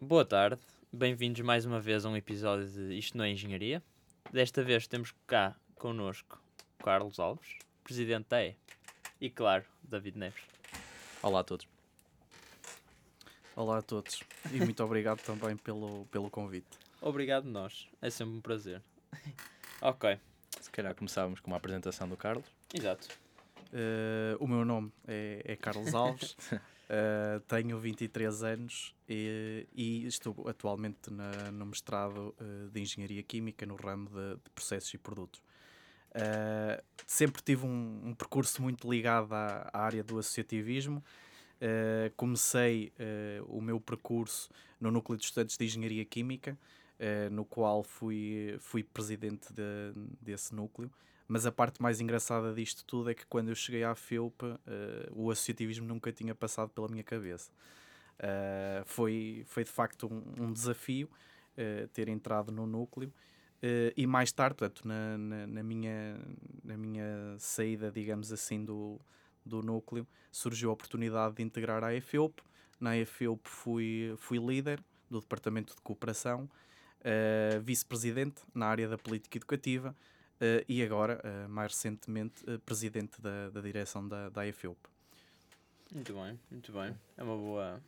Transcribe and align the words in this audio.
Boa 0.00 0.24
tarde, 0.24 0.60
bem-vindos 0.92 1.40
mais 1.42 1.64
uma 1.64 1.80
vez 1.80 2.04
a 2.04 2.08
um 2.08 2.16
episódio 2.16 2.66
de 2.68 2.94
Isto 2.98 3.16
Não 3.18 3.24
é 3.24 3.30
Engenharia. 3.30 3.82
Desta 4.32 4.62
vez 4.62 4.86
temos 4.86 5.12
cá 5.26 5.56
connosco 5.74 6.40
Carlos 6.78 7.18
Alves, 7.18 7.56
presidente 7.82 8.26
da 8.28 8.44
E, 8.44 8.56
e 9.20 9.30
claro, 9.30 9.64
David 9.82 10.18
Neves. 10.18 10.42
Olá 11.22 11.40
a 11.40 11.44
todos. 11.44 11.66
Olá 13.56 13.78
a 13.78 13.82
todos 13.82 14.20
e 14.52 14.58
muito 14.58 14.82
obrigado 14.84 15.20
também 15.22 15.56
pelo, 15.56 16.06
pelo 16.06 16.30
convite. 16.30 16.78
Obrigado 17.00 17.44
nós, 17.44 17.88
é 18.00 18.10
sempre 18.10 18.34
um 18.36 18.40
prazer. 18.40 18.80
ok, 19.80 20.18
Se 20.60 20.70
calhar 20.70 20.94
começávamos 20.94 21.40
com 21.40 21.50
uma 21.50 21.56
apresentação 21.56 22.08
do 22.08 22.16
Carlos. 22.16 22.46
exato. 22.72 23.08
Eh, 23.72 24.36
o 24.40 24.46
meu 24.46 24.64
nome 24.64 24.90
é, 25.06 25.42
é 25.44 25.56
Carlos 25.56 25.92
Alves, 25.94 26.36
eh, 26.88 27.40
tenho 27.46 27.78
23 27.78 28.42
anos 28.42 28.94
e, 29.08 29.66
e 29.74 30.06
estou 30.06 30.48
atualmente 30.48 31.10
na- 31.12 31.50
no 31.52 31.66
mestrado 31.66 32.34
eh, 32.40 32.68
de 32.72 32.80
Engenharia 32.80 33.22
Química 33.22 33.66
no 33.66 33.76
ramo 33.76 34.08
de, 34.08 34.34
de 34.42 34.50
processos 34.54 34.92
e 34.94 34.98
produtos. 34.98 35.42
Eh, 36.14 36.82
sempre 37.06 37.42
tive 37.42 37.66
um, 37.66 38.00
um 38.06 38.14
percurso 38.14 38.62
muito 38.62 38.90
ligado 38.90 39.32
à, 39.34 39.68
à 39.72 39.80
área 39.82 40.02
do 40.02 40.18
associativismo. 40.18 41.02
Comecei 42.16 42.92
o 43.48 43.60
meu 43.60 43.80
percurso 43.80 44.48
no 44.80 44.92
Núcleo 44.92 45.18
de 45.18 45.24
Estudantes 45.24 45.56
de 45.58 45.64
Engenharia 45.64 46.04
Química, 46.04 46.56
no 47.32 47.44
qual 47.44 47.82
fui, 47.82 48.56
fui 48.60 48.84
presidente 48.84 49.52
de- 49.52 49.92
desse 50.20 50.54
núcleo. 50.54 50.88
Mas 51.28 51.44
a 51.44 51.52
parte 51.52 51.82
mais 51.82 52.00
engraçada 52.00 52.54
disto 52.54 52.84
tudo 52.86 53.10
é 53.10 53.14
que 53.14 53.26
quando 53.26 53.50
eu 53.50 53.54
cheguei 53.54 53.84
à 53.84 53.94
FEUP, 53.94 54.42
eh, 54.66 55.08
o 55.12 55.30
associativismo 55.30 55.86
nunca 55.86 56.10
tinha 56.10 56.34
passado 56.34 56.70
pela 56.70 56.88
minha 56.88 57.04
cabeça. 57.04 57.52
Eh, 58.18 58.82
foi, 58.86 59.44
foi 59.46 59.62
de 59.62 59.70
facto 59.70 60.06
um, 60.06 60.44
um 60.44 60.52
desafio 60.52 61.08
eh, 61.54 61.86
ter 61.92 62.08
entrado 62.08 62.50
no 62.50 62.66
núcleo. 62.66 63.12
Eh, 63.62 63.92
e 63.96 64.06
mais 64.06 64.32
tarde, 64.32 64.56
portanto, 64.56 64.86
na, 64.88 65.18
na, 65.18 65.46
na 65.46 65.62
minha, 65.62 66.18
na 66.64 66.76
minha 66.78 67.36
saída, 67.38 67.90
digamos 67.92 68.32
assim, 68.32 68.64
do, 68.64 68.98
do 69.44 69.62
núcleo, 69.62 70.06
surgiu 70.32 70.70
a 70.70 70.72
oportunidade 70.72 71.36
de 71.36 71.42
integrar 71.42 71.84
a 71.84 71.94
EFEUP. 71.94 72.40
Na 72.80 72.96
EFEUP 72.96 73.46
fui, 73.48 74.14
fui 74.16 74.38
líder 74.38 74.82
do 75.10 75.20
Departamento 75.20 75.74
de 75.74 75.82
Cooperação, 75.82 76.48
eh, 77.02 77.60
vice-presidente 77.62 78.42
na 78.54 78.66
área 78.66 78.88
da 78.88 78.96
política 78.96 79.36
educativa 79.36 79.94
eh, 80.40 80.64
e 80.68 80.82
agora, 80.82 81.20
eh, 81.24 81.46
mais 81.48 81.72
recentemente, 81.72 82.44
eh, 82.46 82.58
presidente 82.58 83.20
da, 83.20 83.50
da 83.50 83.60
direção 83.60 84.06
da, 84.06 84.28
da 84.28 84.46
EFEUP. 84.46 84.78
Muito 85.92 86.12
bem, 86.12 86.38
muito 86.50 86.72
bem. 86.72 86.96
É 87.16 87.22
uma 87.22 87.36
boa. 87.36 87.82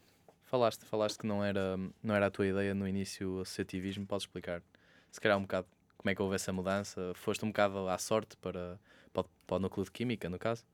Falaste, 0.44 0.84
falaste 0.84 1.18
que 1.18 1.26
não 1.26 1.44
era, 1.44 1.76
não 2.02 2.14
era 2.14 2.26
a 2.26 2.30
tua 2.30 2.46
ideia 2.46 2.74
no 2.74 2.88
início 2.88 3.36
o 3.36 3.40
associativismo. 3.40 4.06
Podes 4.06 4.24
explicar, 4.24 4.62
se 5.10 5.20
calhar, 5.20 5.38
um 5.38 5.42
bocado 5.42 5.68
como 6.00 6.10
é 6.10 6.14
que 6.14 6.22
houve 6.22 6.34
essa 6.34 6.50
mudança? 6.50 7.12
Foste 7.14 7.44
um 7.44 7.48
bocado 7.48 7.86
à 7.86 7.98
sorte 7.98 8.34
para, 8.38 8.80
para, 9.12 9.24
para 9.46 9.56
o 9.56 9.58
núcleo 9.58 9.84
de 9.84 9.90
Química, 9.90 10.30
no 10.30 10.38
caso? 10.38 10.64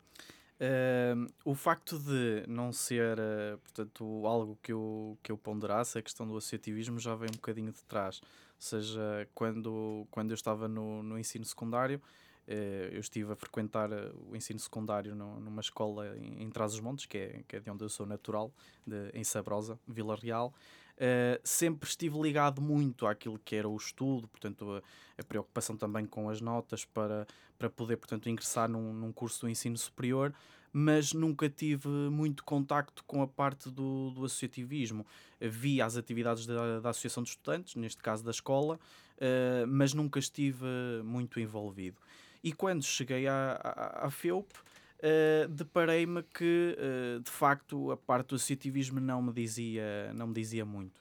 Ahm, 0.60 1.27
o 1.44 1.52
facto 1.52 1.98
de 1.98 2.44
não 2.47 2.72
ser, 2.72 3.19
portanto, 3.64 4.24
algo 4.24 4.56
que 4.62 4.72
eu, 4.72 5.19
que 5.24 5.32
eu 5.32 5.36
ponderasse, 5.36 5.98
a 5.98 6.02
questão 6.02 6.27
do 6.28 6.36
associativismo 6.36 7.00
já 7.00 7.16
vem 7.16 7.28
um 7.28 7.34
bocadinho 7.34 7.72
de 7.72 7.82
trás. 7.84 8.20
Seja, 8.59 9.29
quando, 9.35 10.07
quando 10.11 10.31
eu 10.31 10.35
estava 10.35 10.67
no, 10.67 11.03
no 11.03 11.19
ensino 11.19 11.45
secundário, 11.45 12.01
eh, 12.49 12.91
eu 12.93 13.01
estive 13.01 13.33
a 13.33 13.37
frequentar 13.37 13.91
eh, 13.93 14.11
o 14.29 14.37
ensino 14.37 14.59
secundário 14.59 15.15
numa 15.15 15.61
escola 15.61 16.17
em, 16.17 16.49
Trás-os-Montes, 16.49 17.07
que 17.07 17.19
é, 17.19 17.45
que 17.47 17.57
é 17.57 17.61
de 17.61 17.71
onde 17.71 17.84
eu 17.84 17.89
sou 17.89 18.07
natural, 18.07 18.53
de, 18.87 19.11
em 19.12 19.25
Sabrosa, 19.25 19.79
Vila 19.87 20.17
Real. 20.17 20.55
Eh, 20.99 21.41
sempre 21.45 21.89
estive 21.89 22.19
ligado 22.21 22.62
muito 22.62 23.07
àquilo 23.07 23.39
que 23.45 23.57
era 23.57 23.69
o 23.69 23.77
estudo, 23.77 24.29
portanto, 24.29 24.73
a, 24.73 25.21
a 25.21 25.25
preocupação 25.25 25.77
também 25.77 26.07
com 26.07 26.31
as 26.31 26.41
notas 26.41 26.84
para, 26.84 27.27
para 27.59 27.69
poder, 27.69 27.97
portanto, 27.97 28.29
ingressar 28.31 28.69
num, 28.69 28.93
num 28.93 29.12
curso 29.12 29.43
do 29.43 29.49
ensino 29.49 29.77
superior, 29.77 30.33
mas 30.78 31.14
nunca 31.14 31.48
tive 31.48 31.88
muito 31.88 32.44
contacto 32.44 33.03
com 33.06 33.22
a 33.22 33.26
parte 33.26 33.70
do, 33.70 34.10
do 34.10 34.26
associativismo. 34.26 35.06
Vi 35.41 35.81
as 35.81 35.97
atividades 35.97 36.44
da, 36.44 36.81
da 36.81 36.91
Associação 36.91 37.22
de 37.22 37.31
Estudantes, 37.31 37.76
neste 37.76 38.03
caso 38.03 38.22
da 38.22 38.31
escola, 38.31 38.78
eh, 39.19 39.65
mas 39.66 39.94
nunca 39.94 40.19
estive 40.19 40.66
muito 41.03 41.41
envolvido. 41.41 41.97
E 42.44 42.53
quando 42.53 42.84
cheguei 42.84 43.26
à, 43.26 43.59
à, 44.03 44.10
FEUP, 44.10 44.53
eh, 44.98 45.47
deparei-me 45.48 46.22
que, 46.22 46.76
eh, 46.78 47.20
de 47.25 47.31
facto, 47.31 47.91
a 47.91 47.97
parte 47.97 48.28
do 48.28 48.34
associativismo 48.34 49.00
não 49.00 49.22
me 49.22 49.32
dizia, 49.32 50.12
não 50.12 50.26
me 50.26 50.34
dizia 50.34 50.66
muito. 50.66 51.00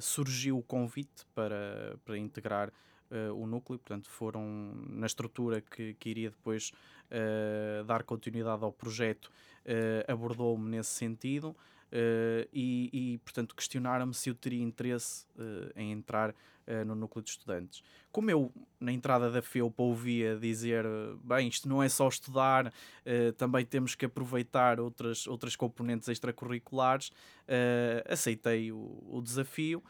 Surgiu 0.00 0.58
o 0.58 0.62
convite 0.64 1.24
para, 1.36 1.96
para 2.04 2.18
integrar 2.18 2.72
eh, 3.10 3.30
o 3.32 3.44
núcleo, 3.46 3.78
portanto, 3.78 4.08
foram 4.08 4.72
na 4.88 5.06
estrutura 5.06 5.60
que, 5.60 5.94
que 5.94 6.08
iria 6.08 6.30
depois 6.30 6.70
eh, 7.10 7.82
dar 7.86 8.02
continuidade 8.04 8.64
ao 8.64 8.72
projeto, 8.72 9.30
eh, 9.64 10.04
abordou-me 10.08 10.68
nesse 10.70 10.90
sentido. 10.90 11.54
eh, 11.92 12.48
e, 12.52 13.14
e, 13.14 13.18
portanto, 13.18 13.54
questionaram-me 13.54 14.14
se 14.14 14.30
eu 14.30 14.34
teria 14.34 14.62
interesse 14.62 15.26
eh, 15.38 15.72
em 15.74 15.92
entrar 15.92 16.32
eh, 16.66 16.84
no 16.84 16.94
núcleo 16.94 17.22
de 17.22 17.30
estudantes. 17.30 17.82
Como 18.12 18.30
eu, 18.30 18.52
na 18.78 18.92
entrada 18.92 19.28
da 19.30 19.42
FEUP, 19.42 19.74
ouvia 19.80 20.36
dizer: 20.38 20.84
bem, 21.24 21.48
isto 21.48 21.68
não 21.68 21.82
é 21.82 21.88
só 21.88 22.08
estudar, 22.08 22.72
também 23.36 23.64
temos 23.64 23.94
que 23.94 24.04
aproveitar 24.04 24.78
outras, 24.80 25.26
outras 25.26 25.56
componentes 25.56 26.08
extracurriculares, 26.08 27.10
aceitei 28.08 28.72
o, 28.72 29.02
o 29.08 29.20
desafio. 29.22 29.82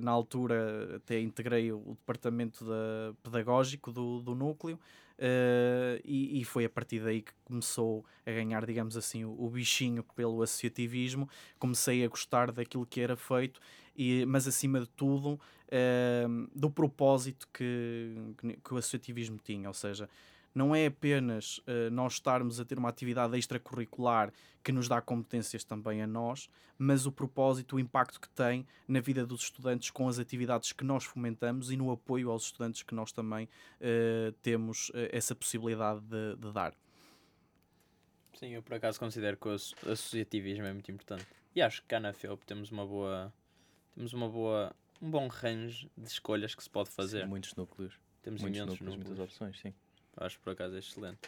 Na 0.00 0.10
altura, 0.10 0.96
até 0.96 1.20
integrei 1.20 1.70
o, 1.72 1.78
o 1.78 1.94
departamento 1.94 2.64
da- 2.64 3.14
pedagógico 3.22 3.92
do, 3.92 4.20
do 4.20 4.34
núcleo. 4.34 4.78
Eh, 5.18 6.00
e, 6.04 6.40
e 6.40 6.44
foi 6.44 6.64
a 6.64 6.70
partir 6.70 7.00
daí 7.00 7.22
que 7.22 7.32
começou 7.44 8.04
a 8.26 8.30
ganhar, 8.30 8.64
digamos 8.66 8.96
assim, 8.96 9.24
o, 9.24 9.30
o 9.38 9.50
bichinho 9.50 10.02
pelo 10.14 10.42
associativismo. 10.42 11.28
Comecei 11.58 12.04
a 12.04 12.08
gostar 12.08 12.50
daquilo 12.52 12.86
que 12.86 13.00
era 13.00 13.16
feito, 13.16 13.60
e, 13.96 14.24
mas 14.26 14.46
acima 14.46 14.80
de 14.80 14.88
tudo, 14.88 15.40
eh, 15.68 16.26
do 16.54 16.70
propósito 16.70 17.48
que, 17.52 18.14
que, 18.38 18.56
que 18.56 18.74
o 18.74 18.76
associativismo 18.76 19.38
tinha. 19.42 19.68
Ou 19.68 19.74
seja, 19.74 20.08
não 20.54 20.74
é 20.74 20.86
apenas 20.86 21.60
eh, 21.66 21.90
nós 21.90 22.14
estarmos 22.14 22.60
a 22.60 22.64
ter 22.64 22.78
uma 22.78 22.88
atividade 22.88 23.36
extracurricular 23.36 24.32
que 24.62 24.70
nos 24.72 24.86
dá 24.88 25.00
competências 25.00 25.64
também 25.64 26.00
a 26.00 26.06
nós, 26.06 26.48
mas 26.78 27.06
o 27.06 27.12
propósito, 27.12 27.76
o 27.76 27.80
impacto 27.80 28.20
que 28.20 28.28
tem 28.30 28.66
na 28.88 29.00
vida 29.00 29.26
dos 29.26 29.42
estudantes 29.42 29.90
com 29.90 30.08
as 30.08 30.18
atividades 30.18 30.72
que 30.72 30.84
nós 30.84 31.04
fomentamos 31.04 31.70
e 31.70 31.76
no 31.76 31.90
apoio 31.90 32.30
aos 32.30 32.44
estudantes 32.44 32.82
que 32.82 32.94
nós 32.94 33.10
também 33.12 33.48
eh, 33.80 34.32
temos 34.42 34.90
eh, 34.94 35.10
essa 35.12 35.34
possibilidade 35.34 36.00
de, 36.02 36.36
de 36.36 36.52
dar. 36.52 36.74
Sim, 38.38 38.48
eu 38.50 38.62
por 38.62 38.74
acaso 38.74 38.98
considero 38.98 39.36
que 39.36 39.48
o 39.48 39.52
asso- 39.52 39.74
associativismo 39.88 40.64
é 40.64 40.72
muito 40.72 40.90
importante. 40.90 41.26
E 41.54 41.62
acho 41.62 41.82
que 41.82 41.88
cá 41.88 42.00
na 42.00 42.12
FEUP 42.12 42.44
temos 42.44 42.70
uma 42.70 42.84
boa. 42.86 43.32
Temos 43.94 44.12
uma 44.12 44.28
boa. 44.28 44.74
um 45.00 45.08
bom 45.10 45.28
range 45.28 45.88
de 45.96 46.08
escolhas 46.08 46.54
que 46.54 46.62
se 46.62 46.68
pode 46.70 46.90
fazer. 46.90 47.22
Sim, 47.22 47.28
muitos 47.28 47.54
núcleos. 47.54 47.94
temos 48.22 48.40
muitos 48.40 48.58
imensos 48.58 48.80
núcleos, 48.80 48.96
núcleos. 48.98 49.18
muitas 49.18 49.32
opções, 49.32 49.60
sim. 49.60 49.72
Acho 50.16 50.38
por 50.40 50.52
acaso 50.52 50.76
é 50.76 50.78
excelente. 50.78 51.18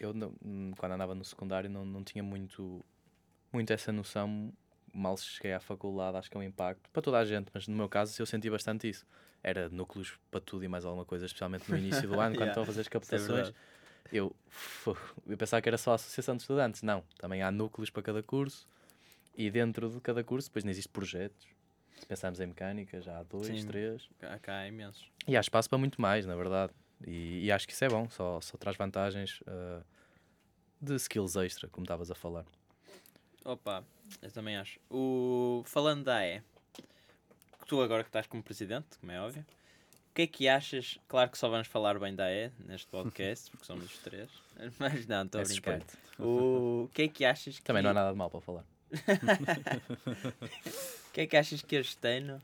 Eu, 0.00 0.12
não- 0.12 0.34
hum, 0.44 0.72
quando 0.76 0.92
andava 0.92 1.14
no 1.14 1.24
secundário, 1.24 1.68
não, 1.70 1.84
não 1.84 2.02
tinha 2.04 2.22
muito, 2.22 2.84
muito 3.52 3.72
essa 3.72 3.92
noção. 3.92 4.52
Mal 4.94 5.16
cheguei 5.16 5.52
à 5.54 5.60
faculdade, 5.60 6.18
acho 6.18 6.30
que 6.30 6.36
é 6.36 6.40
um 6.40 6.42
impacto 6.42 6.90
para 6.90 7.00
toda 7.00 7.18
a 7.18 7.24
gente, 7.24 7.48
mas 7.54 7.66
no 7.66 7.74
meu 7.74 7.88
caso 7.88 8.20
eu 8.20 8.26
senti 8.26 8.50
bastante 8.50 8.88
isso. 8.88 9.06
Era 9.42 9.68
núcleos 9.70 10.18
para 10.30 10.40
tudo 10.40 10.64
e 10.64 10.68
mais 10.68 10.84
alguma 10.84 11.04
coisa, 11.04 11.24
especialmente 11.26 11.70
no 11.70 11.76
início 11.78 12.06
do 12.08 12.14
ano, 12.20 12.34
quando 12.34 12.50
Yeah, 12.50 12.50
estou 12.50 12.62
a 12.62 12.66
fazer 12.66 12.80
as 12.82 12.86
é 12.86 12.90
captações. 12.90 13.28
verdade. 13.46 13.56
eu, 14.12 14.36
eu 15.26 15.38
pensava 15.38 15.62
que 15.62 15.68
era 15.68 15.78
só 15.78 15.92
a 15.92 15.94
associação 15.94 16.36
de 16.36 16.42
estudantes. 16.42 16.82
Não, 16.82 17.02
também 17.18 17.42
há 17.42 17.50
núcleos 17.50 17.88
para 17.90 18.02
cada 18.02 18.22
curso 18.22 18.68
e 19.34 19.50
dentro 19.50 19.88
de 19.88 20.00
cada 20.00 20.22
curso 20.22 20.48
depois 20.48 20.62
não 20.64 20.70
existem 20.70 20.92
projetos. 20.92 21.46
Se 21.98 22.06
pensarmos 22.06 22.38
em 22.40 22.46
mecânica, 22.46 23.00
já 23.00 23.18
há 23.18 23.22
dois, 23.22 23.46
Sim. 23.46 23.66
três. 23.66 24.08
Cá 24.42 24.58
há 24.58 24.68
imensos. 24.68 25.10
E 25.26 25.36
há 25.36 25.40
espaço 25.40 25.68
para 25.70 25.78
muito 25.78 26.00
mais, 26.02 26.26
na 26.26 26.36
verdade. 26.36 26.72
E, 27.06 27.44
e 27.44 27.52
acho 27.52 27.66
que 27.66 27.72
isso 27.72 27.84
é 27.84 27.88
bom, 27.88 28.08
só, 28.10 28.40
só 28.40 28.56
traz 28.56 28.76
vantagens 28.76 29.40
ah, 29.46 29.82
de 30.80 30.94
skills 30.96 31.36
extra, 31.36 31.68
como 31.68 31.84
estavas 31.84 32.10
a 32.10 32.14
falar. 32.14 32.44
Opa, 33.44 33.84
eu 34.20 34.30
também 34.30 34.56
acho. 34.56 34.78
O... 34.90 35.62
Falando 35.66 36.04
da 36.04 36.24
E, 36.26 36.42
tu 37.66 37.80
agora 37.82 38.02
que 38.04 38.08
estás 38.08 38.26
como 38.26 38.42
presidente, 38.42 38.98
como 39.00 39.10
é 39.12 39.20
óbvio, 39.20 39.44
o 40.10 40.14
que 40.14 40.22
é 40.22 40.26
que 40.26 40.48
achas? 40.48 40.98
Claro 41.08 41.30
que 41.30 41.38
só 41.38 41.48
vamos 41.48 41.66
falar 41.68 41.98
bem 41.98 42.14
da 42.14 42.30
E 42.30 42.50
neste 42.66 42.86
podcast, 42.88 43.50
porque 43.50 43.64
somos 43.66 43.84
os 43.86 43.98
três, 43.98 44.30
mas 44.78 45.06
não, 45.06 45.24
estou 45.24 45.40
a 45.40 45.42
É 45.42 45.46
brincar. 45.46 45.80
suspeito. 45.80 45.98
O 46.24 46.88
que 46.92 47.02
é 47.02 47.08
que 47.08 47.24
achas 47.24 47.58
que... 47.58 47.64
Também 47.64 47.82
não 47.82 47.90
há 47.90 47.94
nada 47.94 48.12
de 48.12 48.16
mal 48.18 48.30
para 48.30 48.40
falar. 48.40 48.64
O 51.08 51.12
que 51.12 51.20
é 51.22 51.26
que 51.26 51.36
achas 51.36 51.60
que 51.60 51.76
este 51.76 52.08
ano, 52.08 52.40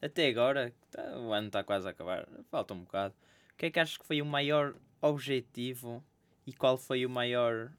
até 0.00 0.28
agora, 0.28 0.72
tá- 0.90 1.18
o 1.18 1.30
ano 1.32 1.48
está 1.48 1.62
quase 1.62 1.86
a 1.86 1.90
acabar, 1.90 2.26
falta 2.50 2.72
um 2.72 2.80
bocado, 2.80 3.14
o 3.14 3.18
que 3.58 3.66
é 3.66 3.70
que 3.70 3.80
achas 3.80 3.96
que 3.98 4.06
foi 4.06 4.22
o 4.22 4.26
maior 4.26 4.74
objetivo 5.02 6.02
e 6.46 6.52
qual 6.52 6.78
foi 6.78 7.04
o 7.04 7.10
maior. 7.10 7.72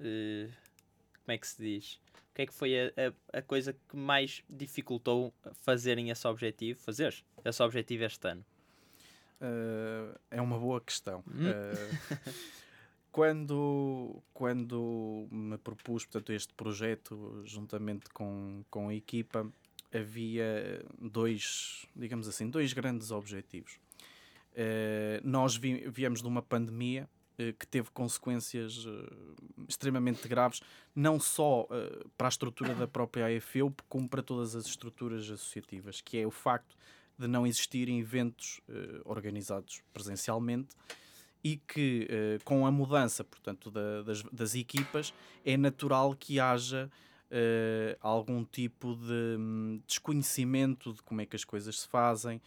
eh, 0.00 0.48
como 1.24 1.34
é 1.34 1.38
que 1.38 1.46
se 1.46 1.62
diz? 1.62 2.00
o 2.32 2.34
que 2.34 2.42
é 2.42 2.46
que 2.46 2.54
foi 2.54 2.74
a, 2.74 2.86
a, 3.32 3.38
a 3.38 3.42
coisa 3.42 3.74
que 3.74 3.94
mais 3.96 4.42
dificultou 4.48 5.34
fazerem 5.52 6.08
esse 6.08 6.26
objetivo, 6.26 6.80
fazeres 6.80 7.22
esse 7.44 7.62
objetivo 7.62 8.04
este 8.04 8.26
ano? 8.26 8.44
Uh, 9.38 10.18
é 10.30 10.40
uma 10.40 10.58
boa 10.58 10.80
questão. 10.80 11.22
Hum. 11.28 11.50
Uh, 11.50 12.32
quando, 13.12 14.22
quando 14.32 15.28
me 15.30 15.58
propus 15.58 16.06
portanto, 16.06 16.32
este 16.32 16.54
projeto, 16.54 17.42
juntamente 17.44 18.08
com, 18.10 18.64
com 18.70 18.88
a 18.88 18.94
equipa, 18.94 19.46
havia 19.92 20.82
dois, 20.98 21.84
digamos 21.94 22.26
assim, 22.26 22.48
dois 22.48 22.72
grandes 22.72 23.10
objetivos. 23.10 23.78
Uh, 24.52 25.26
nós 25.26 25.56
vi, 25.56 25.88
viemos 25.88 26.20
de 26.20 26.28
uma 26.28 26.42
pandemia 26.42 27.08
uh, 27.38 27.54
que 27.54 27.66
teve 27.66 27.90
consequências 27.90 28.84
uh, 28.84 29.34
extremamente 29.66 30.28
graves, 30.28 30.60
não 30.94 31.18
só 31.18 31.66
para 32.18 32.28
a 32.28 32.30
estrutura 32.30 32.74
da 32.74 32.86
própria 32.86 33.34
AFEU, 33.34 33.74
como 33.88 34.06
para 34.06 34.22
todas 34.22 34.54
as 34.54 34.66
estruturas 34.66 35.24
associativas, 35.30 36.02
que 36.02 36.18
é 36.18 36.26
o 36.26 36.30
facto 36.30 36.76
de 37.18 37.26
não 37.26 37.46
existirem 37.46 38.00
eventos 38.00 38.60
organizados 39.04 39.80
presencialmente 39.92 40.74
e 41.42 41.56
que 41.56 42.08
com 42.44 42.66
a 42.66 42.70
mudança, 42.70 43.24
portanto, 43.24 43.70
da, 43.70 44.02
das, 44.02 44.22
das 44.24 44.54
equipas, 44.54 45.14
é 45.44 45.56
natural 45.56 46.14
que 46.14 46.38
haja 46.38 46.90
algum 48.00 48.44
tipo 48.44 48.94
de 48.96 49.36
um, 49.38 49.80
desconhecimento 49.86 50.92
de 50.92 51.02
como 51.02 51.22
é 51.22 51.26
que 51.26 51.36
as 51.36 51.44
coisas 51.44 51.80
se 51.80 51.88
fazem, 51.88 52.40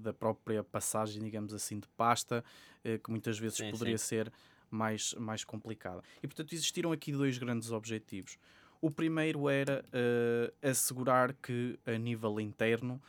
da 0.00 0.12
própria 0.12 0.62
passagem, 0.64 1.22
digamos 1.22 1.54
assim, 1.54 1.78
de 1.78 1.88
pasta, 1.88 2.44
uh, 2.84 2.98
que 2.98 3.10
muitas 3.10 3.38
vezes 3.38 3.58
sim, 3.58 3.70
poderia 3.70 3.98
sim. 3.98 4.04
ser 4.04 4.32
mais, 4.70 5.14
mais 5.14 5.44
complicada. 5.44 6.02
E 6.22 6.26
portanto 6.26 6.52
existiram 6.52 6.92
aqui 6.92 7.12
dois 7.12 7.38
grandes 7.38 7.70
objetivos. 7.70 8.38
O 8.80 8.90
primeiro 8.90 9.48
era 9.48 9.84
assegurar 10.62 11.32
que, 11.32 11.76
a 11.84 11.98
nível 11.98 12.38
interno, 12.38 13.02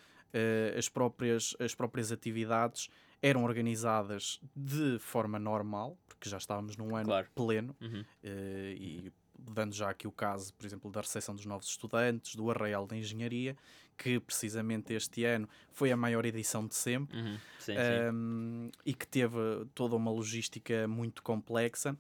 as, 0.76 0.90
próprias, 0.90 1.56
as 1.60 1.76
próprias 1.76 2.12
atividades 2.12 2.90
eram 3.22 3.44
organizadas 3.44 4.40
de 4.56 4.98
forma 4.98 5.38
normal, 5.38 5.96
porque 6.08 6.28
já 6.28 6.38
estávamos 6.38 6.76
num 6.76 6.96
ano 6.96 7.06
claro. 7.06 7.28
pleno, 7.36 7.76
uhum. 7.80 8.04
e 8.24 9.12
dando 9.38 9.74
já 9.74 9.90
aqui 9.90 10.08
o 10.08 10.12
caso, 10.12 10.54
por 10.54 10.66
exemplo, 10.66 10.92
da 10.92 11.02
recepção 11.02 11.36
dos 11.36 11.46
novos 11.46 11.68
estudantes, 11.68 12.36
do 12.36 12.50
Arraial 12.50 12.88
da 12.88 12.96
Engenharia, 12.96 13.56
que 14.00 14.18
precisamente 14.20 14.94
este 14.94 15.26
ano 15.26 15.48
foi 15.74 15.92
a 15.92 15.98
maior 15.98 16.26
edição 16.26 16.66
de 16.66 16.74
sempre 16.74 17.20
uhum. 17.20 17.38
sim, 17.60 17.74
um, 18.14 18.72
e 18.86 18.94
que 18.94 19.06
teve 19.06 19.38
toda 19.76 19.96
uma 19.96 20.10
logística 20.10 20.88
muito 20.88 21.22
complexa. 21.22 21.96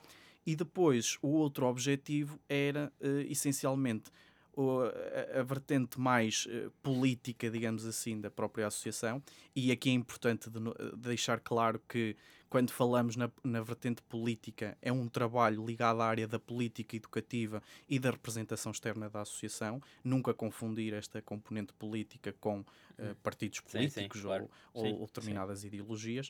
E 0.46 0.56
depois 0.56 1.18
o 1.22 1.28
outro 1.28 1.68
objetivo 1.68 2.40
era 2.48 2.92
uh, 3.01 3.19
essencialmente 3.30 4.10
a, 4.57 5.40
a, 5.40 5.44
vertente 5.44 6.00
mais 6.00 6.48
uh, 6.48 6.72
política, 6.81 7.50
digamos 7.50 7.86
assim, 7.86 8.19
da 8.19 8.31
própria 8.31 8.68
associação. 8.68 9.22
E 9.54 9.72
aqui 9.72 9.90
é 9.90 9.94
importante 9.94 10.50
de, 10.50 10.60
de 10.60 10.98
deixar 10.98 11.40
claro 11.42 11.81
que 11.88 12.16
quando 12.50 12.72
falamos 12.72 13.16
na, 13.16 13.30
na 13.44 13.62
vertente 13.62 14.01
política, 14.01 14.78
é 14.81 14.92
um 14.92 15.07
trabalho 15.07 15.66
ligado 15.66 16.01
à 16.01 16.07
área 16.07 16.28
da 16.28 16.40
política 16.40 16.96
educativa 16.96 17.62
e 17.88 18.00
da 18.00 18.12
representação 18.12 18.72
externa 18.72 19.10
da 19.10 19.22
associação. 19.22 19.81
Nunca 20.04 20.34
confundir 20.34 20.94
esta 20.94 21.22
componente 21.22 21.72
política 21.74 22.34
com 22.40 22.62
uh, 22.62 23.16
partidos 23.22 23.60
políticos 23.60 23.94
sim, 23.94 24.19
sim, 24.19 24.22
claro. 24.22 24.50
ou, 24.74 24.86
sim, 24.86 24.94
ou, 24.94 25.06
determinadas 25.06 25.63
ideologias. 25.63 26.30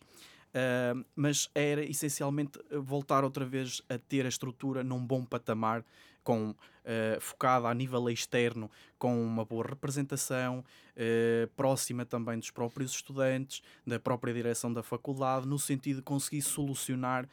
Uh, 0.49 1.05
mas 1.15 1.47
era 1.53 1.83
essencialmente 1.83 2.59
voltar 2.71 3.23
outra 3.23 3.45
vez 3.45 3.83
a 3.87 3.99
ter 3.99 4.25
a 4.25 4.29
estrutura 4.29 4.83
num 4.83 5.05
bom 5.05 5.23
patamar 5.23 5.85
com, 6.23 6.49
uh, 6.49 7.21
focada 7.21 7.67
a 7.67 7.73
nível 7.73 8.09
externo, 8.09 8.69
com 8.97 9.23
uma 9.23 9.45
boa 9.45 9.67
representação, 9.67 10.65
uh, 10.95 11.47
próxima 11.55 12.03
também 12.03 12.39
dos 12.39 12.49
próprios 12.49 12.91
estudantes, 12.91 13.61
da 13.85 13.99
própria 13.99 14.33
direção 14.33 14.73
da 14.73 14.81
faculdade, 14.81 15.47
no 15.47 15.59
sentido 15.59 15.97
de 15.97 16.03
conseguir 16.03 16.41
solucionar 16.41 17.27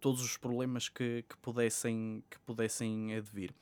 todos 0.00 0.22
os 0.22 0.38
problemas 0.38 0.88
que, 0.88 1.26
que, 1.28 1.36
pudessem, 1.42 2.24
que 2.30 2.38
pudessem 2.38 3.14
advir. 3.14 3.52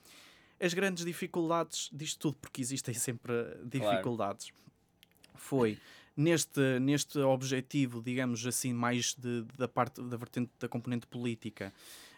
As 0.57 0.73
grandes 0.73 1.03
dificuldades 1.03 1.89
disto 1.91 2.19
tudo, 2.19 2.37
porque 2.37 2.61
existem 2.61 2.93
sempre 2.93 3.33
dificuldades, 3.65 4.51
claro. 4.51 5.35
foi 5.35 5.77
neste, 6.17 6.79
neste 6.79 7.19
objetivo, 7.19 8.01
digamos 8.01 8.45
assim, 8.45 8.73
mais 8.73 9.13
de, 9.15 9.43
da 9.55 9.67
parte 9.67 10.01
da 10.01 10.17
vertente 10.17 10.51
da 10.59 10.67
componente 10.67 11.07
política, 11.07 11.73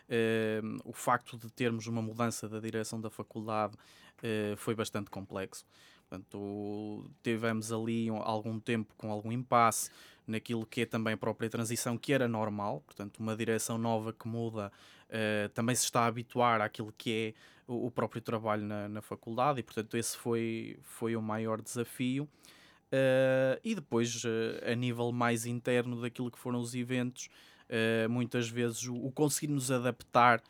Uh, 0.09 0.81
o 0.83 0.91
facto 0.91 1.37
de 1.37 1.51
termos 1.51 1.85
uma 1.85 2.01
mudança 2.01 2.49
da 2.49 2.59
direção 2.59 2.99
da 2.99 3.11
faculdade 3.11 3.75
uh, 4.23 4.57
foi 4.57 4.73
bastante 4.73 5.11
complexo. 5.11 5.63
Portanto, 6.09 7.05
tivemos 7.21 7.71
ali 7.71 8.09
um, 8.09 8.17
algum 8.17 8.59
tempo 8.59 8.91
com 8.97 9.11
algum 9.11 9.31
impasse 9.31 9.91
naquilo 10.25 10.65
que 10.65 10.81
é 10.81 10.85
também 10.87 11.13
a 11.13 11.17
própria 11.17 11.47
transição, 11.47 11.95
que 11.95 12.11
era 12.11 12.27
normal. 12.27 12.81
Portanto, 12.87 13.19
uma 13.19 13.35
direção 13.35 13.77
nova 13.77 14.11
que 14.11 14.27
muda 14.27 14.71
uh, 15.09 15.49
também 15.49 15.75
se 15.75 15.83
está 15.83 16.01
a 16.01 16.07
habituar 16.07 16.59
àquilo 16.59 16.91
que 16.97 17.35
é 17.67 17.71
o, 17.71 17.85
o 17.85 17.91
próprio 17.91 18.21
trabalho 18.21 18.63
na, 18.63 18.89
na, 18.89 19.01
faculdade 19.03 19.59
e, 19.59 19.63
portanto, 19.63 19.95
esse 19.95 20.17
foi, 20.17 20.79
foi 20.81 21.15
o 21.15 21.21
maior 21.21 21.61
desafio. 21.61 22.27
Uh, 22.91 23.59
e 23.63 23.75
depois, 23.75 24.23
uh, 24.23 24.71
a 24.71 24.73
nível 24.73 25.11
mais 25.11 25.45
interno 25.45 26.01
daquilo 26.01 26.31
que 26.31 26.39
foram 26.39 26.59
os 26.59 26.73
eventos, 26.73 27.29
uh, 27.69 28.09
muitas 28.09 28.49
vezes 28.49 28.87
o, 28.87 28.95
o 28.95 29.11
conseguir 29.11 29.53
nos 29.53 29.71
adaptar 29.71 30.41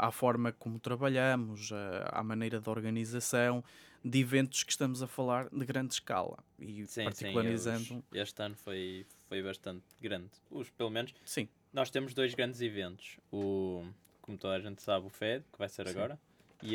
à 0.00 0.10
forma 0.10 0.50
como 0.50 0.80
trabalhamos, 0.80 1.70
à 2.10 2.24
maneira 2.24 2.60
de 2.60 2.68
organização 2.68 3.62
de 4.04 4.18
eventos 4.18 4.64
que 4.64 4.72
estamos 4.72 5.00
a 5.00 5.06
falar 5.06 5.48
de 5.48 5.64
grande 5.64 5.94
escala 5.94 6.42
e 6.58 6.84
sim, 6.88 7.04
particularizando. 7.04 7.84
Sim, 7.84 8.02
os, 8.10 8.18
este 8.18 8.42
ano 8.42 8.56
foi, 8.56 9.06
foi 9.28 9.40
bastante 9.44 9.84
grande. 10.02 10.32
Os, 10.50 10.68
pelo 10.70 10.90
menos, 10.90 11.14
sim. 11.24 11.48
nós 11.72 11.88
temos 11.88 12.12
dois 12.12 12.34
grandes 12.34 12.60
eventos. 12.60 13.16
O, 13.30 13.86
como 14.20 14.36
toda 14.36 14.56
a 14.56 14.60
gente 14.60 14.82
sabe, 14.82 15.06
o 15.06 15.08
FED, 15.08 15.44
que 15.52 15.58
vai 15.58 15.68
ser 15.68 15.86
sim. 15.86 15.96
agora, 15.96 16.18
e 16.60 16.74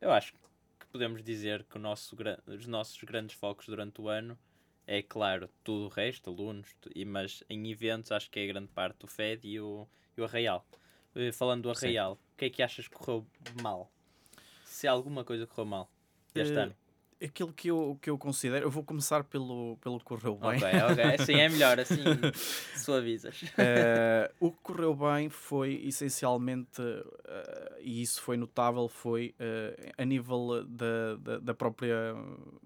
eu 0.00 0.12
acho 0.12 0.32
que 0.32 0.38
podemos 0.90 1.22
dizer 1.22 1.64
que 1.64 1.76
o 1.76 1.80
nosso, 1.80 2.16
os 2.46 2.66
nossos 2.66 3.02
grandes 3.02 3.36
focos 3.36 3.66
durante 3.66 4.00
o 4.00 4.08
ano 4.08 4.38
é 4.86 5.02
claro, 5.02 5.48
tudo 5.62 5.86
o 5.86 5.88
resto, 5.88 6.30
alunos, 6.30 6.74
e, 6.94 7.04
mas 7.04 7.44
em 7.48 7.70
eventos 7.70 8.10
acho 8.10 8.28
que 8.30 8.40
é 8.40 8.46
grande 8.46 8.68
parte 8.68 8.98
do 8.98 9.06
FED 9.06 9.46
e 9.46 9.60
o, 9.60 9.86
e 10.16 10.20
o 10.20 10.24
Arraial. 10.24 10.66
Uh, 11.14 11.32
falando 11.32 11.62
do 11.62 11.70
Arraial, 11.70 12.14
o 12.14 12.36
que 12.36 12.46
é 12.46 12.50
que 12.50 12.62
achas 12.62 12.88
que 12.88 12.94
correu 12.94 13.26
mal? 13.62 13.90
Se 14.64 14.88
alguma 14.88 15.24
coisa 15.24 15.46
correu 15.46 15.66
mal 15.66 15.90
este 16.34 16.54
uh, 16.54 16.60
ano? 16.60 16.76
Aquilo 17.22 17.52
que 17.52 17.68
eu, 17.68 17.98
que 18.00 18.08
eu 18.08 18.16
considero, 18.16 18.64
eu 18.66 18.70
vou 18.70 18.82
começar 18.82 19.24
pelo, 19.24 19.76
pelo 19.78 19.98
que 19.98 20.04
correu 20.04 20.36
bem. 20.36 20.56
Ok, 20.56 20.68
ok, 20.90 21.04
assim 21.20 21.34
é 21.34 21.48
melhor, 21.48 21.78
assim 21.78 22.02
suavizas. 22.76 23.42
Uh, 23.42 24.32
o 24.40 24.50
que 24.50 24.58
correu 24.62 24.94
bem 24.94 25.28
foi 25.28 25.82
essencialmente, 25.84 26.80
e 27.80 28.00
isso 28.00 28.22
foi 28.22 28.36
notável, 28.36 28.88
foi 28.88 29.34
a 29.98 30.04
nível 30.04 30.64
da, 30.64 31.16
da, 31.16 31.38
da, 31.38 31.54
própria, 31.54 32.14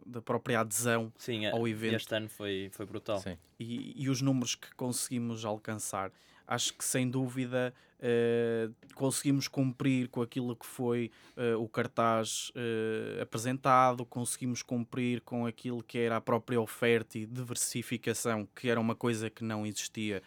da 0.07 0.23
própria 0.23 0.61
adesão 0.61 1.13
Sim, 1.19 1.47
ao 1.47 1.67
evento. 1.67 1.97
Este 1.97 2.15
ano 2.15 2.29
foi, 2.29 2.69
foi 2.73 2.87
brutal. 2.87 3.19
Sim. 3.19 3.37
E, 3.59 4.05
e 4.05 4.09
os 4.09 4.21
números 4.21 4.55
que 4.55 4.73
conseguimos 4.75 5.45
alcançar 5.45 6.13
acho 6.47 6.75
que 6.75 6.85
sem 6.85 7.09
dúvida 7.09 7.75
uh, 7.99 8.75
conseguimos 8.95 9.49
cumprir 9.49 10.09
com 10.09 10.23
aquilo 10.23 10.55
que 10.55 10.67
foi 10.67 11.11
uh, 11.37 11.61
o 11.61 11.69
cartaz 11.69 12.51
uh, 12.51 13.23
apresentado, 13.23 14.05
conseguimos 14.05 14.63
cumprir 14.63 15.21
com 15.23 15.47
aquilo 15.47 15.83
que 15.83 15.99
era 15.99 16.17
a 16.17 16.21
própria 16.21 16.61
oferta 16.61 17.19
e 17.19 17.27
diversificação, 17.27 18.47
que 18.55 18.69
era 18.69 18.81
uma 18.81 18.95
coisa 18.95 19.31
que 19.31 19.45
não 19.45 19.67
existia 19.67 20.23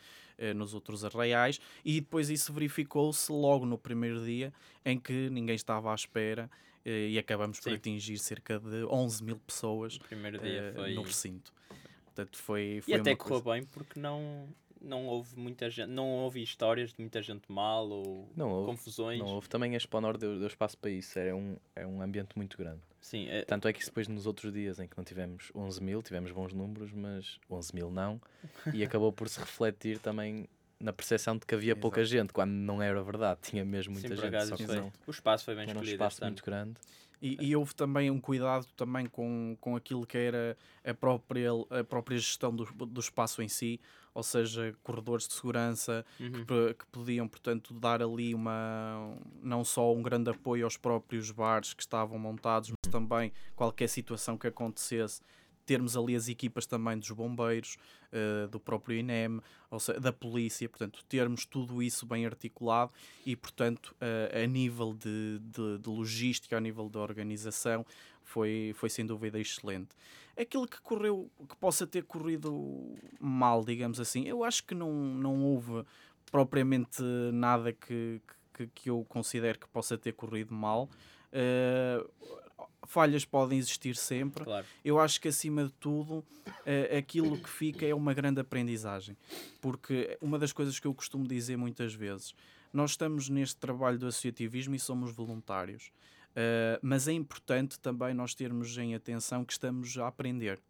nos 0.55 0.75
outros 0.75 1.03
arraiais, 1.03 1.59
e 1.83 1.99
depois 1.99 2.29
isso 2.29 2.53
verificou-se 2.53 3.31
logo 3.31 3.65
no 3.65 3.75
primeiro 3.75 4.23
dia 4.23 4.53
em 4.85 4.99
que 4.99 5.31
ninguém 5.31 5.55
estava 5.55 5.91
à 5.91 5.95
espera 5.95 6.47
e 6.85 7.17
acabamos 7.17 7.57
Sim. 7.57 7.63
por 7.63 7.73
atingir 7.73 8.19
cerca 8.19 8.59
de 8.59 8.85
11 8.85 9.23
mil 9.23 9.37
pessoas 9.39 9.97
no 10.93 11.01
recinto. 11.01 11.51
Portanto, 12.05 12.37
foi, 12.37 12.81
foi 12.83 12.93
e 12.93 12.99
até 12.99 13.15
correu 13.15 13.41
coisa... 13.41 13.59
bem 13.59 13.67
porque 13.71 13.99
não, 13.99 14.47
não 14.81 15.05
houve 15.07 15.37
muita 15.37 15.69
gente, 15.69 15.89
não 15.89 16.07
houve 16.09 16.41
histórias 16.41 16.93
de 16.93 16.99
muita 16.99 17.21
gente 17.21 17.51
mal 17.51 17.89
ou 17.89 18.29
não 18.35 18.49
houve, 18.49 18.71
confusões. 18.71 19.19
Não 19.19 19.27
houve. 19.27 19.49
Também 19.49 19.73
a 19.73 19.77
Exponor 19.77 20.17
deu, 20.17 20.37
deu 20.37 20.47
espaço 20.47 20.77
para 20.77 20.89
isso. 20.89 21.17
É 21.17 21.33
um, 21.33 21.57
é 21.75 21.85
um 21.85 22.01
ambiente 22.01 22.35
muito 22.35 22.57
grande. 22.57 22.81
Sim, 22.99 23.27
é... 23.29 23.43
Tanto 23.43 23.67
é 23.67 23.73
que 23.73 23.83
depois 23.83 24.07
nos 24.07 24.25
outros 24.25 24.51
dias 24.51 24.79
em 24.79 24.87
que 24.87 24.97
não 24.97 25.03
tivemos 25.03 25.51
11 25.55 25.83
mil, 25.83 26.01
tivemos 26.01 26.31
bons 26.31 26.53
números, 26.53 26.91
mas 26.91 27.39
11 27.49 27.75
mil 27.75 27.91
não. 27.91 28.21
E 28.73 28.83
acabou 28.83 29.11
por 29.11 29.29
se 29.29 29.39
refletir 29.39 29.99
também 29.99 30.47
na 30.79 30.93
percepção 30.93 31.37
de 31.37 31.45
que 31.45 31.55
havia 31.55 31.75
pouca 31.75 32.03
gente, 32.03 32.31
quando 32.31 32.51
não 32.51 32.81
era 32.81 33.01
verdade. 33.01 33.39
Tinha 33.41 33.65
mesmo 33.65 33.93
muita 33.93 34.15
Sim, 34.15 34.21
gente. 34.21 34.45
Só 34.45 34.55
que 34.55 34.63
o 35.07 35.11
espaço 35.11 35.45
foi 35.45 35.55
bem 35.55 35.65
escolhido. 35.65 35.89
um 35.89 35.93
espaço 35.93 36.23
muito 36.23 36.43
grande. 36.43 36.79
E, 37.21 37.47
e 37.47 37.55
houve 37.55 37.73
também 37.73 38.11
um 38.11 38.21
cuidado 38.21 38.67
também 38.75 39.07
com, 39.07 39.57
com 39.59 39.75
aquilo 39.75 40.05
que 40.05 40.17
era 40.17 40.55
a 40.85 40.93
própria, 40.93 41.49
a 41.71 41.83
própria 41.83 42.17
gestão 42.17 42.55
do, 42.55 42.65
do 42.65 42.99
espaço 42.99 43.41
em 43.41 43.47
si, 43.47 43.79
ou 44.17 44.23
seja, 44.23 44.75
corredores 44.81 45.27
de 45.27 45.35
segurança 45.35 46.03
Uhum. 46.19 46.43
que, 46.43 46.73
que 46.73 46.87
podiam, 46.91 47.27
portanto, 47.27 47.71
dar 47.71 48.01
ali 48.01 48.33
uma 48.33 49.15
não 49.43 49.63
só 49.63 49.93
um 49.93 50.01
grande 50.01 50.31
apoio 50.31 50.65
aos 50.65 50.75
próprios 50.75 51.29
bares 51.29 51.75
que 51.75 51.83
estavam 51.83 52.17
montados, 52.17 52.71
mas 52.71 52.91
também 52.91 53.31
qualquer 53.55 53.87
situação 53.87 54.35
que 54.35 54.47
acontecesse, 54.47 55.21
termos 55.67 55.95
ali 55.95 56.15
as 56.15 56.27
equipas 56.27 56.65
também 56.65 56.97
dos 56.97 57.11
bombeiros, 57.11 57.77
eh, 58.11 58.47
do 58.47 58.59
próprio 58.59 58.97
INEM, 58.97 59.39
ou 59.69 59.79
seja, 59.79 59.99
da 59.99 60.11
polícia, 60.11 60.67
portanto, 60.67 61.05
termos 61.07 61.45
tudo 61.45 61.83
isso 61.83 62.03
bem 62.07 62.25
articulado 62.25 62.91
e, 63.23 63.35
portanto, 63.35 63.95
eh, 64.01 64.43
a 64.43 64.47
nível 64.47 64.93
de, 64.93 65.39
de, 65.43 65.77
de 65.77 65.89
logística, 65.89 66.57
a 66.57 66.59
nível 66.59 66.89
de 66.89 66.97
organização, 66.97 67.85
foi, 68.27 68.73
foi 68.75 68.89
sem 68.89 69.05
dúvida 69.05 69.39
excelente. 69.39 69.89
Aquilo 70.39 70.67
que 70.67 70.79
correu, 70.81 71.31
que 71.49 71.55
possa 71.55 71.87
ter 71.87 72.03
corrido 72.03 72.93
mal, 73.19 73.63
digamos 73.65 73.99
assim, 73.99 74.27
eu 74.27 74.43
acho 74.43 74.63
que 74.65 74.75
não, 74.75 74.91
não 74.93 75.43
houve 75.43 75.83
propriamente 76.31 77.01
nada 77.33 77.71
que, 77.73 78.21
que, 78.53 78.67
que 78.67 78.89
eu 78.89 79.03
considero 79.07 79.57
que 79.57 79.67
possa 79.69 79.97
ter 79.97 80.11
corrido 80.11 80.53
mal. 80.53 80.89
Eh, 81.31 82.05
falhas 82.85 83.25
podem 83.25 83.57
existir 83.57 83.95
sempre, 83.95 84.43
Claro. 84.43 84.65
eu 84.83 84.99
acho 84.99 85.19
que 85.19 85.27
acima 85.29 85.63
de 85.65 85.71
tudo 85.73 86.23
eh, 86.65 86.97
aquilo 86.97 87.37
que 87.41 87.49
fica 87.49 87.85
é 87.85 87.95
uma 87.95 88.13
grande 88.13 88.39
aprendizagem. 88.41 89.17
Porque 89.61 90.17
uma 90.21 90.37
das 90.37 90.51
coisas 90.51 90.79
que 90.79 90.85
eu 90.85 90.93
costumo 90.93 91.25
dizer 91.27 91.57
muitas 91.57 91.93
vezes, 91.93 92.35
nós 92.73 92.91
estamos 92.91 93.29
neste 93.29 93.55
trabalho 93.57 93.97
do 93.97 94.05
associativismo 94.07 94.75
e 94.75 94.79
somos 94.79 95.11
voluntários. 95.15 95.91
Eh, 96.39 96.79
mas 96.83 97.07
é 97.07 97.13
importante 97.13 97.79
também 97.79 98.13
nós 98.13 98.35
termos 98.35 98.77
em 98.77 98.93
atenção 98.93 99.43
que 99.43 99.53
estamos 99.53 99.97
a 99.97 100.07
aprender. 100.07 100.61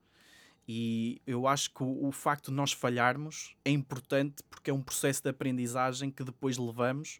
E 0.66 1.22
eu 1.28 1.46
acho 1.46 1.74
que 1.74 1.84
o, 1.84 2.08
o 2.08 2.12
facto 2.14 2.46
de 2.46 2.54
nós 2.54 2.72
falharmos 2.72 3.54
é 3.66 3.72
importante 3.72 4.42
porque 4.50 4.70
é 4.70 4.74
um 4.74 4.82
processo 4.82 5.22
de 5.22 5.30
aprendizagem 5.30 6.10
que 6.10 6.24
depois 6.24 6.58
levamos. 6.58 7.20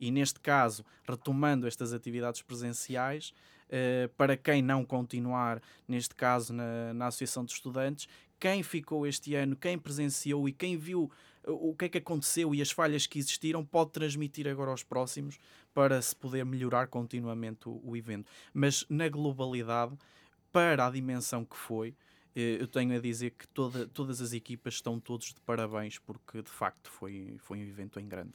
E 0.00 0.10
neste 0.10 0.40
caso, 0.40 0.84
retomando 1.08 1.68
estas 1.68 1.92
atividades 1.92 2.42
presenciais, 2.42 3.32
eh, 3.70 4.10
para 4.16 4.36
quem 4.36 4.60
não 4.60 4.84
continuar, 4.84 5.62
neste 5.86 6.16
caso 6.16 6.52
na, 6.52 6.92
na 6.92 7.06
Associação 7.06 7.44
de 7.44 7.52
Estudantes, 7.52 8.08
quem 8.38 8.62
ficou 8.62 9.06
este 9.06 9.34
ano, 9.34 9.56
quem 9.56 9.78
presenciou 9.78 10.48
e 10.48 10.52
quem 10.52 10.76
viu 10.76 11.10
eh, 11.44 11.50
o 11.50 11.74
que 11.74 11.86
é 11.86 11.88
que 11.88 11.98
aconteceu 11.98 12.54
e 12.54 12.60
as 12.60 12.70
falhas 12.70 13.06
que 13.06 13.18
existiram, 13.18 13.64
pode 13.64 13.92
transmitir 13.92 14.46
agora 14.48 14.70
aos 14.70 14.82
próximos 14.82 15.38
para 15.72 16.00
se 16.02 16.14
poder 16.14 16.44
melhorar 16.44 16.86
continuamente 16.88 17.68
o, 17.68 17.80
o 17.84 17.96
evento. 17.96 18.30
Mas 18.52 18.84
na 18.88 19.08
globalidade, 19.08 19.96
para 20.52 20.86
a 20.86 20.90
dimensão 20.90 21.44
que 21.44 21.56
foi, 21.56 21.94
eh, 22.36 22.58
eu 22.60 22.66
tenho 22.66 22.96
a 22.96 23.00
dizer 23.00 23.30
que 23.30 23.46
toda, 23.48 23.86
todas 23.88 24.20
as 24.20 24.32
equipas 24.32 24.74
estão 24.74 25.00
todos 25.00 25.28
de 25.32 25.40
parabéns 25.40 25.98
porque 25.98 26.42
de 26.42 26.50
facto 26.50 26.90
foi, 26.90 27.36
foi 27.38 27.58
um 27.58 27.62
evento 27.62 27.98
em 27.98 28.06
grande. 28.08 28.32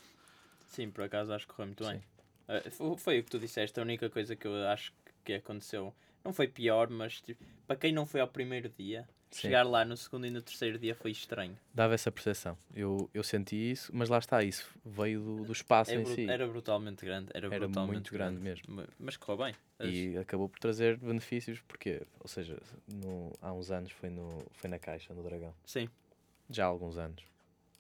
Sim, 0.67 0.89
por 0.91 1.03
acaso 1.03 1.33
acho 1.33 1.47
que 1.47 1.53
correu 1.53 1.67
muito 1.67 1.83
bem. 1.83 1.99
Sim. 1.99 2.05
Ah, 2.47 2.69
fo- 2.71 2.97
foi 2.97 3.19
o 3.19 3.23
que 3.23 3.29
tu 3.31 3.39
disseste, 3.39 3.79
a 3.79 3.83
única 3.83 4.09
coisa 4.09 4.35
que 4.35 4.47
eu 4.47 4.53
acho 4.67 4.93
que 5.23 5.33
aconteceu 5.33 5.93
não 6.23 6.33
foi 6.33 6.47
pior, 6.47 6.89
mas 6.89 7.21
tipo, 7.21 7.43
para 7.67 7.75
quem 7.75 7.91
não 7.93 8.05
foi 8.05 8.21
ao 8.21 8.27
primeiro 8.27 8.69
dia, 8.69 9.07
Sim. 9.31 9.41
chegar 9.41 9.63
lá 9.63 9.85
no 9.85 9.95
segundo 9.95 10.25
e 10.25 10.29
no 10.31 10.41
terceiro 10.41 10.79
dia 10.79 10.95
foi 10.95 11.11
estranho. 11.11 11.57
Dava 11.73 11.93
essa 11.93 12.11
percepção. 12.11 12.57
Eu, 12.73 13.09
eu 13.13 13.23
senti 13.23 13.55
isso, 13.71 13.91
mas 13.93 14.09
lá 14.09 14.17
está, 14.17 14.43
isso 14.43 14.67
veio 14.83 15.21
do, 15.21 15.43
do 15.45 15.51
espaço 15.53 15.91
em 15.91 16.03
si. 16.05 16.27
Era 16.29 16.47
brutalmente 16.47 17.05
grande. 17.05 17.27
Era, 17.33 17.47
Era 17.47 17.59
brutalmente 17.59 17.93
muito 17.93 18.11
grande 18.13 18.39
mesmo. 18.39 18.63
Ma- 18.73 18.87
Mas 18.99 19.17
correu 19.17 19.45
bem. 19.45 19.55
As- 19.77 19.87
E 19.89 20.17
acabou 20.17 20.49
por 20.49 20.59
trazer 20.59 20.97
benefícios, 20.97 21.59
porque, 21.67 22.01
ou 22.19 22.27
seja, 22.27 22.57
no- 22.87 23.31
há 23.41 23.53
uns 23.53 23.69
anos 23.71 23.91
foi, 23.91 24.09
no, 24.09 24.43
foi 24.53 24.69
na 24.69 24.79
Caixa, 24.79 25.13
no 25.13 25.21
Dragão. 25.23 25.53
Sim, 25.65 25.87
Já 26.49 26.65
há 26.65 26.67
alguns 26.67 26.97
anos. 26.97 27.23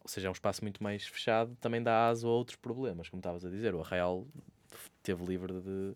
Ou 0.03 0.07
seja, 0.07 0.27
é 0.27 0.29
um 0.29 0.33
espaço 0.33 0.63
muito 0.63 0.81
mais 0.83 1.05
fechado, 1.07 1.55
também 1.59 1.81
dá 1.81 2.07
aso 2.07 2.27
a 2.27 2.31
outros 2.31 2.55
problemas, 2.55 3.09
como 3.09 3.19
estavas 3.19 3.43
a 3.43 3.49
dizer. 3.49 3.73
O 3.75 3.81
Arraial 3.81 4.25
teve 5.03 5.25
livre 5.25 5.53
de, 5.61 5.95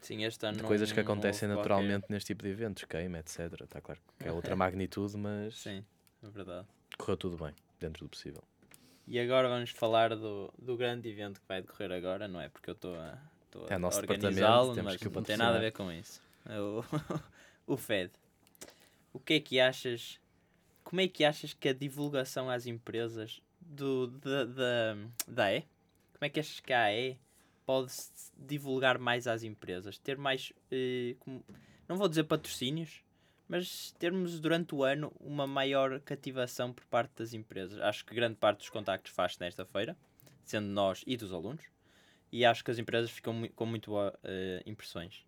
sim, 0.00 0.24
este 0.24 0.46
ano 0.46 0.58
de 0.58 0.62
coisas 0.62 0.90
que 0.90 0.96
não 0.96 1.02
houve 1.02 1.12
acontecem 1.12 1.48
qualquer- 1.48 1.56
naturalmente 1.56 2.06
neste 2.08 2.28
tipo 2.28 2.42
de 2.44 2.50
eventos, 2.50 2.84
queima, 2.84 3.18
etc. 3.18 3.60
Está 3.62 3.80
claro 3.80 4.00
que 4.18 4.28
é 4.28 4.32
outra 4.32 4.54
magnitude, 4.56 5.16
mas 5.16 5.56
Sim, 5.56 5.84
é 6.22 6.28
verdade. 6.28 6.66
correu 6.96 7.16
tudo 7.16 7.36
bem, 7.36 7.54
dentro 7.80 8.04
do 8.04 8.08
possível. 8.08 8.42
E 9.06 9.18
agora 9.18 9.48
vamos 9.48 9.70
falar 9.70 10.14
do, 10.14 10.52
do 10.58 10.76
grande 10.76 11.08
evento 11.08 11.40
que 11.40 11.48
vai 11.48 11.62
decorrer 11.62 11.90
agora, 11.92 12.28
não 12.28 12.40
é? 12.40 12.48
Porque 12.50 12.68
eu 12.68 12.74
estou 12.74 12.94
a, 12.94 13.18
estou 13.46 13.66
É 13.68 13.76
o 13.76 13.78
nosso 13.78 13.98
organizá-lo, 13.98 14.74
mas 14.82 14.96
que 14.96 15.08
não 15.08 15.22
tem 15.22 15.36
nada 15.36 15.56
a 15.56 15.60
ver 15.60 15.72
com 15.72 15.90
isso. 15.90 16.20
É 16.44 16.60
o, 16.60 16.84
o 17.66 17.76
FED. 17.76 18.10
O 19.12 19.18
que 19.18 19.34
é 19.34 19.40
que 19.40 19.58
achas? 19.58 20.20
Como 20.84 21.00
é 21.00 21.08
que 21.08 21.24
achas 21.24 21.54
que 21.54 21.68
a 21.70 21.72
divulgação 21.72 22.50
às 22.50 22.66
empresas 22.66 23.40
do, 23.60 24.08
da, 24.08 24.44
da, 24.44 24.96
da 25.26 25.44
AE? 25.44 25.60
Como 26.12 26.24
é 26.24 26.28
que 26.28 26.40
achas 26.40 26.60
que 26.60 26.72
a 26.72 26.84
AE 26.84 27.18
pode 27.68 27.92
se 27.92 28.32
divulgar 28.34 28.98
mais 28.98 29.26
às 29.26 29.42
empresas? 29.42 29.98
Ter 29.98 30.16
mais, 30.16 30.54
eh, 30.70 31.14
como- 31.18 31.44
não 31.86 31.98
vou 31.98 32.08
dizer 32.08 32.24
patrocínios, 32.24 33.02
mas 33.46 33.92
termos 33.98 34.40
durante 34.40 34.74
o 34.74 34.82
ano 34.82 35.12
uma 35.20 35.46
maior 35.46 36.00
cativação 36.00 36.72
por 36.72 36.86
parte 36.86 37.12
das 37.16 37.34
empresas. 37.34 37.78
Acho 37.80 38.06
que 38.06 38.14
grande 38.14 38.36
parte 38.36 38.60
dos 38.60 38.70
contactos 38.70 39.12
faz-se 39.12 39.38
nesta 39.38 39.66
feira, 39.66 39.94
sendo 40.44 40.66
nós 40.68 41.04
e 41.06 41.14
dos 41.14 41.30
alunos, 41.30 41.62
e 42.32 42.42
acho 42.42 42.64
que 42.64 42.70
as 42.70 42.78
empresas 42.78 43.10
ficam 43.10 43.46
com 43.54 43.66
muito 43.66 43.90
boas 43.90 44.14
impressões. 44.64 45.26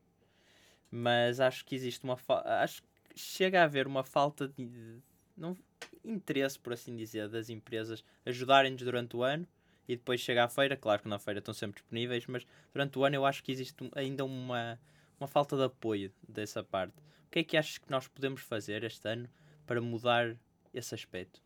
Mas 0.91 1.41
acho 1.41 1.63
que 1.63 1.75
existe 1.75 2.03
uma 2.05 2.19
acho 2.63 2.83
que 2.83 2.89
chega 3.17 3.61
a 3.61 3.65
haver 3.65 3.87
uma 3.87 4.03
falta 4.03 4.49
de 4.49 4.97
não, 5.37 5.55
interesse, 6.03 6.59
por 6.59 6.73
assim 6.73 6.97
dizer, 6.97 7.29
das 7.29 7.51
empresas 7.51 8.03
ajudarem-nos 8.25 8.83
durante 8.83 9.15
o 9.15 9.23
ano 9.23 9.47
e 9.89 9.97
depois 9.97 10.21
chega 10.21 10.45
à 10.45 10.49
feira. 10.49 10.77
Claro 10.77 11.03
que 11.03 11.09
na 11.09 11.19
feira 11.19 11.39
estão 11.39 11.55
sempre 11.55 11.81
disponíveis, 11.81 12.27
mas 12.27 12.47
durante 12.73 12.99
o 12.99 13.05
ano 13.05 13.17
eu 13.17 13.25
acho 13.27 13.43
que 13.43 13.53
existe 13.53 13.91
ainda 13.95 14.25
uma, 14.25 14.79
uma 15.19 15.27
falta 15.27 15.57
de 15.57 15.65
apoio 15.65 16.13
dessa 16.29 16.63
parte. 16.63 16.95
O 17.27 17.31
que 17.31 17.39
é 17.41 17.45
que 17.45 17.57
achas 17.57 17.79
que 17.79 17.91
nós 17.91 18.09
podemos 18.09 18.41
fazer 18.41 18.83
este 18.85 19.07
ano 19.09 19.29
para 19.67 19.81
mudar 19.81 20.37
esse 20.75 20.95
aspecto? 20.95 21.41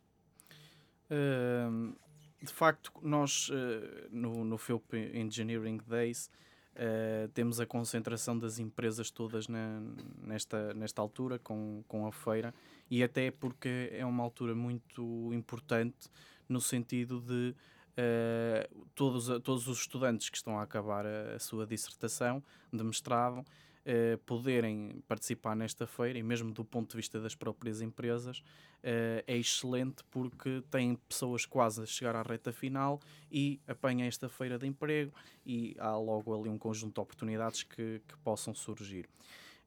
Hum, 1.09 1.95
de 2.41 2.51
facto, 2.51 2.91
nós 3.01 3.49
eh, 3.51 4.07
no, 4.11 4.43
no 4.43 4.57
FEUP 4.57 4.93
Engineering 5.13 5.79
Days 5.87 6.29
eh, 6.75 7.29
temos 7.33 7.59
a 7.59 7.65
concentração 7.65 8.37
das 8.37 8.57
empresas 8.59 9.09
todas 9.11 9.47
na- 9.47 9.81
nesta, 10.21 10.73
nesta 10.73 11.01
altura 11.01 11.37
com, 11.39 11.83
com 11.87 12.05
a 12.07 12.11
feira 12.11 12.53
e 12.89 13.03
até 13.03 13.31
porque 13.31 13.89
é 13.91 14.05
uma 14.05 14.23
altura 14.23 14.55
muito 14.55 15.31
importante 15.33 16.09
no 16.49 16.59
sentido 16.59 17.21
de 17.21 17.55
eh, 17.97 18.69
todos, 18.93 19.27
todos 19.41 19.67
os 19.67 19.79
estudantes 19.79 20.29
que 20.29 20.37
estão 20.37 20.59
a 20.59 20.63
acabar 20.63 21.05
a, 21.05 21.35
a 21.35 21.39
sua 21.39 21.65
dissertação 21.65 22.43
de 22.71 22.83
mestrado 22.83 23.45
eh, 23.85 24.17
poderem 24.25 25.03
participar 25.07 25.55
nesta 25.55 25.85
feira 25.85 26.17
e 26.17 26.23
mesmo 26.23 26.51
do 26.51 26.65
ponto 26.65 26.91
de 26.91 26.97
vista 26.97 27.19
das 27.19 27.35
próprias 27.35 27.81
empresas 27.81 28.41
eh, 28.81 29.23
é 29.27 29.37
excelente 29.37 30.03
porque 30.11 30.63
tem 30.69 30.95
pessoas 31.07 31.45
quase 31.45 31.83
a 31.83 31.85
chegar 31.85 32.15
à 32.15 32.21
reta 32.21 32.51
final 32.51 32.99
e 33.31 33.59
apanha 33.67 34.05
esta 34.05 34.27
feira 34.27 34.57
de 34.57 34.67
emprego 34.67 35.13
e 35.45 35.75
há 35.79 35.95
logo 35.97 36.39
ali 36.39 36.49
um 36.49 36.57
conjunto 36.57 36.95
de 36.95 36.99
oportunidades 36.99 37.63
que, 37.63 38.01
que 38.07 38.17
possam 38.23 38.53
surgir. 38.53 39.07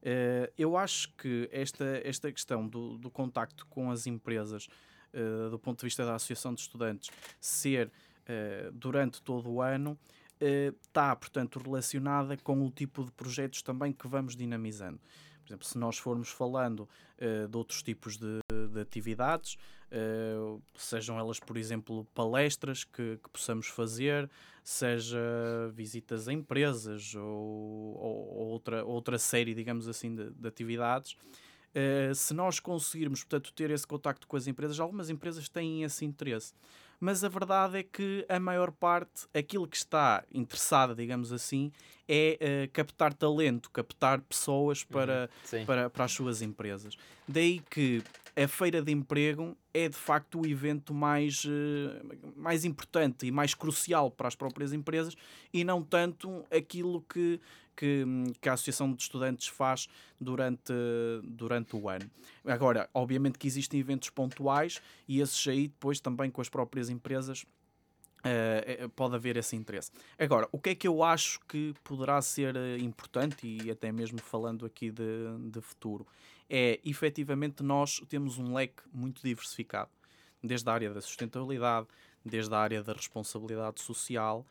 Eh, 0.01 0.51
eu 0.57 0.77
acho 0.77 1.13
que 1.15 1.49
esta, 1.51 2.01
esta 2.03 2.31
questão 2.31 2.67
do, 2.67 2.97
do 2.97 3.09
contacto 3.09 3.65
com 3.67 3.91
as 3.91 4.07
empresas, 4.07 4.67
eh, 5.13 5.49
do 5.49 5.59
ponto 5.59 5.79
de 5.79 5.85
vista 5.85 6.05
da 6.05 6.15
Associação 6.15 6.53
de 6.53 6.61
Estudantes, 6.61 7.09
ser 7.39 7.91
durante 8.73 9.21
todo 9.21 9.49
o 9.49 9.61
ano, 9.61 9.97
eh, 10.39 10.73
está, 10.81 11.15
portanto, 11.15 11.59
relacionada 11.59 12.37
com 12.37 12.65
o 12.65 12.69
tipo 12.71 13.03
de 13.03 13.11
projetos 13.11 13.61
também 13.61 13.91
que 13.91 14.07
vamos 14.07 14.35
dinamizando. 14.35 14.99
Por 15.43 15.49
exemplo, 15.53 15.65
se 15.67 15.77
nós 15.79 15.97
formos 15.97 16.29
falando 16.29 16.87
eh, 17.17 17.47
de 17.47 17.57
outros 17.57 17.81
tipos 17.81 18.17
de, 18.17 18.39
de 18.71 18.79
atividades, 18.79 19.57
eh, 19.91 20.35
sejam 20.75 21.17
elas, 21.17 21.39
por 21.39 21.57
exemplo, 21.57 22.05
palestras 22.13 22.83
que, 22.83 23.17
que 23.23 23.29
possamos 23.31 23.67
fazer, 23.67 24.29
seja 24.63 25.17
visitas 25.73 26.27
a 26.27 26.33
empresas 26.33 27.15
ou, 27.15 27.23
ou- 27.23 28.37
ou 28.37 28.47
outra, 28.49 28.85
outra 28.85 29.17
série, 29.17 29.55
digamos 29.55 29.87
assim, 29.87 30.13
de, 30.13 30.29
de 30.29 30.47
atividades. 30.47 31.15
eh, 31.73 32.11
se 32.13 32.33
nós 32.33 32.59
conseguirmos, 32.59 33.23
portanto, 33.23 33.51
ter 33.53 33.71
esse 33.71 33.85
contacto 33.87 34.27
com 34.27 34.37
as 34.37 34.45
empresas, 34.47 34.79
algumas 34.79 35.09
empresas 35.09 35.49
têm 35.49 35.83
esse 35.83 36.05
interesse, 36.05 36.53
mas 36.99 37.23
a 37.23 37.29
verdade 37.29 37.77
é 37.79 37.83
que 37.83 38.25
a 38.27 38.39
maior 38.39 38.71
parte, 38.71 39.27
aquilo 39.33 39.67
que 39.67 39.77
está 39.77 40.23
interessada, 40.33 40.93
digamos 40.93 41.31
assim, 41.31 41.71
é 42.07 42.37
eh, 42.39 42.69
captar 42.73 43.13
talento, 43.13 43.69
captar 43.71 44.19
pessoas 44.21 44.83
para, 44.83 45.29
Sim. 45.43 45.65
para, 45.65 45.89
para 45.89 46.05
as 46.05 46.11
suas 46.11 46.41
empresas. 46.41 46.97
Daí 47.27 47.61
que 47.69 48.03
a 48.35 48.47
feira 48.47 48.81
de 48.81 48.91
emprego 48.91 49.55
é 49.73 49.87
de 49.87 49.95
facto 49.95 50.41
o 50.41 50.47
evento 50.47 50.93
mais, 50.93 51.45
eh, 51.45 52.01
mais 52.35 52.65
importante 52.65 53.27
e 53.27 53.31
mais 53.31 53.53
crucial 53.53 54.09
para 54.09 54.27
as 54.27 54.35
próprias 54.35 54.73
empresas 54.73 55.15
e 55.53 55.63
não 55.63 55.83
tanto 55.83 56.45
aquilo 56.51 57.01
que, 57.01 57.39
que, 57.79 58.05
que 58.41 58.49
a 58.49 58.53
Associação 58.53 58.93
de 58.93 59.01
Estudantes 59.01 59.47
faz 59.47 59.87
durante, 60.19 60.73
durante 61.23 61.77
o 61.77 61.87
ano. 61.87 62.09
Agora, 62.45 62.89
obviamente 62.93 63.39
que 63.39 63.47
existem 63.47 63.79
eventos 63.79 64.09
pontuais 64.09 64.81
e 65.07 65.21
esses 65.21 65.47
aí 65.47 65.69
depois 65.69 66.01
também 66.01 66.29
com 66.29 66.41
as 66.41 66.49
próprias 66.49 66.89
empresas 66.89 67.45
Uh, 68.19 68.89
pode 68.89 69.15
haver 69.15 69.37
esse 69.37 69.55
interesse. 69.55 69.91
Agora, 70.17 70.45
o 70.51 70.59
que 70.59 70.71
é 70.71 70.75
que 70.75 70.85
eu 70.85 71.01
acho 71.01 71.39
que 71.47 71.73
poderá 71.85 72.21
ser 72.21 72.53
uh, 72.53 72.77
importante, 72.77 73.47
e 73.47 73.71
até 73.71 73.93
mesmo 73.93 74.19
falando 74.19 74.65
aqui 74.65 74.91
de, 74.91 75.37
de 75.49 75.61
futuro, 75.61 76.05
é 76.49 76.81
efetivamente 76.83 77.63
nós 77.63 78.01
temos 78.09 78.37
um 78.37 78.53
leque 78.53 78.83
muito 78.91 79.23
diversificado, 79.23 79.89
desde 80.43 80.69
a 80.69 80.73
área 80.73 80.93
da 80.93 80.99
sustentabilidade, 80.99 81.87
desde 82.25 82.53
a 82.53 82.57
área 82.57 82.83
da 82.83 82.91
responsabilidade 82.91 83.79
social, 83.79 84.45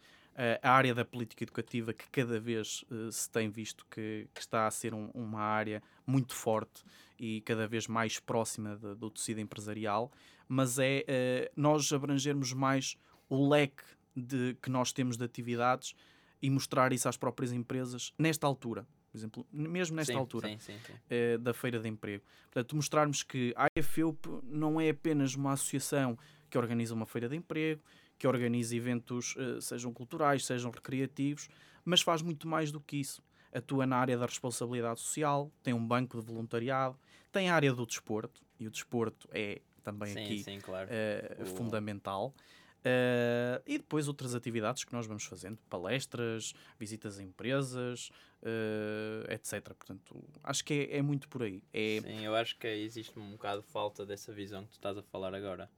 a 0.62 0.70
área 0.70 0.94
da 0.94 1.04
política 1.04 1.44
educativa, 1.44 1.92
que 1.92 2.08
cada 2.10 2.38
vez 2.38 2.84
se 3.10 3.30
tem 3.30 3.50
visto 3.50 3.84
que, 3.90 4.28
que 4.32 4.40
está 4.40 4.66
a 4.66 4.70
ser 4.70 4.94
um, 4.94 5.10
uma 5.12 5.40
área 5.40 5.82
muito 6.06 6.34
forte 6.34 6.84
e 7.18 7.40
cada 7.40 7.66
vez 7.66 7.88
mais 7.88 8.20
próxima 8.20 8.76
de, 8.76 8.94
do 8.94 9.10
tecido 9.10 9.40
empresarial, 9.40 10.12
mas 10.46 10.78
é 10.78 11.50
nós 11.56 11.92
abrangermos 11.92 12.52
mais 12.52 12.96
o 13.28 13.48
leque 13.48 13.82
de, 14.14 14.56
que 14.62 14.70
nós 14.70 14.92
temos 14.92 15.16
de 15.16 15.24
atividades 15.24 15.94
e 16.40 16.50
mostrar 16.50 16.92
isso 16.92 17.08
às 17.08 17.16
próprias 17.16 17.52
empresas 17.52 18.12
nesta 18.18 18.46
altura. 18.46 18.86
Por 19.10 19.18
exemplo, 19.18 19.46
mesmo 19.50 19.96
nesta 19.96 20.12
sim, 20.12 20.18
altura 20.18 20.48
sim, 20.48 20.58
sim, 20.58 20.92
eh, 21.08 21.38
da 21.38 21.54
feira 21.54 21.80
de 21.80 21.88
emprego. 21.88 22.22
Portanto, 22.44 22.76
mostrarmos 22.76 23.22
que 23.22 23.54
a 23.56 23.66
AFEUP 23.78 24.26
não 24.44 24.80
é 24.80 24.90
apenas 24.90 25.34
uma 25.34 25.52
associação 25.52 26.16
que 26.50 26.58
organiza 26.58 26.94
uma 26.94 27.06
feira 27.06 27.28
de 27.28 27.34
emprego, 27.34 27.82
que 28.18 28.26
organiza 28.26 28.74
eventos, 28.74 29.34
eh, 29.38 29.60
sejam 29.60 29.92
culturais, 29.92 30.44
sejam 30.44 30.70
recreativos, 30.70 31.48
mas 31.84 32.00
faz 32.00 32.20
muito 32.20 32.48
mais 32.48 32.72
do 32.72 32.80
que 32.80 32.96
isso. 32.96 33.22
Atua 33.52 33.86
na 33.86 33.96
área 33.96 34.18
da 34.18 34.26
responsabilidade 34.26 35.00
social, 35.00 35.50
tem 35.62 35.72
um 35.72 35.86
banco 35.86 36.18
de 36.18 36.26
voluntariado, 36.26 36.98
tem 37.32 37.48
a 37.48 37.54
área 37.54 37.72
do 37.72 37.86
desporto, 37.86 38.42
e 38.58 38.66
o 38.66 38.70
desporto 38.70 39.28
é 39.32 39.62
também 39.82 40.12
aqui 40.12 40.60
claro. 40.60 40.90
uh, 40.90 41.46
fundamental. 41.46 42.34
Uh, 42.78 43.60
e 43.66 43.76
depois 43.76 44.06
outras 44.06 44.34
atividades 44.34 44.84
que 44.84 44.92
nós 44.92 45.06
vamos 45.06 45.24
fazendo, 45.24 45.58
palestras, 45.68 46.54
visitas 46.78 47.18
a 47.18 47.22
empresas, 47.22 48.10
uh, 48.42 49.32
etc. 49.32 49.74
Portanto, 49.74 50.24
acho 50.44 50.64
que 50.64 50.88
é, 50.90 50.98
é, 50.98 51.02
muito 51.02 51.28
por 51.28 51.42
aí. 51.42 51.62
É... 51.72 52.00
Sim, 52.00 52.24
eu 52.24 52.34
acho 52.34 52.56
que 52.56 52.68
existe 52.68 53.18
um 53.18 53.32
bocado 53.32 53.62
falta 53.62 54.06
dessa 54.06 54.32
visão 54.32 54.62
que 54.64 54.70
tu 54.70 54.74
estás 54.74 54.96
a 54.96 55.02
falar 55.02 55.34
agora. 55.34 55.68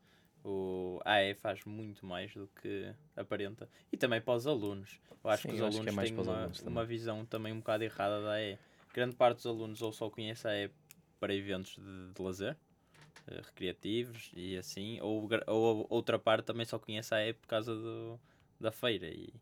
O 0.45 1.01
AE 1.05 1.35
faz 1.35 1.65
muito 1.65 2.07
mais 2.07 2.33
do 2.33 2.49
que 2.61 2.93
aparenta. 3.17 3.69
E 3.93 3.97
também 3.97 4.21
para 4.21 4.35
os 4.35 4.47
alunos. 4.47 5.01
Eu 5.23 5.31
acho 5.31 5.43
Sim, 5.43 5.49
que 5.49 5.55
os 5.57 5.61
alunos 5.61 5.95
que 5.95 6.01
é 6.01 6.05
têm 6.05 6.19
uma, 6.19 6.35
alunos 6.35 6.61
uma 6.61 6.85
visão 6.85 7.27
também 7.27 7.53
um 7.53 7.59
bocado 7.59 7.85
errada 7.85 8.23
da 8.23 8.33
AE. 8.33 8.59
Grande 8.95 9.17
parte 9.17 9.37
dos 9.37 9.47
alunos 9.47 9.83
ou 9.83 9.93
só 9.93 10.09
conhece 10.09 10.49
a 10.49 10.51
AE 10.51 10.71
para 11.21 11.35
eventos 11.35 11.77
de, 11.77 12.13
de 12.15 12.23
lazer, 12.23 12.57
eh, 13.29 13.41
recreativos 13.45 14.31
e 14.35 14.57
assim, 14.57 14.99
ou, 15.01 15.29
ou 15.47 15.87
outra 15.91 16.19
parte 16.19 16.47
também 16.47 16.65
só 16.65 16.79
conhece 16.79 17.15
a 17.15 17.29
E 17.29 17.35
por 17.35 17.47
causa 17.47 17.75
do, 17.75 18.19
da 18.59 18.73
feira 18.73 19.07
e 19.07 19.33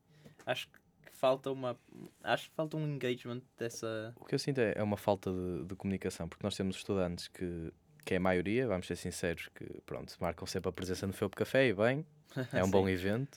acho 0.45 0.69
que 0.69 0.79
falta 1.13 1.51
uma 1.51 1.79
acho 2.23 2.51
que 2.51 2.55
falta 2.57 2.77
um 2.77 2.87
engagement 2.87 3.43
dessa 3.57 4.15
o 4.17 4.25
que 4.25 4.35
eu 4.35 4.39
sinto 4.39 4.59
é, 4.61 4.75
é 4.77 4.83
uma 4.83 4.97
falta 4.97 5.33
de, 5.33 5.65
de 5.65 5.77
comunicação 5.77 6.29
porque 6.29 6.45
nós 6.45 6.57
temos 6.57 6.77
estudantes 6.77 7.29
que 7.29 7.73
que 8.09 8.15
é 8.15 8.17
a 8.17 8.21
maioria, 8.21 8.67
vamos 8.67 8.87
ser 8.87 8.97
sinceros, 8.97 9.51
que 9.55 9.67
pronto, 9.85 10.17
marcam 10.19 10.47
sempre 10.47 10.71
a 10.71 10.73
presença 10.73 11.07
no 11.07 11.13
Felpo 11.13 11.37
Café 11.37 11.69
e 11.69 11.75
bem, 11.75 12.07
é 12.55 12.65
um 12.65 12.71
bom 12.71 12.89
evento. 12.89 13.37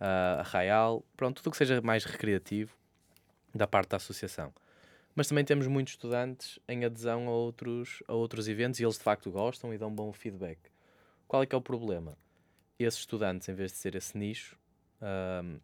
Uh, 0.00 0.38
Arraial, 0.38 1.04
pronto, 1.16 1.36
tudo 1.38 1.48
o 1.48 1.50
que 1.50 1.56
seja 1.56 1.80
mais 1.80 2.04
recreativo 2.04 2.72
da 3.52 3.66
parte 3.66 3.90
da 3.90 3.96
associação 3.96 4.52
mas 5.14 5.28
também 5.28 5.44
temos 5.44 5.66
muitos 5.66 5.94
estudantes 5.94 6.58
em 6.66 6.84
adesão 6.84 7.28
a 7.28 7.32
outros, 7.32 8.02
a 8.08 8.14
outros 8.14 8.48
eventos 8.48 8.80
e 8.80 8.84
eles 8.84 8.96
de 8.96 9.02
facto 9.02 9.30
gostam 9.30 9.72
e 9.74 9.78
dão 9.78 9.94
bom 9.94 10.12
feedback. 10.12 10.58
Qual 11.28 11.42
é 11.42 11.46
que 11.46 11.54
é 11.54 11.58
o 11.58 11.60
problema? 11.60 12.16
Esses 12.78 13.00
estudantes, 13.00 13.48
em 13.48 13.54
vez 13.54 13.72
de 13.72 13.78
ser 13.78 13.94
esse 13.94 14.16
nicho, 14.16 14.56
um, 15.02 15.60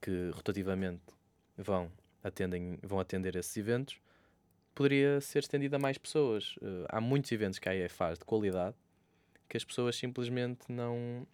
que 0.00 0.30
rotativamente 0.34 1.02
vão, 1.56 1.90
atendem, 2.22 2.78
vão 2.82 3.00
atender 3.00 3.36
esses 3.36 3.56
eventos, 3.56 3.98
poderia 4.74 5.20
ser 5.20 5.40
estendido 5.40 5.76
a 5.76 5.78
mais 5.78 5.98
pessoas. 5.98 6.56
Uh, 6.56 6.86
há 6.88 7.00
muitos 7.00 7.30
eventos 7.32 7.58
que 7.58 7.68
a 7.68 7.72
AE 7.72 7.88
faz 7.88 8.18
de 8.18 8.24
qualidade 8.24 8.74
que 9.48 9.56
as 9.56 9.64
pessoas 9.64 9.96
simplesmente 9.96 10.70
não 10.70 11.26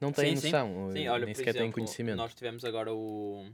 não 0.00 0.12
têm 0.12 0.36
sim, 0.36 0.46
noção, 0.46 0.88
sim. 0.88 1.00
Sim, 1.00 1.08
olha, 1.08 1.24
nem 1.26 1.34
sequer 1.34 1.50
exemplo, 1.50 1.64
têm 1.64 1.72
conhecimento. 1.72 2.16
Nós 2.16 2.34
tivemos 2.34 2.64
agora 2.64 2.92
o 2.92 3.46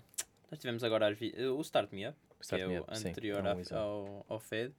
nós 0.50 0.59
tivemos 0.59 0.83
agora 0.83 1.14
o 1.57 1.61
Start 1.61 1.92
Me 1.92 2.09
Up 2.09 2.16
que 2.40 2.54
é 2.54 2.66
o 2.66 2.85
anterior 2.88 3.42
sim, 3.64 3.74
ao, 3.74 4.24
ao 4.28 4.38
FED. 4.38 4.72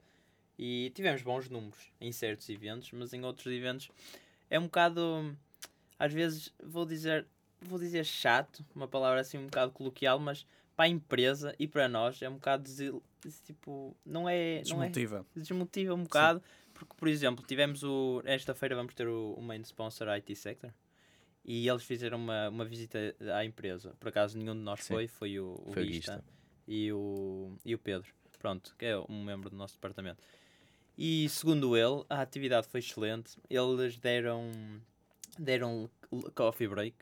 E 0.57 0.91
tivemos 0.93 1.21
bons 1.21 1.49
números 1.49 1.91
em 1.99 2.11
certos 2.11 2.49
eventos, 2.49 2.91
mas 2.91 3.13
em 3.13 3.23
outros 3.23 3.47
eventos 3.47 3.89
é 4.49 4.59
um 4.59 4.63
bocado, 4.63 5.35
às 5.97 6.11
vezes, 6.11 6.53
vou 6.61 6.85
dizer, 6.85 7.25
vou 7.61 7.79
dizer 7.79 8.05
chato, 8.05 8.65
uma 8.75 8.87
palavra 8.87 9.21
assim 9.21 9.37
um 9.37 9.45
bocado 9.45 9.71
coloquial, 9.71 10.19
mas 10.19 10.45
para 10.79 10.85
a 10.85 10.87
empresa 10.87 11.53
e 11.59 11.67
para 11.67 11.89
nós 11.89 12.21
é 12.21 12.29
um 12.29 12.35
bocado 12.35 12.63
tipo, 13.43 13.97
não 14.05 14.29
é. 14.29 14.61
Desmotiva. 14.61 15.17
Não 15.17 15.25
é, 15.35 15.39
desmotiva 15.41 15.93
um 15.93 16.03
bocado, 16.03 16.39
Sim. 16.39 16.71
porque, 16.73 16.93
por 16.95 17.09
exemplo, 17.09 17.45
tivemos 17.45 17.83
o. 17.83 18.21
Esta 18.23 18.55
feira 18.55 18.77
vamos 18.77 18.93
ter 18.93 19.05
o, 19.05 19.33
o 19.33 19.41
main 19.41 19.59
sponsor 19.59 20.07
IT 20.07 20.33
Sector 20.37 20.73
e 21.43 21.67
eles 21.67 21.83
fizeram 21.83 22.17
uma, 22.17 22.47
uma 22.47 22.63
visita 22.63 22.97
à 23.35 23.43
empresa. 23.43 23.93
Por 23.99 24.07
acaso 24.07 24.37
nenhum 24.37 24.53
de 24.53 24.61
nós 24.61 24.79
Sim. 24.79 24.93
foi, 24.93 25.07
foi 25.09 25.37
o, 25.37 25.61
o 25.65 25.73
foi 25.73 25.85
Guista 25.85 26.23
e 26.65 26.93
o, 26.93 27.57
e 27.65 27.75
o 27.75 27.77
Pedro, 27.77 28.07
pronto, 28.39 28.73
que 28.77 28.85
é 28.85 28.97
um 28.97 29.21
membro 29.21 29.49
do 29.49 29.57
nosso 29.57 29.73
departamento. 29.73 30.23
E 30.97 31.27
segundo 31.27 31.75
ele, 31.75 32.05
a 32.09 32.21
atividade 32.21 32.67
foi 32.69 32.79
excelente. 32.79 33.37
Eles 33.49 33.97
deram, 33.97 34.49
deram 35.37 35.89
coffee 36.33 36.69
break. 36.69 36.95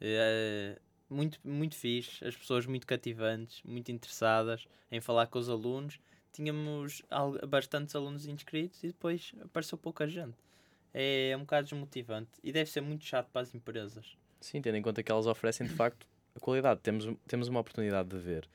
Uh, 0.00 0.87
muito, 1.08 1.38
muito 1.42 1.74
fixe, 1.74 2.24
as 2.24 2.36
pessoas 2.36 2.66
muito 2.66 2.86
cativantes, 2.86 3.62
muito 3.64 3.90
interessadas 3.90 4.66
em 4.90 5.00
falar 5.00 5.26
com 5.26 5.38
os 5.38 5.48
alunos. 5.48 5.98
Tínhamos 6.32 7.02
bastantes 7.48 7.94
alunos 7.94 8.26
inscritos 8.26 8.82
e 8.84 8.88
depois 8.88 9.32
apareceu 9.42 9.78
pouca 9.78 10.06
gente. 10.06 10.36
É 10.92 11.34
um 11.36 11.40
bocado 11.40 11.68
desmotivante 11.68 12.30
e 12.42 12.52
deve 12.52 12.70
ser 12.70 12.80
muito 12.80 13.04
chato 13.04 13.28
para 13.30 13.42
as 13.42 13.54
empresas. 13.54 14.16
Sim, 14.40 14.62
tendo 14.62 14.76
em 14.76 14.82
conta 14.82 15.02
que 15.02 15.10
elas 15.10 15.26
oferecem 15.26 15.66
de 15.66 15.72
facto 15.74 16.06
a 16.34 16.40
qualidade. 16.40 16.80
Temos, 16.80 17.06
temos 17.26 17.48
uma 17.48 17.60
oportunidade 17.60 18.08
de 18.08 18.18
ver 18.18 18.48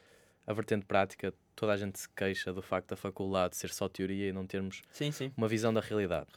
a 0.46 0.54
vertente 0.54 0.86
prática, 0.86 1.34
toda 1.56 1.74
a 1.74 1.78
gente 1.78 2.00
se 2.00 2.10
queixa 2.10 2.54
do 2.54 2.62
facto 2.62 2.89
da 2.89 2.96
faculdade 2.96 3.56
ser 3.56 3.70
só 3.70 3.88
teoria 3.88 4.30
e 4.30 4.34
não 4.34 4.46
termos 4.46 4.82
sim, 4.92 5.12
sim. 5.12 5.32
uma 5.38 5.48
visão 5.48 5.74
da 5.74 5.82
realidade. 5.82 6.30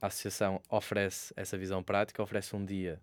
A 0.00 0.06
associação 0.06 0.62
oferece 0.68 1.32
essa 1.36 1.58
visão 1.58 1.82
prática, 1.82 2.22
oferece 2.22 2.56
um 2.56 2.64
dia 2.64 3.00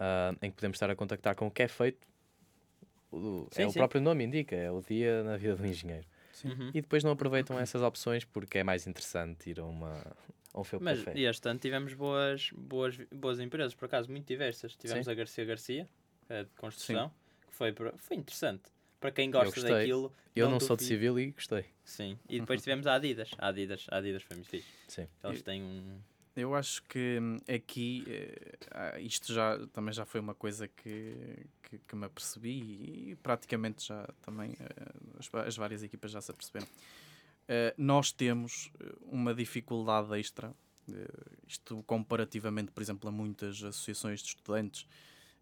uh, 0.00 0.36
em 0.42 0.50
que 0.50 0.56
podemos 0.56 0.76
estar 0.76 0.90
a 0.90 0.96
contactar 0.96 1.34
com 1.34 1.46
o 1.46 1.50
que 1.50 1.62
é 1.62 1.68
feito. 1.68 2.06
O, 3.10 3.48
sim, 3.50 3.62
é 3.62 3.66
o 3.66 3.72
próprio 3.72 4.00
nome 4.00 4.24
indica, 4.24 4.54
é 4.54 4.70
o 4.70 4.82
dia 4.82 5.22
na 5.22 5.36
vida 5.36 5.56
do 5.56 5.66
engenheiro. 5.66 6.06
Uhum. 6.44 6.68
E 6.74 6.80
depois 6.80 7.02
não 7.02 7.10
aproveitam 7.10 7.58
essas 7.58 7.82
opções 7.82 8.24
porque 8.24 8.58
é 8.58 8.64
mais 8.64 8.86
interessante 8.86 9.50
ir 9.50 9.58
a 9.58 9.64
uma, 9.64 9.96
um 10.54 10.62
Mas 10.80 11.02
café. 11.02 11.20
este 11.20 11.48
ano 11.48 11.58
tivemos 11.58 11.94
boas, 11.94 12.50
boas, 12.56 12.96
boas 13.12 13.40
empresas, 13.40 13.74
por 13.74 13.86
acaso, 13.86 14.10
muito 14.10 14.26
diversas. 14.26 14.74
Tivemos 14.76 15.08
a 15.08 15.14
Garcia 15.14 15.44
Garcia, 15.44 15.88
é 16.28 16.44
de 16.44 16.50
construção, 16.50 17.12
que 17.48 17.54
foi, 17.54 17.74
foi 17.96 18.16
interessante 18.16 18.70
para 19.00 19.10
quem 19.10 19.30
gosta 19.30 19.60
daquilo. 19.62 20.12
Eu 20.34 20.46
não, 20.46 20.52
não 20.52 20.60
sou 20.60 20.76
de 20.76 20.84
civil 20.84 21.18
e 21.18 21.30
gostei. 21.30 21.64
Sim. 21.84 22.18
E 22.28 22.40
depois 22.40 22.60
tivemos 22.62 22.86
a 22.86 22.94
Adidas. 22.94 23.30
A 23.38 23.48
Adidas, 23.48 23.86
a 23.90 23.96
Adidas 23.96 24.22
foi 24.22 24.36
muito 24.36 24.48
fixe. 24.48 24.68
Sim. 24.86 25.08
Eles 25.24 25.42
têm 25.42 25.62
um. 25.62 25.98
Eu 26.38 26.54
acho 26.54 26.82
que 26.84 27.18
hum, 27.20 27.38
aqui 27.52 28.04
eh, 28.06 29.00
isto 29.00 29.32
já 29.32 29.58
também 29.72 29.92
já 29.92 30.04
foi 30.04 30.20
uma 30.20 30.34
coisa 30.34 30.68
que, 30.68 31.46
que, 31.62 31.78
que 31.78 31.96
me 31.96 32.06
apercebi 32.06 33.10
e 33.10 33.16
praticamente 33.22 33.86
já 33.86 34.08
também 34.22 34.56
eh, 34.60 34.92
as, 35.18 35.28
as, 35.46 35.56
várias 35.56 35.82
equipas 35.82 36.10
já 36.10 36.20
se 36.20 36.30
aperceberam. 36.30 36.66
Uh, 36.66 37.72
nós 37.78 38.12
temos 38.12 38.70
uma 39.00 39.34
dificuldade 39.34 40.18
extra, 40.18 40.54
isto 41.46 41.82
comparativamente, 41.86 42.70
por 42.70 42.82
exemplo, 42.82 43.08
a 43.08 43.12
muitas 43.12 43.62
associações 43.62 44.20
de 44.20 44.28
estudantes 44.28 44.86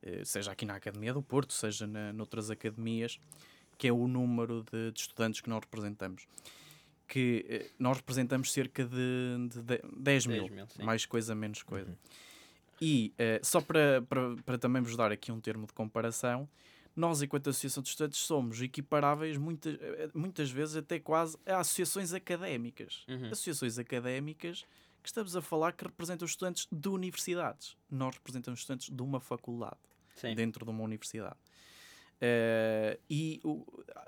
eh, 0.02 0.24
seja 0.24 0.52
aqui 0.52 0.64
na 0.64 0.76
Academia 0.76 1.12
do 1.12 1.22
Porto, 1.22 1.52
seja 1.52 1.87
na, 1.87 2.12
noutras 2.12 2.50
academias, 2.50 3.18
que 3.76 3.88
é 3.88 3.92
o 3.92 4.06
número 4.06 4.64
de, 4.70 4.92
de 4.92 5.00
estudantes 5.00 5.40
que 5.40 5.48
nós 5.48 5.61
representamos. 5.61 6.26
Que 7.06 7.44
eh, 7.48 7.70
nós 7.78 7.98
representamos 7.98 8.52
cerca 8.52 8.84
de, 8.84 9.48
de 9.50 9.62
10, 9.62 9.82
10 9.96 10.26
mil, 10.26 10.48
mil 10.48 10.66
mais 10.82 11.06
coisa, 11.06 11.34
menos 11.34 11.62
coisa. 11.62 11.90
Uhum. 11.90 11.96
E 12.80 13.14
uh, 13.14 13.44
só 13.44 13.60
para, 13.60 14.02
para, 14.02 14.36
para 14.44 14.58
também 14.58 14.82
vos 14.82 14.96
dar 14.96 15.10
aqui 15.10 15.32
um 15.32 15.40
termo 15.40 15.66
de 15.66 15.72
comparação, 15.72 16.48
nós, 16.96 17.20
enquanto 17.20 17.50
Associação 17.50 17.82
de 17.82 17.90
Estudantes, 17.90 18.18
somos 18.20 18.60
equiparáveis 18.60 19.36
muitas, 19.36 19.78
muitas 20.14 20.50
vezes 20.50 20.76
até 20.76 20.98
quase 20.98 21.36
a 21.44 21.58
associações 21.58 22.14
académicas. 22.14 23.04
Uhum. 23.06 23.26
Associações 23.26 23.78
académicas 23.78 24.64
que 25.02 25.10
estamos 25.10 25.36
a 25.36 25.42
falar 25.42 25.72
que 25.72 25.84
representam 25.84 26.24
os 26.24 26.32
estudantes 26.32 26.66
de 26.72 26.88
universidades. 26.88 27.76
Nós 27.90 28.14
representamos 28.14 28.60
estudantes 28.60 28.88
de 28.90 29.02
uma 29.02 29.20
faculdade, 29.20 29.76
Sim. 30.16 30.34
dentro 30.34 30.64
de 30.64 30.70
uma 30.70 30.82
universidade. 30.82 31.36
Eh, 32.20 32.98
e 33.11 33.40
o- 33.44 33.64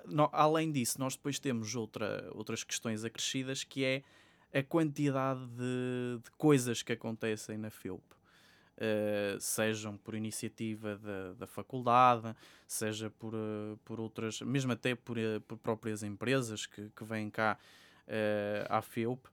no- 0.06 0.30
além 0.32 0.72
disso, 0.72 0.98
nós 0.98 1.14
depois 1.16 1.38
temos 1.38 1.74
outra, 1.74 2.28
outras 2.32 2.64
questões 2.64 3.04
acrescidas 3.04 3.64
que 3.64 3.84
é 3.84 4.02
a 4.52 4.62
quantidade 4.62 5.46
de, 5.48 6.18
de 6.24 6.30
coisas 6.38 6.82
que 6.82 6.92
acontecem 6.92 7.58
na 7.58 7.70
FEUP. 7.70 8.02
Eh, 8.80 9.36
sejam 9.40 9.96
por 9.96 10.14
iniciativa 10.14 10.96
da, 10.96 11.32
da 11.34 11.46
faculdade, 11.46 12.34
seja 12.66 13.10
por, 13.10 13.34
eh, 13.34 13.76
por 13.84 14.00
outras, 14.00 14.40
mesmo 14.40 14.72
até 14.72 14.94
por, 14.94 15.16
por 15.46 15.58
próprias 15.58 16.02
empresas 16.02 16.64
que, 16.64 16.88
que 16.96 17.04
vêm 17.04 17.28
cá 17.28 17.58
à 18.70 18.80
FEUP. 18.80 19.28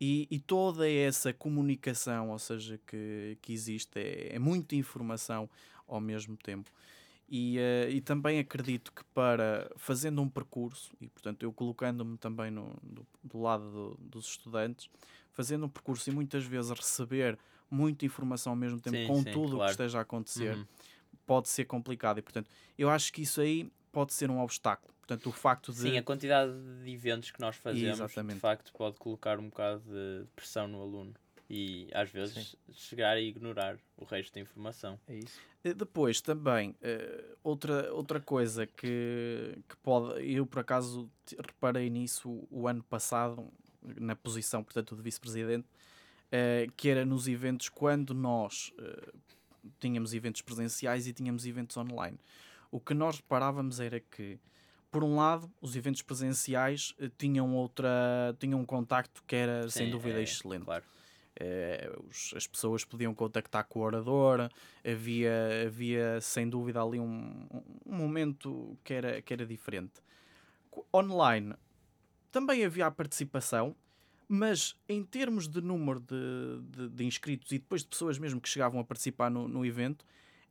E, 0.00 0.26
e 0.30 0.38
toda 0.40 0.88
essa 0.90 1.32
comunicação, 1.32 2.30
ou 2.30 2.38
seja, 2.38 2.80
que, 2.86 3.38
que 3.40 3.52
existe, 3.52 3.98
é, 3.98 4.34
é 4.34 4.38
muita 4.38 4.74
informação 4.74 5.48
ao 5.86 6.00
mesmo 6.00 6.36
tempo. 6.36 6.70
E, 7.36 7.58
eh, 7.58 7.90
e 7.90 8.00
também 8.00 8.38
acredito 8.38 8.92
que 8.92 9.02
para 9.06 9.68
fazendo 9.76 10.22
um 10.22 10.28
percurso, 10.28 10.92
e 11.00 11.08
portanto 11.08 11.42
eu 11.42 11.52
colocando-me 11.52 12.16
também 12.16 12.48
no, 12.48 12.76
do, 12.80 13.04
do 13.24 13.40
lado 13.40 13.72
do- 13.72 13.96
dos 13.98 14.26
estudantes, 14.28 14.88
fazendo 15.32 15.66
um 15.66 15.68
percurso 15.68 16.08
e 16.08 16.12
muitas 16.12 16.44
vezes 16.44 16.70
receber 16.70 17.36
muita 17.68 18.06
informação 18.06 18.52
ao 18.52 18.56
mesmo 18.56 18.80
tempo 18.80 18.98
Sim, 18.98 19.06
com 19.08 19.16
sim, 19.16 19.32
tudo 19.32 19.46
o 19.46 19.48
que 19.48 19.56
claro. 19.56 19.70
esteja 19.72 19.98
a 19.98 20.02
acontecer, 20.02 20.54
Uhum. 20.56 20.64
pode 21.26 21.48
ser 21.48 21.64
complicado. 21.64 22.18
E 22.18 22.22
portanto 22.22 22.48
eu 22.78 22.88
acho 22.88 23.12
que 23.12 23.22
isso 23.22 23.40
aí 23.40 23.68
pode 23.90 24.12
ser 24.12 24.30
um 24.30 24.40
obstáculo. 24.40 24.94
Portanto, 25.00 25.26
o 25.28 25.32
facto 25.32 25.72
de. 25.72 25.78
Sim, 25.80 25.98
a 25.98 26.04
quantidade 26.04 26.52
de 26.84 26.90
eventos 26.92 27.32
que 27.32 27.40
nós 27.40 27.56
fazemos, 27.56 27.94
Exatamente. 27.94 28.36
de 28.36 28.40
facto, 28.40 28.72
pode 28.72 28.96
colocar 28.96 29.40
um 29.40 29.48
bocado 29.48 29.82
de 29.82 30.24
pressão 30.36 30.68
no 30.68 30.80
aluno. 30.80 31.12
E 31.48 31.88
às 31.92 32.10
vezes 32.10 32.56
chegar 32.72 33.16
a 33.16 33.20
ignorar 33.20 33.78
o 33.96 34.04
resto 34.04 34.34
da 34.34 34.40
informação. 34.40 34.98
É 35.06 35.16
isso. 35.16 35.38
Depois 35.62 36.20
também, 36.20 36.74
eh, 36.82 37.24
outra, 37.42 37.92
outra 37.92 38.20
coisa 38.20 38.66
que, 38.66 39.58
que 39.66 39.76
pode. 39.78 40.22
Eu 40.30 40.46
por 40.46 40.58
acaso 40.58 41.10
reparei 41.38 41.88
nisso 41.88 42.46
o, 42.50 42.68
ano 42.68 42.82
passado, 42.82 43.50
na 43.82 44.14
posição, 44.14 44.62
portanto, 44.62 44.94
de 44.94 45.00
vice-presidente, 45.00 45.66
eh, 46.30 46.66
que 46.76 46.90
era 46.90 47.06
nos 47.06 47.28
eventos 47.28 47.70
quando 47.70 48.12
nós 48.12 48.72
eh, 48.78 49.12
tínhamos 49.80 50.12
eventos 50.12 50.42
presenciais 50.42 51.06
e 51.06 51.14
tínhamos 51.14 51.46
eventos 51.46 51.76
online. 51.78 52.18
O 52.70 52.78
que 52.78 52.92
nós 52.92 53.16
reparávamos 53.16 53.80
era 53.80 54.00
que, 54.00 54.38
por 54.90 55.02
um 55.02 55.16
lado, 55.16 55.50
os 55.62 55.76
eventos 55.76 56.02
presenciais 56.02 56.94
tinham 57.16 57.54
outra. 57.54 58.36
tinham 58.38 58.60
um 58.60 58.66
contacto 58.66 59.22
que 59.26 59.34
era 59.36 59.70
sem 59.70 59.86
Sim, 59.86 59.92
dúvida 59.92 60.18
é, 60.18 60.22
excelente. 60.22 60.64
Claro. 60.64 60.84
Eh, 61.36 61.90
as 62.36 62.46
pessoas 62.46 62.84
podiam 62.84 63.12
contactar 63.14 63.64
com 63.64 63.80
o 63.80 63.82
orador, 63.82 64.48
havia, 64.84 65.66
havia 65.66 66.20
sem 66.20 66.48
dúvida 66.48 66.80
ali 66.80 67.00
um, 67.00 67.46
um 67.84 67.96
momento 67.96 68.78
que 68.84 68.94
era, 68.94 69.20
que 69.20 69.32
era 69.32 69.44
diferente. 69.44 69.94
Online 70.94 71.54
também 72.30 72.64
havia 72.64 72.86
a 72.86 72.90
participação, 72.90 73.76
mas 74.28 74.76
em 74.88 75.04
termos 75.04 75.48
de 75.48 75.60
número 75.60 76.00
de, 76.00 76.60
de, 76.70 76.88
de 76.88 77.04
inscritos 77.04 77.50
e 77.52 77.58
depois 77.58 77.82
de 77.82 77.88
pessoas 77.88 78.18
mesmo 78.18 78.40
que 78.40 78.48
chegavam 78.48 78.80
a 78.80 78.84
participar 78.84 79.30
no, 79.30 79.48
no 79.48 79.66
evento, 79.66 80.04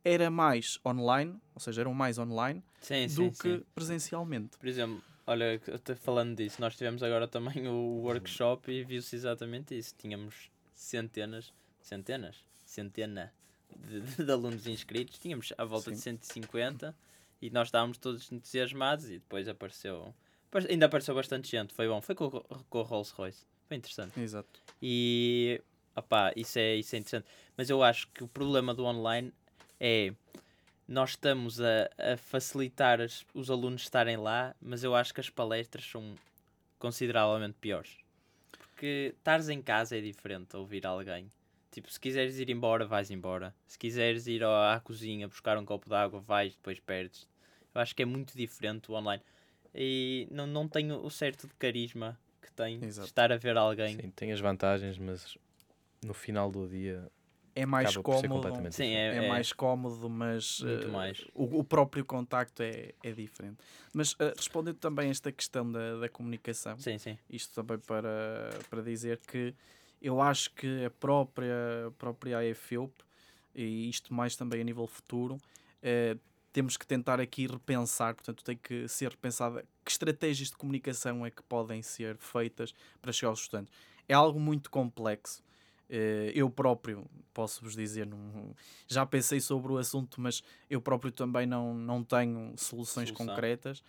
era 0.04 0.30
mais 0.30 0.78
online, 0.84 1.38
ou 1.54 1.60
seja, 1.60 1.80
eram 1.80 1.94
mais 1.94 2.18
online 2.18 2.62
Sim, 2.80 3.06
do 3.08 3.08
sim, 3.08 3.30
que 3.30 3.58
sim. 3.58 3.64
presencialmente. 3.74 4.58
Por 4.58 4.68
exemplo, 4.68 5.02
olha, 5.26 5.60
falando 5.96 6.36
disso, 6.36 6.60
nós 6.60 6.76
tivemos 6.76 7.02
agora 7.02 7.26
também 7.26 7.66
o 7.66 8.02
workshop 8.02 8.70
e 8.70 8.84
viu-se 8.84 9.16
exatamente 9.16 9.76
isso. 9.76 9.94
Tínhamos 9.96 10.50
centenas, 10.84 11.52
centenas, 11.80 12.36
centena 12.64 13.32
de, 13.76 14.00
de 14.24 14.30
alunos 14.30 14.66
inscritos, 14.66 15.18
tínhamos 15.18 15.52
à 15.58 15.64
volta 15.64 15.90
de 15.90 15.96
Sim. 15.96 16.18
150 16.18 16.94
e 17.42 17.50
nós 17.50 17.68
estávamos 17.68 17.98
todos 17.98 18.30
entusiasmados 18.30 19.06
e 19.06 19.14
depois 19.18 19.48
apareceu. 19.48 20.14
apare- 20.48 20.70
Ainda 20.70 20.86
apareceu 20.86 21.14
bastante 21.14 21.50
gente, 21.50 21.74
foi 21.74 21.88
bom. 21.88 22.00
Foi 22.00 22.14
com, 22.14 22.26
o- 22.26 22.64
com 22.70 22.78
o 22.78 22.82
Rolls 22.82 23.12
Royce, 23.14 23.44
foi 23.66 23.76
interessante. 23.76 24.18
Exato. 24.20 24.60
E 24.80 25.60
opá, 25.96 26.32
isso 26.36 26.58
é, 26.58 26.76
isso 26.76 26.94
é 26.94 26.98
interessante. 26.98 27.26
Mas 27.56 27.68
eu 27.70 27.82
acho 27.82 28.08
que 28.08 28.22
o 28.24 28.28
problema 28.28 28.72
do 28.74 28.84
online 28.84 29.32
é 29.80 30.12
nós 30.86 31.10
estamos 31.10 31.60
a, 31.60 31.88
a 32.12 32.16
facilitar 32.16 33.00
os 33.32 33.50
alunos 33.50 33.82
estarem 33.82 34.16
lá, 34.18 34.54
mas 34.60 34.84
eu 34.84 34.94
acho 34.94 35.12
que 35.14 35.20
as 35.20 35.30
palestras 35.30 35.84
são 35.86 36.14
consideravelmente 36.78 37.56
piores. 37.60 37.96
Porque 38.84 39.14
estares 39.16 39.48
em 39.48 39.62
casa 39.62 39.96
é 39.96 40.00
diferente 40.02 40.54
a 40.54 40.58
ouvir 40.58 40.86
alguém. 40.86 41.32
Tipo, 41.70 41.90
se 41.90 41.98
quiseres 41.98 42.38
ir 42.38 42.50
embora, 42.50 42.84
vais 42.84 43.10
embora. 43.10 43.54
Se 43.66 43.78
quiseres 43.78 44.26
ir 44.26 44.44
à 44.44 44.78
cozinha 44.84 45.26
buscar 45.26 45.56
um 45.56 45.64
copo 45.64 45.88
de 45.88 45.94
água, 45.94 46.20
vais, 46.20 46.54
depois 46.54 46.78
perdes. 46.80 47.26
Eu 47.74 47.80
acho 47.80 47.96
que 47.96 48.02
é 48.02 48.04
muito 48.04 48.36
diferente 48.36 48.92
o 48.92 48.94
online. 48.94 49.22
E 49.74 50.28
não, 50.30 50.46
não 50.46 50.68
tenho 50.68 51.02
o 51.02 51.10
certo 51.10 51.46
de 51.46 51.54
carisma 51.54 52.20
que 52.42 52.52
tem 52.52 52.84
Exato. 52.84 53.08
estar 53.08 53.32
a 53.32 53.38
ver 53.38 53.56
alguém. 53.56 53.96
Sim, 53.96 54.10
tem 54.10 54.32
as 54.32 54.40
vantagens, 54.40 54.98
mas 54.98 55.38
no 56.04 56.12
final 56.12 56.52
do 56.52 56.68
dia 56.68 57.10
É 57.54 57.64
mais 57.64 57.96
completamente 57.96 58.74
Sim, 58.74 58.82
diferente. 58.84 59.16
é, 59.16 59.24
é, 59.24 59.28
mais 59.28 59.52
cómodo, 59.52 60.10
mas 60.10 60.60
Muito 60.60 60.88
eh, 60.88 60.90
mais. 60.90 61.24
O, 61.34 61.60
o 61.60 61.64
próprio 61.64 62.04
contacto 62.04 62.62
é, 62.62 62.92
é 63.02 63.12
diferente. 63.12 63.58
Mas 63.92 64.16
eh, 64.18 64.32
respondendo 64.36 64.76
também 64.76 65.08
a 65.08 65.10
esta 65.10 65.30
questão 65.30 65.70
da, 65.70 65.98
da 65.98 66.08
comunicação, 66.08 66.76
Sim, 66.78 66.98
sim. 66.98 67.16
isto 67.30 67.54
também 67.54 67.78
para, 67.78 68.50
para 68.68 68.82
dizer 68.82 69.20
que 69.26 69.54
eu 70.02 70.20
acho 70.20 70.52
que 70.52 70.84
a 70.84 70.90
própria, 70.90 71.86
a 71.86 71.90
própria 71.92 72.50
AFEUP, 72.50 72.92
e 73.54 73.88
isto 73.88 74.12
mais 74.12 74.34
também 74.34 74.60
a 74.60 74.64
nível 74.64 74.86
futuro, 74.86 75.38
eh, 75.80 76.16
temos 76.52 76.76
que 76.76 76.86
tentar 76.86 77.20
aqui 77.20 77.46
repensar, 77.46 78.14
portanto 78.14 78.44
tem 78.44 78.56
que 78.56 78.86
ser 78.88 79.10
repensada 79.10 79.64
que 79.84 79.90
estratégias 79.90 80.50
de 80.50 80.56
comunicação 80.56 81.24
é 81.24 81.30
que 81.30 81.42
podem 81.42 81.82
ser 81.82 82.16
feitas 82.16 82.72
para 83.00 83.12
chegar 83.12 83.30
aos 83.30 83.40
estudantes. 83.40 83.72
É 84.08 84.14
algo 84.14 84.38
muito 84.38 84.70
complexo. 84.70 85.42
Eh, 85.88 86.32
eu 86.34 86.48
próprio, 86.50 87.06
posso-vos 87.32 87.74
dizer, 87.74 88.06
não, 88.06 88.54
já 88.88 89.04
pensei 89.04 89.40
sobre 89.40 89.72
o 89.72 89.78
assunto, 89.78 90.20
mas 90.20 90.42
eu 90.70 90.80
próprio 90.80 91.12
também 91.12 91.46
não, 91.46 91.74
não 91.74 92.02
tenho 92.02 92.54
soluções 92.56 93.08
Solução. 93.10 93.26
concretas. 93.26 93.82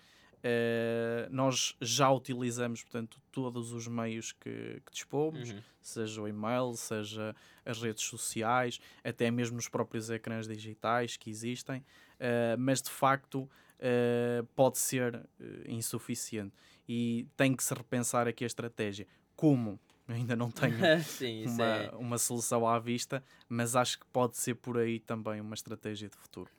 Eh, 0.43 1.27
nós 1.31 1.75
já 1.81 2.12
utilizamos, 2.12 2.84
portanto, 2.84 3.19
todos 3.31 3.71
os 3.73 3.88
meios 3.88 4.31
que, 4.31 4.81
que 4.86 4.91
dispomos, 4.91 5.51
Uhum. 5.51 5.60
seja 5.81 6.21
o 6.21 6.27
e-mail, 6.27 6.73
seja 6.75 7.36
as 7.65 7.81
redes 7.81 8.03
sociais, 8.03 8.79
até 9.03 9.31
mesmo 9.31 9.55
nos 9.55 9.67
próprios 9.67 10.10
ecrãs 10.10 10.47
digitais 10.47 11.17
que 11.17 11.29
existem, 11.31 11.84
eh, 12.19 12.55
mas 12.58 12.81
de 12.81 12.91
facto 12.91 13.49
eh, 13.79 14.43
pode 14.55 14.77
ser 14.77 15.27
insuficiente 15.67 16.53
e 16.88 17.27
tem 17.36 17.55
que 17.55 17.63
se 17.63 17.73
repensar 17.73 18.27
aqui 18.27 18.43
a 18.43 18.47
estratégia. 18.47 19.08
Como? 19.36 19.79
Ainda 20.08 20.36
não 20.36 20.52
tenho 20.52 20.78
sim, 21.04 21.46
uma, 21.48 21.65
é. 21.65 21.89
uma 21.96 22.18
solução 22.18 22.68
à 22.68 22.78
vista, 22.80 23.24
mas 23.50 23.76
acho 23.76 24.00
que 24.00 24.06
pode 24.08 24.38
ser 24.38 24.56
por 24.56 24.78
aí 24.78 25.00
também 25.00 25.41
uma 25.41 25.56
estratégia 25.56 26.08
de 26.10 26.15
futuro. 26.15 26.50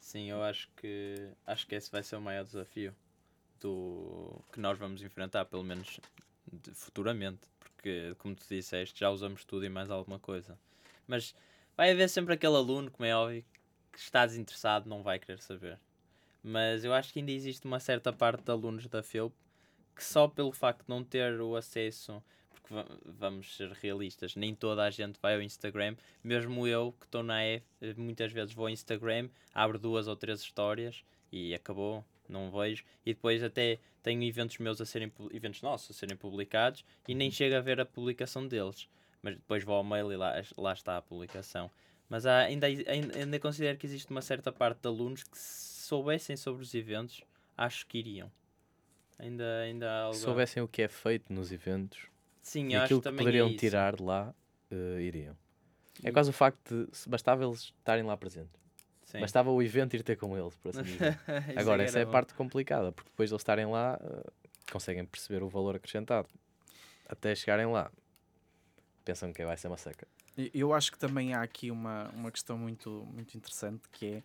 Sim, 0.00 0.30
eu 0.30 0.42
acho 0.42 0.68
que 0.76 1.28
acho 1.46 1.66
que 1.66 1.74
esse 1.74 1.90
vai 1.90 2.02
ser 2.02 2.16
o 2.16 2.20
maior 2.20 2.44
desafio 2.44 2.94
do 3.60 4.40
que 4.52 4.58
nós 4.58 4.78
vamos 4.78 5.02
enfrentar, 5.02 5.44
pelo 5.44 5.62
menos 5.62 6.00
de- 6.50 6.74
futuramente, 6.74 7.40
porque 7.58 8.14
como 8.18 8.34
tu 8.34 8.46
disseste, 8.48 8.98
já 9.00 9.10
usamos 9.10 9.44
tudo 9.44 9.64
e 9.66 9.68
mais 9.68 9.90
alguma 9.90 10.18
coisa. 10.18 10.58
Mas 11.06 11.34
vai 11.76 11.90
haver 11.92 12.08
sempre 12.08 12.34
aquele 12.34 12.56
aluno, 12.56 12.90
como 12.90 13.04
é 13.06 13.14
óbvio, 13.14 13.44
que 13.92 13.98
está 13.98 14.24
desinteressado, 14.24 14.88
não 14.88 15.02
vai 15.02 15.18
querer 15.18 15.38
saber. 15.40 15.78
Mas 16.42 16.82
eu 16.84 16.94
acho 16.94 17.12
que 17.12 17.18
ainda 17.18 17.30
existe 17.30 17.66
uma 17.66 17.78
certa 17.78 18.10
parte 18.12 18.42
de 18.44 18.50
alunos 18.50 18.86
da 18.86 19.02
FEUP 19.02 19.34
que 19.94 20.02
só 20.02 20.26
pelo 20.26 20.50
facto 20.52 20.84
de 20.84 20.88
não 20.88 21.04
ter 21.04 21.38
o 21.42 21.54
acesso, 21.54 22.22
porque 22.60 22.74
va- 22.74 22.86
vamos 23.04 23.56
ser 23.56 23.70
realistas, 23.72 24.36
nem 24.36 24.54
toda 24.54 24.84
a 24.84 24.90
gente 24.90 25.18
vai 25.20 25.34
ao 25.34 25.42
Instagram, 25.42 25.96
mesmo 26.22 26.66
eu 26.66 26.92
que 26.98 27.06
estou 27.06 27.22
na 27.22 27.44
E, 27.44 27.62
eh, 27.80 27.94
muitas 27.96 28.32
vezes 28.32 28.54
vou 28.54 28.66
ao 28.66 28.70
Instagram, 28.70 29.28
abro 29.54 29.78
duas 29.78 30.06
ou 30.06 30.16
três 30.16 30.40
histórias 30.40 31.04
e 31.32 31.54
acabou, 31.54 32.04
não 32.28 32.50
vejo, 32.50 32.84
e 33.04 33.12
depois 33.12 33.42
até 33.42 33.78
tenho 34.02 34.22
eventos 34.22 34.58
meus 34.58 34.80
a 34.80 34.86
serem, 34.86 35.12
eventos 35.32 35.62
nossos 35.62 35.96
a 35.96 35.98
serem 35.98 36.16
publicados 36.16 36.84
e 37.06 37.14
nem 37.14 37.30
chego 37.30 37.56
a 37.56 37.60
ver 37.60 37.80
a 37.80 37.86
publicação 37.86 38.46
deles, 38.46 38.88
mas 39.22 39.34
depois 39.34 39.64
vou 39.64 39.74
ao 39.76 39.84
mail 39.84 40.12
e 40.12 40.16
lá, 40.16 40.34
lá 40.56 40.72
está 40.72 40.96
a 40.96 41.02
publicação. 41.02 41.70
Mas 42.08 42.26
há, 42.26 42.38
ainda, 42.40 42.66
ainda, 42.66 43.18
ainda 43.18 43.38
considero 43.38 43.78
que 43.78 43.86
existe 43.86 44.10
uma 44.10 44.22
certa 44.22 44.50
parte 44.50 44.80
de 44.80 44.88
alunos 44.88 45.22
que 45.22 45.38
se 45.38 45.84
soubessem 45.84 46.36
sobre 46.36 46.62
os 46.62 46.74
eventos, 46.74 47.22
acho 47.56 47.86
que 47.86 47.98
iriam. 47.98 48.30
Ainda, 49.18 49.60
ainda 49.60 49.90
há 49.90 50.00
algo... 50.04 50.14
se 50.16 50.22
soubessem 50.22 50.62
o 50.62 50.66
que 50.66 50.82
é 50.82 50.88
feito 50.88 51.32
nos 51.32 51.52
eventos 51.52 52.09
Sim, 52.42 52.68
e 52.68 52.74
acho 52.76 52.84
aquilo 52.84 53.00
que 53.00 53.08
que 53.08 53.10
também 53.10 53.24
poderiam 53.24 53.48
é 53.48 53.54
tirar 53.54 53.96
de 53.96 54.02
lá, 54.02 54.34
eh, 54.70 55.02
iriam. 55.02 55.36
É 56.02 56.08
E- 56.08 56.12
quase 56.12 56.30
o 56.30 56.32
facto 56.32 56.86
de 56.86 56.96
se 56.96 57.08
bastava 57.08 57.44
eles 57.44 57.72
estarem 57.78 58.04
lá 58.04 58.16
presentes. 58.16 58.58
Sim. 59.04 59.20
Bastava 59.20 59.50
o 59.50 59.60
evento 59.62 59.94
ir 59.96 60.02
ter 60.02 60.16
com 60.16 60.36
eles, 60.38 60.56
por 60.56 60.70
assim 60.70 60.82
dizer. 60.82 61.18
Agora, 61.56 61.82
essa 61.82 61.98
é 61.98 62.02
a 62.02 62.06
parte 62.06 62.32
complicada, 62.34 62.92
porque 62.92 63.10
depois 63.10 63.28
de 63.28 63.34
eles 63.34 63.40
estarem 63.42 63.66
lá, 63.66 63.98
eh, 64.00 64.30
conseguem 64.70 65.04
perceber 65.04 65.42
o 65.42 65.48
valor 65.48 65.74
acrescentado. 65.76 66.28
Até 67.08 67.34
chegarem 67.34 67.66
lá, 67.66 67.90
pensam 69.04 69.32
que 69.32 69.44
vai 69.44 69.56
ser 69.56 69.66
uma 69.66 69.76
seca. 69.76 70.06
Eu 70.54 70.72
acho 70.72 70.92
que 70.92 70.98
também 70.98 71.34
há 71.34 71.42
aqui 71.42 71.70
uma, 71.70 72.08
uma 72.10 72.30
questão 72.30 72.56
muito, 72.56 73.04
muito 73.12 73.36
interessante 73.36 73.82
que 73.90 74.06
é 74.06 74.22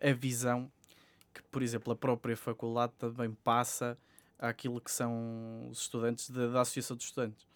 eh, 0.00 0.10
a 0.10 0.12
visão 0.12 0.70
que, 1.32 1.42
por 1.44 1.62
exemplo, 1.62 1.92
a 1.92 1.96
própria 1.96 2.36
faculdade 2.36 2.92
também 2.98 3.32
passa 3.42 3.96
àquilo 4.42 4.80
que 4.80 4.90
são 4.90 5.68
os 5.70 5.82
estudantes 5.82 6.28
da, 6.30 6.48
da 6.48 6.60
Associação 6.60 6.96
de 6.96 7.04
Estudantes. 7.04 7.46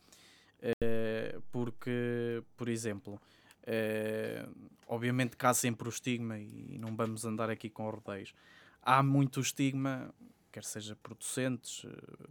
Uh, 0.62 1.40
porque, 1.52 2.42
por 2.56 2.68
exemplo, 2.68 3.20
uh, 3.62 4.70
obviamente 4.86 5.36
que 5.36 5.44
há 5.44 5.52
sempre 5.52 5.88
o 5.88 5.90
estigma 5.90 6.38
e 6.38 6.78
não 6.78 6.96
vamos 6.96 7.24
andar 7.24 7.50
aqui 7.50 7.68
com 7.68 7.90
rodeios. 7.90 8.32
Há 8.80 9.02
muito 9.02 9.40
estigma, 9.40 10.14
quer 10.52 10.64
seja 10.64 10.96
por 10.96 11.14
docentes, 11.14 11.84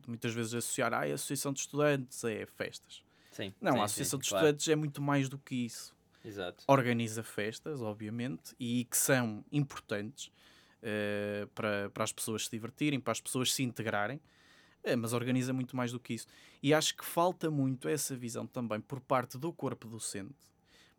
muitas 0.08 0.34
vezes 0.34 0.54
associar 0.54 0.94
ah, 0.94 1.02
a 1.02 1.14
Associação 1.14 1.52
de 1.52 1.60
Estudantes 1.60 2.24
é 2.24 2.46
festas. 2.46 3.04
Sim, 3.32 3.54
não, 3.60 3.74
sim, 3.74 3.80
a 3.80 3.84
Associação 3.84 4.20
sim, 4.20 4.24
de 4.24 4.30
claro. 4.30 4.46
Estudantes 4.46 4.68
é 4.70 4.76
muito 4.76 5.02
mais 5.02 5.28
do 5.28 5.38
que 5.38 5.66
isso 5.66 5.94
Exato. 6.24 6.64
organiza 6.68 7.22
festas, 7.22 7.82
obviamente, 7.82 8.56
e 8.58 8.86
que 8.86 8.98
são 8.98 9.44
importantes 9.52 10.32
uh, 10.82 11.46
para, 11.54 11.90
para 11.90 12.04
as 12.06 12.14
pessoas 12.14 12.46
se 12.46 12.52
divertirem, 12.52 13.00
para 13.00 13.12
as 13.12 13.20
pessoas 13.20 13.54
se 13.54 13.62
integrarem, 13.62 14.22
uh, 14.86 14.98
mas 14.98 15.14
organiza 15.14 15.54
muito 15.54 15.76
mais 15.76 15.92
do 15.92 16.00
que 16.00 16.14
isso. 16.14 16.28
E 16.62 16.74
acho 16.74 16.96
que 16.96 17.06
falta 17.06 17.50
muito 17.50 17.88
essa 17.88 18.16
visão 18.16 18.46
também 18.46 18.80
por 18.80 19.00
parte 19.00 19.38
do 19.38 19.52
corpo 19.52 19.88
docente, 19.88 20.36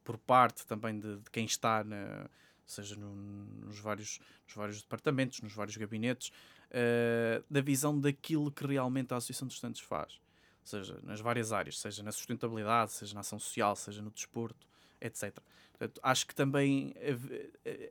por 0.05 0.19
parte 0.19 0.67
também 0.67 0.99
de, 0.99 1.17
de 1.17 1.31
quem 1.31 1.45
está, 1.45 1.83
na, 1.85 2.29
seja 2.67 2.97
no, 2.97 3.15
nos, 3.15 3.79
vários, 3.79 4.21
nos 4.47 4.55
vários 4.55 4.83
departamentos, 4.83 5.41
nos 5.41 5.53
vários 5.53 5.77
gabinetes, 5.77 6.29
uh, 6.71 7.45
da 7.51 7.61
visão 7.61 7.99
daquilo 7.99 8.51
que 8.51 8.67
realmente 8.67 9.13
a 9.15 9.17
Associação 9.17 9.49
de 9.49 9.55
Estudantes 9.55 9.81
faz. 9.81 10.21
Seja 10.65 10.99
nas 11.03 11.21
várias 11.21 11.53
áreas, 11.53 11.79
seja 11.79 12.03
na 12.03 12.11
sustentabilidade, 12.11 12.93
seja 12.93 13.15
na 13.15 13.21
ação 13.21 13.39
social, 13.39 13.77
seja 13.77 14.03
no 14.03 14.11
desporto, 14.11 14.67
etc. 15.01 15.39
Portanto, 15.71 16.01
acho 16.03 16.27
que 16.27 16.35
também 16.35 16.93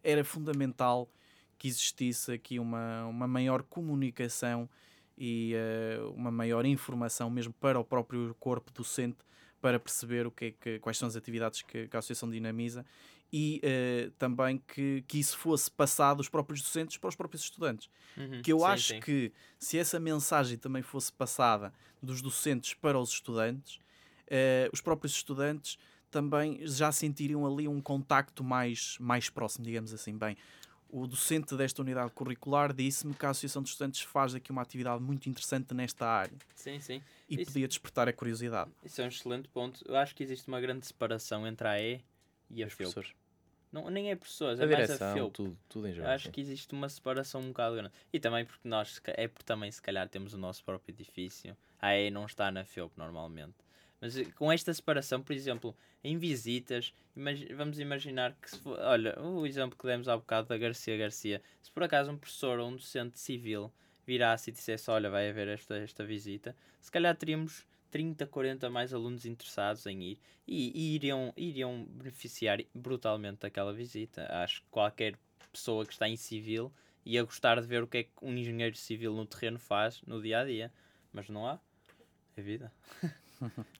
era 0.03 0.25
fundamental 0.25 1.09
que 1.57 1.67
existisse 1.67 2.33
aqui 2.33 2.59
uma, 2.59 3.05
uma 3.05 3.27
maior 3.27 3.63
comunicação 3.63 4.69
e 5.17 5.53
uh, 5.55 6.11
uma 6.11 6.31
maior 6.31 6.65
informação 6.65 7.29
mesmo 7.29 7.53
para 7.53 7.79
o 7.79 7.83
próprio 7.83 8.35
corpo 8.39 8.71
docente 8.71 9.17
para 9.61 9.79
perceber 9.79 10.27
o 10.27 10.31
que 10.31 10.45
é 10.45 10.51
que, 10.51 10.79
quais 10.79 10.97
são 10.97 11.07
as 11.07 11.15
atividades 11.15 11.61
que, 11.61 11.87
que 11.87 11.95
a 11.95 11.99
Associação 11.99 12.29
dinamiza 12.29 12.85
e 13.31 13.61
uh, 13.63 14.11
também 14.11 14.61
que, 14.67 15.03
que 15.07 15.19
isso 15.19 15.37
fosse 15.37 15.69
passado 15.71 16.17
dos 16.17 16.29
próprios 16.29 16.61
docentes 16.61 16.97
para 16.97 17.07
os 17.07 17.15
próprios 17.15 17.43
estudantes. 17.43 17.89
Uhum, 18.15 18.41
Que 18.41 18.53
eu 18.53 18.59
sim, 18.59 18.65
acho 18.65 18.87
sim. 18.93 18.99
que 18.99 19.31
se 19.57 19.77
essa 19.77 19.99
mensagem 19.99 20.57
também 20.57 20.81
fosse 20.81 21.11
passada 21.11 21.73
dos 22.01 22.21
docentes 22.21 22.73
para 22.73 22.99
os 22.99 23.09
estudantes, 23.09 23.75
uh, 23.75 24.69
os 24.71 24.81
próprios 24.81 25.13
estudantes 25.13 25.77
também 26.11 26.65
já 26.65 26.91
sentiriam 26.91 27.45
ali 27.45 27.67
um 27.67 27.81
contacto 27.81 28.43
mais, 28.43 28.97
mais 28.99 29.29
próximo, 29.29 29.65
digamos 29.65 29.93
assim. 29.93 30.17
Bem, 30.17 30.37
o 30.89 31.05
docente 31.07 31.55
desta 31.55 31.81
unidade 31.81 32.11
curricular 32.11 32.73
disse-me 32.73 33.13
que 33.13 33.25
a 33.25 33.29
Associação 33.29 33.61
de 33.61 33.69
Estudantes 33.69 34.01
faz 34.01 34.33
aqui 34.35 34.51
uma 34.51 34.61
atividade 34.61 35.01
muito 35.03 35.27
interessante 35.29 35.73
nesta 35.73 36.05
área 36.07 36.37
Sim, 36.53 36.79
sim. 36.79 37.01
e 37.29 37.35
Isso- 37.41 37.51
podia 37.51 37.67
despertar 37.67 38.07
a 38.07 38.13
curiosidade. 38.13 38.71
Isso 38.83 39.01
é 39.01 39.05
um 39.05 39.07
excelente 39.07 39.47
ponto. 39.49 39.83
Eu 39.87 39.95
acho 39.97 40.15
que 40.15 40.23
existe 40.23 40.47
uma 40.47 40.61
grande 40.61 40.85
separação 40.85 41.45
entre 41.47 41.67
a 41.67 41.79
E 41.81 42.01
e 42.49 42.63
a 42.63 42.67
Os 42.67 42.73
FEUP. 42.73 42.93
professores. 42.93 43.11
Não, 43.71 43.89
nem 43.89 44.09
é 44.09 44.15
professores, 44.15 44.59
A 44.59 44.63
é 44.63 44.67
mais 44.67 44.79
a 44.79 44.85
direção, 44.85 45.13
FEUP. 45.15 45.33
tudo, 45.33 45.57
tudo 45.67 45.87
em 45.87 45.89
Eu 45.89 45.95
geral. 45.95 46.11
acho 46.11 46.25
sim. 46.27 46.31
que 46.31 46.39
existe 46.39 46.73
uma 46.73 46.87
separação 46.87 47.41
um 47.41 47.47
bocado 47.49 47.75
grande. 47.75 47.93
E 48.13 48.19
também 48.21 48.45
porque 48.45 48.65
nós, 48.67 49.01
é 49.05 49.27
porque 49.27 49.43
também 49.43 49.69
se 49.69 49.81
calhar 49.81 50.07
temos 50.07 50.33
o 50.33 50.37
nosso 50.37 50.63
próprio 50.63 50.93
edifício. 50.93 51.57
A 51.81 51.93
E 51.97 52.09
não 52.09 52.25
está 52.25 52.49
na 52.51 52.63
FEUP 52.63 52.93
normalmente. 52.97 53.53
Mas 54.01 54.17
eh, 54.17 54.25
com 54.35 54.51
esta 54.51 54.73
separação, 54.73 55.21
por 55.21 55.33
exemplo, 55.33 55.75
em 56.03 56.17
visitas, 56.17 56.93
imagi- 57.15 57.53
vamos 57.53 57.79
imaginar 57.79 58.35
que 58.41 58.49
se 58.49 58.59
for, 58.59 58.77
olha, 58.79 59.19
o 59.21 59.45
exemplo 59.45 59.77
que 59.77 59.85
demos 59.87 60.07
há 60.07 60.15
bocado 60.17 60.47
da 60.47 60.57
Garcia 60.57 60.97
Garcia, 60.97 61.41
se 61.61 61.71
por 61.71 61.83
acaso 61.83 62.11
um 62.11 62.17
professor 62.17 62.59
ou 62.59 62.69
um 62.69 62.75
docente 62.75 63.19
civil 63.19 63.71
virasse 64.05 64.49
e 64.49 64.53
dissesse, 64.53 64.89
olha, 64.91 65.09
vai 65.09 65.29
haver 65.29 65.47
esta, 65.47 65.77
esta 65.77 66.03
visita, 66.03 66.55
se 66.79 66.91
calhar 66.91 67.15
teríamos 67.15 67.65
30, 67.89 68.27
40 68.27 68.69
mais 68.69 68.93
alunos 68.93 69.25
interessados 69.25 69.85
em 69.85 70.03
ir 70.03 70.19
e, 70.47 70.71
e 70.75 70.95
iriam, 70.95 71.33
iriam 71.37 71.85
beneficiar 71.85 72.59
brutalmente 72.73 73.39
daquela 73.39 73.73
visita. 73.73 74.27
Acho 74.43 74.61
que 74.61 74.67
qualquer 74.69 75.17
pessoa 75.51 75.85
que 75.85 75.93
está 75.93 76.07
em 76.07 76.17
civil 76.17 76.71
ia 77.05 77.23
gostar 77.23 77.61
de 77.61 77.67
ver 77.67 77.81
o 77.81 77.87
que 77.87 77.99
é 77.99 78.03
que 78.03 78.11
um 78.21 78.33
engenheiro 78.37 78.75
civil 78.75 79.13
no 79.13 79.25
terreno 79.25 79.57
faz 79.57 80.01
no 80.01 80.21
dia 80.21 80.39
a 80.41 80.45
dia. 80.45 80.71
Mas 81.13 81.29
não 81.29 81.47
há. 81.47 81.57
É 82.35 82.41
vida. 82.41 82.71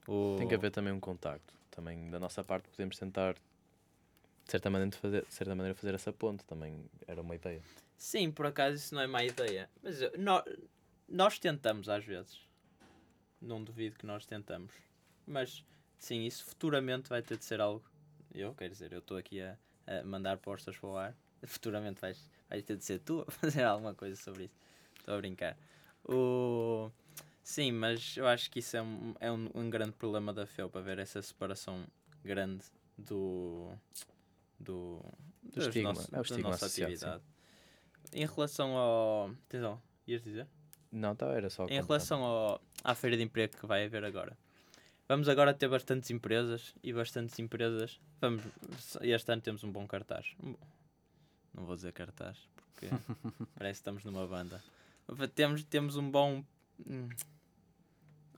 O- 0.07 0.35
Tem 0.39 0.47
que 0.47 0.55
haver 0.55 0.71
também 0.71 0.91
um 0.93 0.99
contacto. 0.99 1.53
Também 1.71 2.09
da 2.09 2.19
nossa 2.19 2.43
parte 2.43 2.67
podemos 2.69 2.97
tentar, 2.97 3.33
de 3.33 4.51
certa 4.51 4.69
maneira, 4.69 4.95
fazer, 4.95 5.25
de 5.25 5.33
certa 5.33 5.55
maneira, 5.55 5.75
fazer 5.77 5.93
essa 5.93 6.13
ponte. 6.13 6.43
Também 6.45 6.85
era 7.07 7.21
uma 7.21 7.35
ideia. 7.35 7.61
Sim, 7.97 8.31
por 8.31 8.45
acaso 8.45 8.75
isso 8.77 8.93
não 8.95 9.01
é 9.01 9.07
má 9.07 9.23
ideia. 9.23 9.69
Mas 9.83 10.01
eu- 10.01 10.11
nó- 10.17 10.43
nós 11.07 11.37
tentamos 11.39 11.89
às 11.89 12.03
vezes. 12.05 12.39
Não 13.41 13.63
duvido 13.63 13.97
que 13.97 14.05
nós 14.05 14.25
tentamos. 14.25 14.73
Mas 15.27 15.63
sim, 15.97 16.25
isso 16.25 16.45
futuramente 16.45 17.09
vai 17.09 17.21
ter 17.21 17.37
de 17.37 17.45
ser 17.45 17.59
algo. 17.61 17.83
Eu, 18.33 18.53
quero 18.53 18.71
dizer, 18.71 18.91
eu 18.91 18.99
estou 18.99 19.17
aqui 19.17 19.41
a, 19.41 19.57
a 19.87 20.03
mandar 20.03 20.37
postas 20.37 20.77
para 20.77 20.89
o 20.89 20.97
ar. 20.97 21.15
Futuramente 21.43 22.01
vais, 22.01 22.29
vais 22.49 22.63
ter 22.63 22.75
de 22.77 22.83
ser 22.85 22.99
tu 22.99 23.23
a 23.27 23.31
fazer 23.31 23.63
alguma 23.63 23.93
coisa 23.93 24.15
sobre 24.15 24.45
isso. 24.45 24.55
Estou 24.97 25.13
a 25.15 25.17
brincar. 25.17 25.57
O... 26.03 26.89
Sim, 27.45 27.73
mas 27.73 28.17
eu 28.17 28.25
acho 28.27 28.49
que 28.49 28.57
isso 28.57 28.75
é 28.75 28.81
um, 28.81 29.13
é 29.19 29.31
um, 29.31 29.47
um 29.53 29.69
grande 29.69 29.91
problema 29.91 30.33
da 30.33 30.47
FEU 30.47 30.67
para 30.67 30.81
ver 30.81 30.97
essa 30.97 31.21
separação 31.21 31.85
grande 32.23 32.65
do. 32.97 33.71
do. 34.59 34.99
das 35.43 35.67
estigma, 35.67 35.93
nosso- 35.93 36.15
é 36.15 36.19
o 36.19 36.23
da 36.23 36.37
nossa 36.39 36.65
associado, 36.65 36.91
sim. 36.97 37.05
atividade. 37.05 37.23
Em 38.13 38.25
relação 38.25 38.75
ao. 38.75 39.29
Atenção, 39.47 39.79
ias 40.07 40.23
dizer? 40.23 40.47
Não, 40.91 41.15
tá, 41.15 41.27
era 41.27 41.47
só. 41.51 41.67
Em 41.67 41.79
relação 41.79 42.23
ao, 42.23 42.59
à 42.83 42.95
feira 42.95 43.15
de 43.15 43.21
emprego 43.21 43.55
que 43.55 43.67
vai 43.67 43.85
haver 43.85 44.03
agora. 44.03 44.35
Vamos 45.07 45.29
agora 45.29 45.53
ter 45.53 45.67
bastantes 45.67 46.09
empresas 46.09 46.73
e 46.81 46.91
bastantes 46.91 47.37
empresas. 47.37 48.01
Vamos, 48.19 48.41
este 49.01 49.31
ano 49.31 49.41
temos 49.43 49.63
um 49.63 49.71
bom 49.71 49.85
cartaz. 49.87 50.33
Um 50.41 50.55
Não 51.53 51.63
vou 51.63 51.75
dizer 51.75 51.93
cartaz, 51.93 52.39
porque 52.55 52.87
parece 53.53 53.77
que 53.77 53.81
estamos 53.81 54.03
numa 54.03 54.25
banda. 54.25 54.63
Temos, 55.35 55.63
temos 55.65 55.95
um 55.95 56.09
bom. 56.09 56.43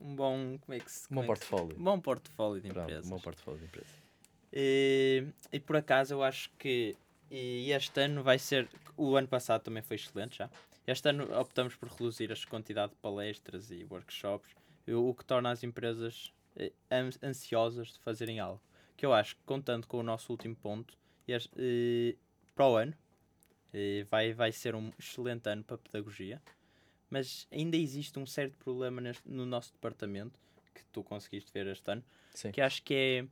Um 0.00 0.14
bom. 0.14 0.58
Como 0.58 0.76
é 0.76 0.80
que 0.80 0.90
se. 0.90 1.06
Um 1.12 1.16
bom 1.16 1.20
é 1.20 1.24
se- 1.24 1.26
portfólio. 1.28 1.76
um 1.78 1.82
bom 1.84 2.00
portfólio 2.00 2.60
de 2.62 2.68
Pronto, 2.68 2.84
empresas. 2.84 3.06
um 3.06 3.10
bom 3.10 3.20
portfólio 3.20 3.60
de 3.60 3.66
empresas. 3.66 3.90
E, 4.52 5.26
e 5.52 5.60
por 5.60 5.76
acaso 5.76 6.14
eu 6.14 6.22
acho 6.22 6.50
que 6.58 6.96
e 7.30 7.70
este 7.72 8.00
ano 8.00 8.22
vai 8.22 8.38
ser. 8.38 8.68
O 8.96 9.16
ano 9.16 9.28
passado 9.28 9.62
também 9.62 9.82
foi 9.82 9.96
excelente 9.96 10.38
já. 10.38 10.50
Este 10.86 11.08
ano 11.10 11.24
optamos 11.38 11.74
por 11.76 11.88
reduzir 11.90 12.32
a 12.32 12.36
quantidade 12.48 12.92
de 12.92 12.98
palestras 12.98 13.70
e 13.70 13.84
workshops, 13.90 14.50
o 14.88 15.12
que 15.14 15.24
torna 15.24 15.50
as 15.50 15.62
empresas 15.62 16.32
eh, 16.56 16.72
ans- 16.90 17.18
ansiosas 17.22 17.88
de 17.88 17.98
fazerem 17.98 18.40
algo. 18.40 18.60
Que 18.96 19.04
eu 19.04 19.12
acho 19.12 19.36
que, 19.36 19.42
contando 19.44 19.86
com 19.86 19.98
o 19.98 20.02
nosso 20.02 20.32
último 20.32 20.56
ponto, 20.56 20.96
este, 21.26 21.50
eh, 21.58 22.16
para 22.54 22.66
o 22.66 22.76
ano 22.76 22.94
vai, 24.10 24.32
vai 24.32 24.50
ser 24.50 24.74
um 24.74 24.90
excelente 24.98 25.46
ano 25.48 25.62
para 25.62 25.74
a 25.76 25.78
pedagogia, 25.78 26.40
mas 27.10 27.46
ainda 27.50 27.76
existe 27.76 28.18
um 28.18 28.26
certo 28.26 28.54
problema 28.58 29.00
neste- 29.00 29.28
no 29.28 29.44
nosso 29.46 29.72
departamento 29.72 30.38
que 30.74 30.84
tu 30.92 31.02
conseguiste 31.02 31.50
ver 31.52 31.66
este 31.66 31.90
ano 31.90 32.04
Sim. 32.34 32.52
que 32.52 32.60
acho 32.60 32.82
que 32.82 32.94
é. 32.94 33.26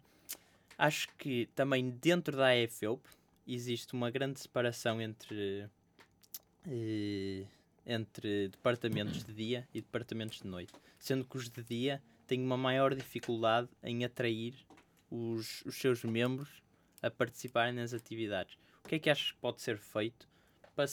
Acho 0.79 1.09
que 1.17 1.47
também 1.55 1.91
dentro 1.91 2.37
da 2.37 2.49
AFEUP 2.51 3.01
existe 3.47 3.93
uma 3.95 4.11
grande 4.11 4.39
separação 4.41 5.01
entre. 5.01 5.67
eh, 6.67 7.45
entre 7.87 8.49
departamentos 8.49 9.23
de 9.25 9.33
dia 9.33 9.69
e 9.73 9.81
departamentos 9.81 10.41
de 10.41 10.49
noite. 10.49 10.73
Sendo 10.99 11.25
que 11.25 11.37
os 11.37 11.49
de 11.49 11.63
dia 11.63 12.03
têm 12.27 12.43
uma 12.43 12.57
maior 12.57 12.93
dificuldade 12.95 13.69
em 13.83 14.05
atrair 14.05 14.55
os, 15.09 15.63
os 15.65 15.77
seus 15.77 16.03
membros 16.03 16.49
a 17.01 17.09
participarem 17.11 17.73
nas 17.75 17.95
atividades. 17.95 18.59
O 18.85 18.89
que 18.89 18.97
é 18.97 18.99
que 18.99 19.09
achas 19.09 19.31
que 19.31 19.39
pode 19.39 19.63
ser 19.63 19.79
feito 19.79 20.29
para 20.77 20.87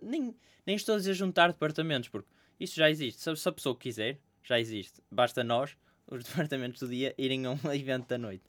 nem, 0.00 0.34
nem 0.64 0.76
estou 0.76 0.94
a 0.94 0.98
dizer 0.98 1.12
juntar 1.14 1.48
departamentos, 1.48 2.08
porque 2.08 2.28
isso 2.58 2.76
já 2.76 2.88
existe. 2.88 3.20
Se, 3.20 3.36
se 3.36 3.48
a 3.48 3.52
pessoa 3.52 3.76
quiser, 3.76 4.18
já 4.42 4.58
existe. 4.58 5.02
Basta 5.10 5.42
nós, 5.44 5.76
os 6.06 6.24
departamentos 6.24 6.80
do 6.80 6.88
dia, 6.88 7.14
irem 7.18 7.44
a 7.44 7.50
um 7.50 7.58
evento 7.74 8.06
da 8.08 8.16
noite. 8.16 8.44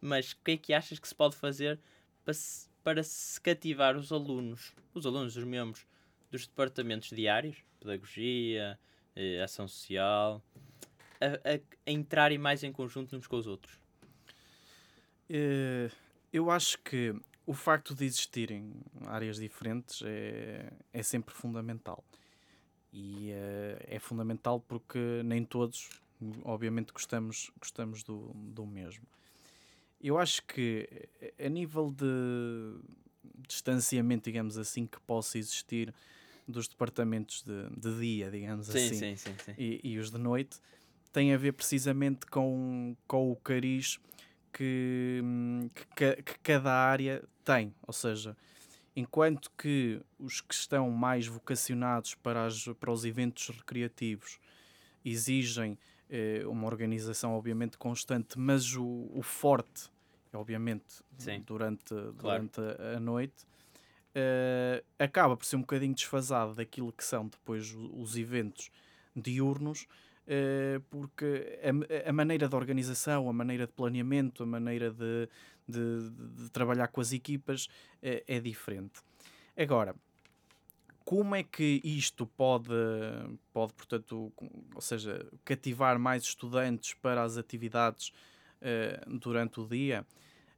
Mas 0.00 0.32
o 0.32 0.36
que 0.44 0.52
é 0.52 0.56
que 0.56 0.72
achas 0.74 0.98
que 0.98 1.06
se 1.06 1.14
pode 1.14 1.36
fazer 1.36 1.78
para 2.24 2.34
se, 2.34 2.68
para 2.82 3.02
se 3.02 3.40
cativar 3.40 3.96
os 3.96 4.10
alunos, 4.10 4.74
os 4.94 5.04
alunos, 5.06 5.36
os 5.36 5.44
membros 5.44 5.86
dos 6.30 6.46
departamentos 6.46 7.10
diários, 7.10 7.56
pedagogia, 7.80 8.78
eh, 9.16 9.42
ação 9.42 9.66
social, 9.68 10.42
a, 11.20 11.26
a- 11.26 11.60
a 11.86 11.90
entrarem 11.90 12.38
mais 12.38 12.62
em 12.62 12.70
conjunto 12.72 13.16
uns 13.16 13.26
com 13.26 13.36
os 13.36 13.46
outros? 13.46 13.78
Eh, 15.28 15.90
eu 16.32 16.50
acho 16.50 16.78
que 16.78 17.14
o 17.48 17.54
facto 17.54 17.94
de 17.94 18.04
existirem 18.04 18.74
áreas 19.06 19.38
diferentes 19.38 20.02
é, 20.04 20.70
é 20.92 21.02
sempre 21.02 21.34
fundamental. 21.34 22.04
E 22.92 23.30
eh, 23.30 23.86
é 23.88 23.98
fundamental 23.98 24.60
porque 24.60 25.22
nem 25.24 25.42
todos, 25.46 25.88
obviamente, 26.44 26.92
gostamos, 26.92 27.50
gostamos 27.58 28.02
do, 28.02 28.34
do 28.34 28.66
mesmo. 28.66 29.06
Eu 29.98 30.18
acho 30.18 30.42
que 30.44 30.86
eh, 31.22 31.46
a 31.46 31.48
nível 31.48 31.90
de 31.90 32.78
distanciamento, 33.48 34.24
digamos 34.24 34.58
assim, 34.58 34.86
que 34.86 35.00
possa 35.00 35.38
existir 35.38 35.94
dos 36.46 36.68
departamentos 36.68 37.42
de, 37.42 37.70
de 37.80 37.98
dia, 37.98 38.30
digamos 38.30 38.66
Sim, 38.66 38.78
assim, 38.78 38.98
sim, 38.98 39.16
sim, 39.16 39.34
sim. 39.42 39.54
E, 39.56 39.80
e 39.82 39.98
os 39.98 40.10
de 40.10 40.18
noite, 40.18 40.60
tem 41.14 41.32
a 41.32 41.38
ver 41.38 41.52
precisamente 41.52 42.26
com, 42.26 42.94
com 43.06 43.32
o 43.32 43.36
cariz 43.36 43.98
que, 44.58 45.20
hum, 45.22 45.70
que, 45.94 46.16
que 46.22 46.38
cada 46.40 46.72
área 46.72 47.22
tem. 47.44 47.72
Ou 47.86 47.92
seja, 47.92 48.36
enquanto 48.96 49.52
que 49.56 50.00
os 50.18 50.40
que 50.40 50.52
estão 50.52 50.90
mais 50.90 51.28
vocacionados 51.28 52.16
para, 52.16 52.44
as, 52.44 52.64
para 52.80 52.90
os 52.90 53.04
eventos 53.04 53.48
recreativos 53.50 54.40
exigem 55.04 55.78
eh, 56.10 56.42
uma 56.44 56.66
organização, 56.66 57.34
obviamente, 57.34 57.78
constante, 57.78 58.36
mas 58.36 58.74
o, 58.74 59.08
o 59.14 59.22
forte, 59.22 59.88
é, 60.32 60.36
obviamente, 60.36 61.04
Sim. 61.16 61.40
durante, 61.46 61.94
durante 62.16 62.60
a, 62.60 62.96
a 62.96 63.00
noite, 63.00 63.46
eh, 64.12 64.82
acaba 64.98 65.36
por 65.36 65.46
ser 65.46 65.54
um 65.54 65.60
bocadinho 65.60 65.94
desfasado 65.94 66.56
daquilo 66.56 66.92
que 66.92 67.04
são 67.04 67.28
depois 67.28 67.72
o- 67.72 68.00
os 68.00 68.16
eventos 68.16 68.72
diurnos, 69.14 69.86
porque 70.90 71.58
a, 72.04 72.10
a 72.10 72.12
maneira 72.12 72.48
de 72.48 72.54
organização, 72.54 73.28
a 73.28 73.32
maneira 73.32 73.66
de 73.66 73.72
planeamento, 73.72 74.42
a 74.42 74.46
maneira 74.46 74.90
de, 74.90 75.28
de- 75.66 76.10
de- 76.44 76.50
trabalhar 76.50 76.88
com 76.88 77.00
as 77.00 77.12
equipas 77.12 77.68
eh, 78.02 78.22
é 78.26 78.38
diferente. 78.40 79.00
Agora, 79.56 79.94
como 81.04 81.34
é 81.34 81.42
que 81.42 81.80
isto 81.82 82.26
pode, 82.26 82.68
pode 83.52 83.72
portanto, 83.72 84.30
ou 84.74 84.80
seja, 84.80 85.26
cativar 85.44 85.98
mais 85.98 86.22
estudantes 86.24 86.92
para 86.94 87.22
as 87.22 87.38
atividades 87.38 88.12
eh, 88.60 89.00
durante 89.06 89.58
o 89.60 89.66
dia? 89.66 90.04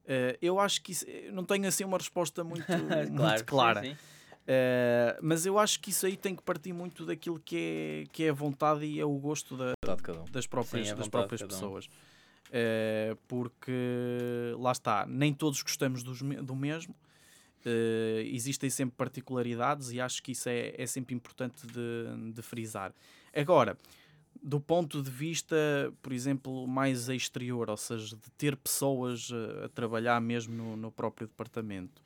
Eh, 0.05 0.37
eu 0.43 0.59
acho 0.59 0.83
que 0.83 0.91
isso, 0.93 1.07
não 1.33 1.45
tenho 1.45 1.69
assim 1.69 1.85
uma 1.85 1.99
resposta 1.99 2.43
muito, 2.43 2.67
muito 3.09 3.17
claro, 3.17 3.39
sim, 3.39 3.45
clara. 3.47 3.83
sim. 3.85 3.97
Eh, 4.53 5.17
mas 5.23 5.47
eu 5.47 5.61
acho 5.61 5.79
que 5.79 5.91
isso 5.91 6.05
aí 6.07 6.17
tem 6.17 6.35
que 6.35 6.43
partir 6.43 6.73
muito 6.73 7.07
daquilo 7.07 7.39
que 7.39 7.57
é, 7.57 8.05
que 8.13 8.25
é 8.25 8.31
a 8.31 8.33
vontade 8.33 8.85
e 8.85 8.99
é 8.99 9.05
o 9.05 9.17
gosto 9.17 9.57
da- 9.57 9.75
Vontade 9.85 9.99
de 9.99 10.03
cada 10.03 10.21
um. 10.23 10.25
das 10.25 10.45
próprias, 10.49 10.87
Sim, 10.89 10.93
a 10.93 10.97
das 10.97 11.09
próprias 11.09 11.39
de 11.41 11.45
cada 11.47 11.55
um. 11.55 11.61
pessoas. 11.61 11.89
Eh, 12.51 13.17
porque 13.29 13.71
lá 14.59 14.73
está, 14.73 15.07
nem 15.07 15.33
todos 15.33 15.63
gostamos 15.63 16.03
dos 16.03 16.21
do 16.21 16.57
mesmo. 16.57 16.97
Eh, 17.65 18.25
existem 18.33 18.69
sempre 18.69 18.97
particularidades 18.97 19.93
e 19.93 20.01
acho 20.01 20.21
que 20.21 20.33
isso 20.33 20.49
é, 20.49 20.75
é 20.77 20.85
sempre 20.87 21.15
importante 21.15 21.65
de, 21.69 22.33
de 22.33 22.43
frisar. 22.43 22.93
Agora, 23.33 23.79
do 24.43 24.59
ponto 24.59 25.01
de 25.01 25.11
vista, 25.13 25.55
por 26.03 26.13
exemplo, 26.13 26.67
mais 26.67 27.09
exterior, 27.09 27.71
ou 27.71 27.77
seja, 27.77 28.17
de 28.17 28.31
ter 28.37 28.57
pessoas 28.57 29.29
a 29.65 29.69
trabalhar 29.69 30.21
mesmo 30.21 30.53
no, 30.57 30.77
no 30.77 30.91
próprio 30.91 31.29
departamento, 31.29 32.03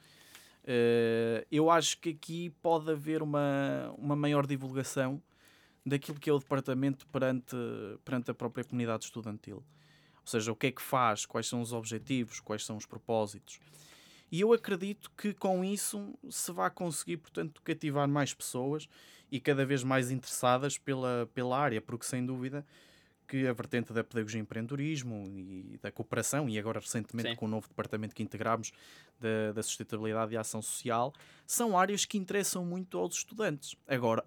eh, 0.67 1.47
eu 1.51 1.71
acho 1.71 1.99
que 1.99 2.11
aqui 2.11 2.51
pode 2.63 2.91
haver 2.91 3.23
uma, 3.23 3.95
uma 3.99 4.17
maior 4.17 4.47
divulgação 4.47 5.23
daquilo 5.85 6.19
que 6.19 6.31
é 6.31 6.33
o 6.33 6.39
departamento 6.39 7.07
perante, 7.09 7.57
perante 8.05 8.31
a 8.31 8.35
própria 8.35 8.65
comunidade 8.65 9.05
estudantil. 9.05 9.57
Ou 10.21 10.27
seja, 10.27 10.51
o 10.51 10.57
que 10.57 10.69
é 10.69 10.73
que 10.73 10.81
faz, 10.81 11.27
quais 11.27 11.47
são 11.47 11.61
os 11.61 11.73
objetivos, 11.73 12.41
quais 12.41 12.65
são 12.65 12.77
os 12.77 12.87
propósitos. 12.87 13.61
E 14.33 14.41
eu 14.41 14.53
acredito 14.53 15.11
que 15.17 15.35
com 15.35 15.63
isso 15.63 16.19
se 16.31 16.51
vai 16.51 16.71
conseguir, 16.71 17.19
portanto, 17.19 17.61
cativar 17.63 18.09
mais 18.09 18.33
pessoas 18.33 18.89
e 19.31 19.39
cada 19.39 19.67
vez 19.67 19.85
mais 19.85 20.11
interessadas 20.11 20.79
pela, 20.79 21.29
pela 21.35 21.59
área, 21.59 21.81
porque 21.81 22.07
sem 22.07 22.25
dúvida 22.25 22.65
que 23.27 23.47
a 23.47 23.53
vertente 23.53 23.93
da 23.93 24.05
pedagogia 24.05 24.39
e 24.39 24.43
empreendedorismo 24.43 25.25
e 25.29 25.79
da 25.83 25.91
cooperação, 25.91 26.49
e 26.49 26.59
agora 26.59 26.81
recentemente 26.81 27.31
Sim. 27.31 27.37
com 27.37 27.47
o 27.47 27.49
novo 27.49 27.69
departamento 27.69 28.15
que 28.15 28.23
integramos 28.23 28.73
da, 29.19 29.53
da 29.53 29.63
sustentabilidade 29.63 30.35
e 30.35 30.37
ação 30.37 30.61
social, 30.63 31.13
são 31.47 31.79
áreas 31.79 32.05
que 32.05 32.19
interessam 32.19 32.65
muito 32.65 32.99
aos 32.99 33.17
estudantes. 33.17 33.75
Agora, 33.87 34.25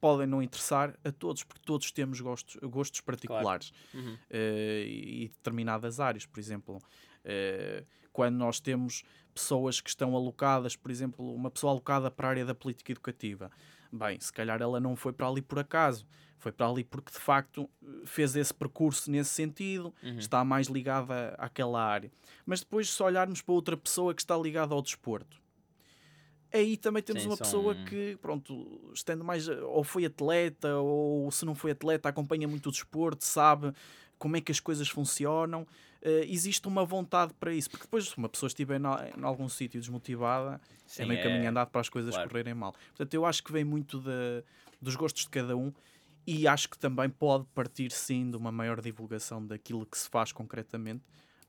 podem 0.00 0.26
não 0.26 0.42
interessar 0.42 0.98
a 1.04 1.12
todos, 1.12 1.44
porque 1.44 1.62
todos 1.64 1.90
temos 1.90 2.20
gostos, 2.20 2.56
gostos 2.62 3.00
particulares 3.02 3.72
Uhum. 3.92 4.16
eh, 4.30 4.84
e 4.86 5.28
determinadas 5.28 6.00
áreas. 6.00 6.24
Por 6.24 6.40
exemplo, 6.40 6.78
eh, 7.24 7.84
quando 8.12 8.36
nós 8.36 8.60
temos 8.60 9.02
pessoas 9.34 9.80
que 9.80 9.88
estão 9.88 10.14
alocadas, 10.16 10.76
por 10.76 10.90
exemplo, 10.90 11.34
uma 11.34 11.50
pessoa 11.50 11.72
alocada 11.72 12.10
para 12.10 12.26
a 12.28 12.30
área 12.30 12.44
da 12.44 12.54
política 12.54 12.92
educativa, 12.92 13.50
bem, 13.92 14.20
se 14.20 14.32
calhar 14.32 14.60
ela 14.60 14.80
não 14.80 14.96
foi 14.96 15.12
para 15.12 15.28
ali 15.28 15.42
por 15.42 15.58
acaso, 15.58 16.06
foi 16.38 16.52
para 16.52 16.68
ali 16.68 16.84
porque 16.84 17.12
de 17.12 17.18
facto 17.18 17.68
fez 18.04 18.34
esse 18.36 18.52
percurso 18.54 19.10
nesse 19.10 19.30
sentido, 19.30 19.94
Uhum. 20.02 20.18
está 20.18 20.44
mais 20.44 20.68
ligada 20.68 21.34
àquela 21.38 21.82
área. 21.82 22.10
Mas 22.46 22.60
depois, 22.60 22.88
se 22.90 23.02
olharmos 23.02 23.42
para 23.42 23.54
outra 23.54 23.76
pessoa 23.76 24.14
que 24.14 24.22
está 24.22 24.36
ligada 24.36 24.74
ao 24.74 24.82
desporto, 24.82 25.40
aí 26.52 26.76
também 26.76 27.02
temos 27.02 27.22
Sim, 27.22 27.28
uma 27.30 27.36
pessoa 27.36 27.74
que, 27.76 28.16
pronto, 28.20 28.90
estando 28.94 29.24
mais, 29.24 29.48
ou 29.48 29.84
foi 29.84 30.04
atleta, 30.04 30.76
ou 30.76 31.30
se 31.30 31.44
não 31.44 31.54
foi 31.54 31.72
atleta, 31.72 32.08
acompanha 32.08 32.48
muito 32.48 32.68
o 32.68 32.72
desporto, 32.72 33.24
sabe 33.24 33.72
como 34.18 34.36
é 34.36 34.40
que 34.40 34.52
as 34.52 34.60
coisas 34.60 34.88
funcionam. 34.88 35.66
Eh, 36.02 36.24
existe 36.28 36.66
uma 36.66 36.84
vontade 36.84 37.34
para 37.34 37.52
isso, 37.52 37.70
porque 37.70 37.84
depois, 37.84 38.08
se 38.08 38.16
uma 38.16 38.28
pessoa 38.28 38.48
estiver 38.48 38.80
na- 38.80 39.08
em 39.16 39.22
algum 39.22 39.48
sítio 39.48 39.78
desmotivada, 39.80 40.60
Sim, 40.86 41.02
é 41.02 41.06
meio 41.06 41.22
caminho 41.22 41.50
andado 41.50 41.70
para 41.70 41.80
as 41.80 41.88
coisas 41.88 42.14
claro. 42.14 42.28
correrem 42.30 42.54
mal. 42.54 42.72
Portanto, 42.72 43.12
eu 43.14 43.26
acho 43.26 43.42
que 43.42 43.52
vem 43.52 43.64
muito 43.64 44.00
de- 44.00 44.42
dos 44.80 44.96
gostos 44.96 45.24
de 45.24 45.30
cada 45.30 45.56
um 45.56 45.72
e 46.26 46.46
acho 46.48 46.68
que 46.70 46.78
também 46.78 47.08
pode 47.10 47.44
partir 47.54 47.90
sim 47.90 48.30
de 48.30 48.36
uma 48.36 48.50
maior 48.50 48.80
divulgação 48.80 49.44
daquilo 49.46 49.84
que 49.84 49.98
se 49.98 50.08
faz 50.08 50.32
concretamente, 50.32 51.02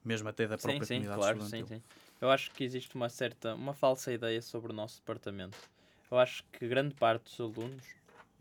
mesmo 0.04 0.28
até 0.28 0.48
da 0.48 0.58
Sim, 0.58 0.64
própria 0.64 0.86
sim, 0.88 0.94
comunidade 0.96 1.20
claro, 1.20 1.40
sim, 1.42 1.46
estudantil. 1.46 1.78
sim. 1.78 1.84
Eu 2.20 2.30
acho 2.30 2.52
que 2.52 2.64
existe 2.64 2.94
uma 2.96 3.08
certa, 3.10 3.56
uma 3.56 3.74
falsa 3.74 4.12
ideia 4.12 4.42
sobre 4.42 4.72
o 4.72 4.76
nosso 4.76 4.98
departamento. 5.00 5.58
Eu 6.10 6.18
acho 6.20 6.44
que 6.52 6.68
grande 6.68 6.94
parte 6.96 7.24
dos 7.24 7.40
alunos 7.40 7.86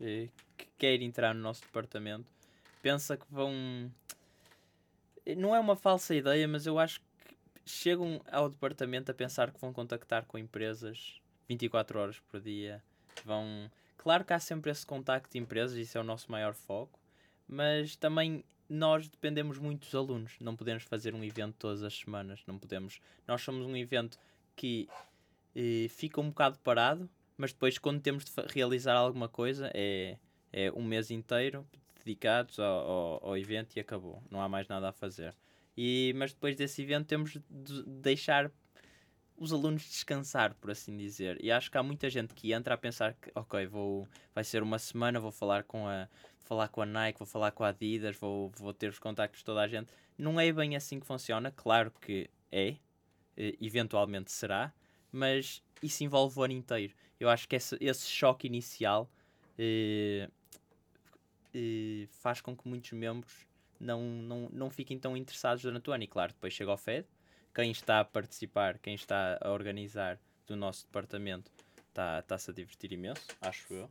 eh, 0.01 0.27
que 0.57 0.67
quer 0.77 1.01
entrar 1.01 1.33
no 1.33 1.41
nosso 1.41 1.61
departamento 1.61 2.25
pensa 2.81 3.15
que 3.15 3.25
vão. 3.29 3.89
Eh, 5.25 5.35
Não 5.35 5.55
é 5.55 5.59
uma 5.59 5.75
falsa 5.75 6.15
ideia, 6.15 6.47
mas 6.47 6.65
eu 6.65 6.79
acho 6.79 6.99
que 6.99 7.33
chegam 7.65 8.21
ao 8.31 8.49
departamento 8.49 9.11
a 9.11 9.13
pensar 9.13 9.51
que 9.51 9.59
vão 9.59 9.71
contactar 9.73 10.25
com 10.25 10.37
empresas 10.37 11.21
24 11.47 11.99
horas 11.99 12.19
por 12.19 12.39
dia. 12.39 12.83
Vão. 13.25 13.69
Claro 13.97 14.25
que 14.25 14.33
há 14.33 14.39
sempre 14.39 14.71
esse 14.71 14.85
contacto 14.85 15.31
de 15.31 15.37
empresas, 15.37 15.77
isso 15.77 15.97
é 15.97 16.01
o 16.01 16.03
nosso 16.03 16.31
maior 16.31 16.53
foco, 16.53 16.99
mas 17.47 17.95
também 17.95 18.43
nós 18.67 19.07
dependemos 19.07 19.57
muito 19.57 19.81
dos 19.81 19.93
alunos. 19.93 20.33
Não 20.39 20.55
podemos 20.55 20.83
fazer 20.83 21.13
um 21.13 21.23
evento 21.23 21.55
todas 21.59 21.83
as 21.83 21.93
semanas. 21.93 22.41
Não 22.47 22.57
podemos. 22.57 23.01
Nós 23.27 23.41
somos 23.41 23.65
um 23.65 23.75
evento 23.75 24.17
que 24.55 24.87
eh, 25.55 25.87
fica 25.89 26.21
um 26.21 26.29
bocado 26.29 26.57
parado, 26.59 27.09
mas 27.37 27.51
depois, 27.51 27.77
quando 27.77 28.01
temos 28.01 28.23
de 28.23 28.31
realizar 28.47 28.95
alguma 28.95 29.27
coisa, 29.27 29.69
é, 29.73 30.17
é 30.53 30.71
um 30.71 30.83
mês 30.83 31.11
inteiro 31.11 31.67
dedicados 32.03 32.59
ao, 32.59 32.89
ao, 32.89 33.27
ao 33.29 33.37
evento 33.37 33.75
e 33.75 33.79
acabou. 33.79 34.23
Não 34.29 34.41
há 34.41 34.49
mais 34.49 34.67
nada 34.67 34.89
a 34.89 34.93
fazer. 34.93 35.35
E, 35.77 36.13
mas 36.15 36.33
depois 36.33 36.55
desse 36.55 36.81
evento, 36.81 37.07
temos 37.07 37.37
de 37.49 37.83
deixar 37.83 38.51
os 39.37 39.51
alunos 39.51 39.83
descansar, 39.83 40.53
por 40.55 40.69
assim 40.69 40.95
dizer. 40.95 41.37
E 41.43 41.51
acho 41.51 41.71
que 41.71 41.77
há 41.77 41.83
muita 41.83 42.09
gente 42.09 42.33
que 42.33 42.53
entra 42.53 42.75
a 42.75 42.77
pensar 42.77 43.13
que, 43.15 43.31
ok, 43.33 43.65
vou, 43.65 44.07
vai 44.35 44.43
ser 44.43 44.61
uma 44.61 44.77
semana, 44.77 45.19
vou 45.19 45.31
falar 45.31 45.63
com 45.63 45.87
a, 45.87 46.07
falar 46.39 46.67
com 46.67 46.81
a 46.81 46.85
Nike, 46.85 47.17
vou 47.17 47.27
falar 47.27 47.51
com 47.51 47.63
a 47.63 47.69
Adidas, 47.69 48.15
vou, 48.17 48.51
vou 48.57 48.73
ter 48.73 48.89
os 48.89 48.99
contactos 48.99 49.39
de 49.39 49.45
toda 49.45 49.61
a 49.61 49.67
gente. 49.67 49.91
Não 50.17 50.39
é 50.39 50.51
bem 50.51 50.75
assim 50.75 50.99
que 50.99 51.07
funciona, 51.07 51.51
claro 51.51 51.91
que 51.99 52.29
é, 52.51 52.75
eventualmente 53.59 54.31
será, 54.31 54.73
mas 55.11 55.63
isso 55.81 56.03
envolve 56.03 56.39
o 56.39 56.43
ano 56.43 56.53
inteiro. 56.53 56.93
Eu 57.19 57.29
acho 57.29 57.47
que 57.47 57.55
esse, 57.55 57.77
esse 57.79 58.07
choque 58.07 58.45
inicial 58.45 59.09
eh, 59.57 60.29
eh, 61.53 62.07
faz 62.11 62.41
com 62.41 62.55
que 62.55 62.67
muitos 62.67 62.91
membros 62.91 63.45
não, 63.79 64.01
não, 64.03 64.49
não 64.51 64.69
fiquem 64.69 64.97
tão 64.99 65.15
interessados 65.17 65.61
durante 65.63 65.89
o 65.89 65.93
ano. 65.93 66.03
E 66.03 66.07
claro, 66.07 66.33
depois 66.33 66.53
chega 66.53 66.71
ao 66.71 66.77
FED, 66.77 67.07
quem 67.53 67.71
está 67.71 67.99
a 67.99 68.05
participar, 68.05 68.77
quem 68.79 68.95
está 68.95 69.37
a 69.41 69.51
organizar 69.51 70.19
do 70.47 70.55
nosso 70.55 70.85
departamento 70.85 71.51
está- 71.89 72.19
está-se 72.19 72.51
a 72.51 72.53
divertir 72.53 72.91
imenso, 72.93 73.21
acho 73.41 73.73
eu. 73.73 73.89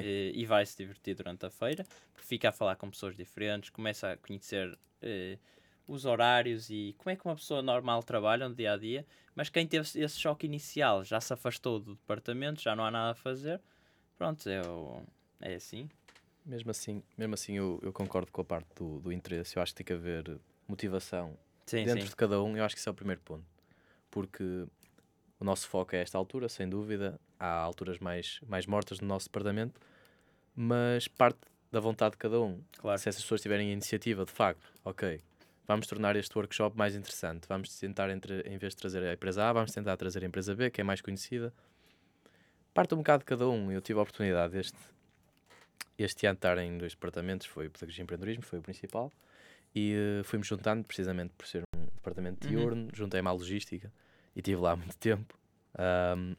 Eh, 0.00 0.32
e 0.34 0.46
vai 0.46 0.64
se 0.64 0.76
divertir 0.78 1.14
durante 1.14 1.44
a 1.44 1.50
feira, 1.50 1.84
porque 2.14 2.26
fica 2.26 2.48
a 2.48 2.52
falar 2.52 2.76
com 2.76 2.88
pessoas 2.90 3.14
diferentes, 3.16 3.68
começa 3.70 4.12
a 4.12 4.16
conhecer 4.16 4.78
eh, 5.02 5.38
os 5.86 6.06
horários 6.06 6.70
e 6.70 6.94
como 6.96 7.10
é 7.10 7.16
que 7.16 7.24
uma 7.26 7.34
pessoa 7.36 7.60
normal 7.60 8.02
trabalha 8.02 8.48
no 8.48 8.54
dia 8.54 8.72
a 8.72 8.76
dia. 8.78 9.06
Mas 9.34 9.50
quem 9.50 9.66
teve 9.66 9.86
esse 10.00 10.18
choque 10.18 10.46
inicial 10.46 11.04
já 11.04 11.20
se 11.20 11.32
afastou 11.34 11.78
do 11.78 11.94
departamento, 11.96 12.62
já 12.62 12.74
não 12.74 12.84
há 12.86 12.90
nada 12.90 13.10
a 13.10 13.14
fazer. 13.14 13.60
Pronto, 14.16 14.48
é, 14.48 14.62
o- 14.66 15.02
é 15.42 15.54
assim. 15.56 15.90
Mesmo 16.44 16.70
assim, 16.70 17.02
mesmo 17.16 17.34
assim 17.34 17.54
eu, 17.54 17.80
eu 17.82 17.92
concordo 17.92 18.30
com 18.30 18.40
a 18.42 18.44
parte 18.44 18.68
do, 18.76 19.00
do 19.00 19.12
interesse. 19.12 19.56
Eu 19.56 19.62
acho 19.62 19.72
que 19.72 19.76
tem 19.82 19.86
que 19.86 19.92
haver 19.92 20.38
motivação 20.68 21.36
Sim, 21.66 21.84
dentro 21.84 22.02
sim. 22.02 22.08
de 22.08 22.16
cada 22.16 22.42
um. 22.42 22.56
Eu 22.56 22.64
acho 22.64 22.74
que 22.74 22.80
isso 22.80 22.88
é 22.88 22.92
o 22.92 22.94
primeiro 22.94 23.20
ponto. 23.22 23.44
Porque 24.10 24.66
o 25.40 25.44
nosso 25.44 25.68
foco 25.68 25.96
é 25.96 26.00
esta 26.00 26.18
altura, 26.18 26.48
sem 26.48 26.68
dúvida. 26.68 27.18
Há 27.38 27.48
alturas 27.48 27.98
mais, 27.98 28.40
mais 28.46 28.66
mortas 28.66 29.00
no 29.00 29.08
nosso 29.08 29.26
departamento, 29.26 29.80
mas 30.54 31.08
parte 31.08 31.40
da 31.72 31.80
vontade 31.80 32.12
de 32.12 32.18
cada 32.18 32.40
um. 32.40 32.62
Claro. 32.78 32.98
Se 32.98 33.08
essas 33.08 33.22
pessoas 33.22 33.40
tiverem 33.40 33.70
a 33.70 33.72
iniciativa, 33.72 34.24
de 34.24 34.30
facto, 34.30 34.72
ok, 34.84 35.20
vamos 35.66 35.86
tornar 35.86 36.14
este 36.16 36.36
workshop 36.38 36.76
mais 36.76 36.94
interessante. 36.94 37.48
Vamos 37.48 37.76
tentar, 37.78 38.08
entre, 38.10 38.42
em 38.42 38.56
vez 38.56 38.74
de 38.74 38.76
trazer 38.76 39.02
a 39.02 39.12
empresa 39.12 39.48
A, 39.48 39.52
vamos 39.52 39.72
tentar 39.72 39.96
trazer 39.96 40.22
a 40.22 40.26
empresa 40.26 40.54
B, 40.54 40.70
que 40.70 40.80
é 40.80 40.84
mais 40.84 41.00
conhecida. 41.00 41.52
parte 42.72 42.94
um 42.94 42.98
bocado 42.98 43.20
de 43.20 43.26
cada 43.26 43.48
um. 43.48 43.72
Eu 43.72 43.80
tive 43.80 43.98
a 43.98 44.02
oportunidade 44.02 44.56
este, 44.56 44.78
este 45.98 46.26
ano 46.26 46.34
estar 46.36 46.58
em 46.58 46.76
dois 46.78 46.92
departamentos, 46.92 47.46
foi 47.46 47.66
o 47.66 47.70
Pedagogia 47.70 48.02
e 48.02 48.04
Empreendedorismo, 48.04 48.42
foi 48.42 48.58
o 48.58 48.62
principal, 48.62 49.12
e 49.74 49.94
uh, 50.20 50.24
fui-me 50.24 50.44
juntando 50.44 50.84
precisamente 50.84 51.32
por 51.36 51.46
ser 51.46 51.62
um 51.76 51.84
departamento 51.84 52.46
Uhum. 52.46 52.50
diurno, 52.50 52.88
juntei-me 52.92 53.28
à 53.28 53.32
logística 53.32 53.92
e 54.34 54.40
estive 54.40 54.60
lá 54.60 54.72
há 54.72 54.76
muito 54.76 54.96
tempo. 54.98 55.38
Ahm, 55.76 56.34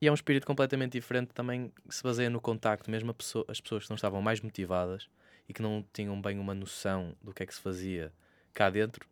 e 0.00 0.06
é 0.06 0.10
um 0.10 0.14
espírito 0.14 0.46
completamente 0.46 0.92
diferente 0.92 1.32
também, 1.34 1.72
que 1.88 1.94
se 1.94 2.02
baseia 2.02 2.30
no 2.30 2.40
contacto, 2.40 2.90
mesmo 2.90 3.12
pessoa- 3.12 3.44
as 3.48 3.60
pessoas 3.60 3.84
que 3.84 3.90
não 3.90 3.96
estavam 3.96 4.22
mais 4.22 4.40
motivadas 4.40 5.08
e 5.48 5.52
que 5.52 5.60
não 5.60 5.84
tinham 5.92 6.20
bem 6.20 6.38
uma 6.38 6.54
noção 6.54 7.16
do 7.22 7.32
que 7.34 7.42
é 7.42 7.46
que 7.46 7.54
se 7.54 7.60
fazia 7.60 8.12
cá 8.54 8.70
dentro, 8.70 9.08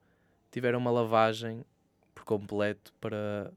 tiveram 0.53 0.79
uma 0.79 0.91
lavagem 0.91 1.65
por 2.15 2.25
completo 2.25 2.93
para, 3.01 3.53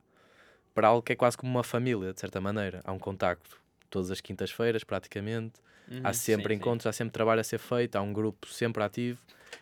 para 0.74 0.88
algo 0.88 1.04
que 1.04 1.14
é 1.14 1.16
quase 1.16 1.38
como 1.38 1.52
uma 1.52 1.64
família, 1.64 2.14
de 2.14 2.20
certa 2.20 2.42
maneira. 2.42 2.82
Há 2.84 2.92
um 2.92 3.00
contacto 3.00 3.62
todas 3.90 4.10
as 4.12 4.22
quintas-feiras, 4.22 4.84
praticamente. 4.84 5.60
Uhum, 5.90 6.02
há 6.04 6.14
sempre 6.14 6.54
sim, 6.54 6.56
sim. 6.56 6.56
encontros, 6.56 6.86
há 6.88 6.94
sempre 6.94 7.12
trabalho 7.14 7.42
a 7.42 7.44
ser 7.44 7.58
feito, 7.60 7.96
há 7.96 8.02
um 8.02 8.14
grupo 8.14 8.48
sempre 8.48 8.84
ativo. 8.84 9.20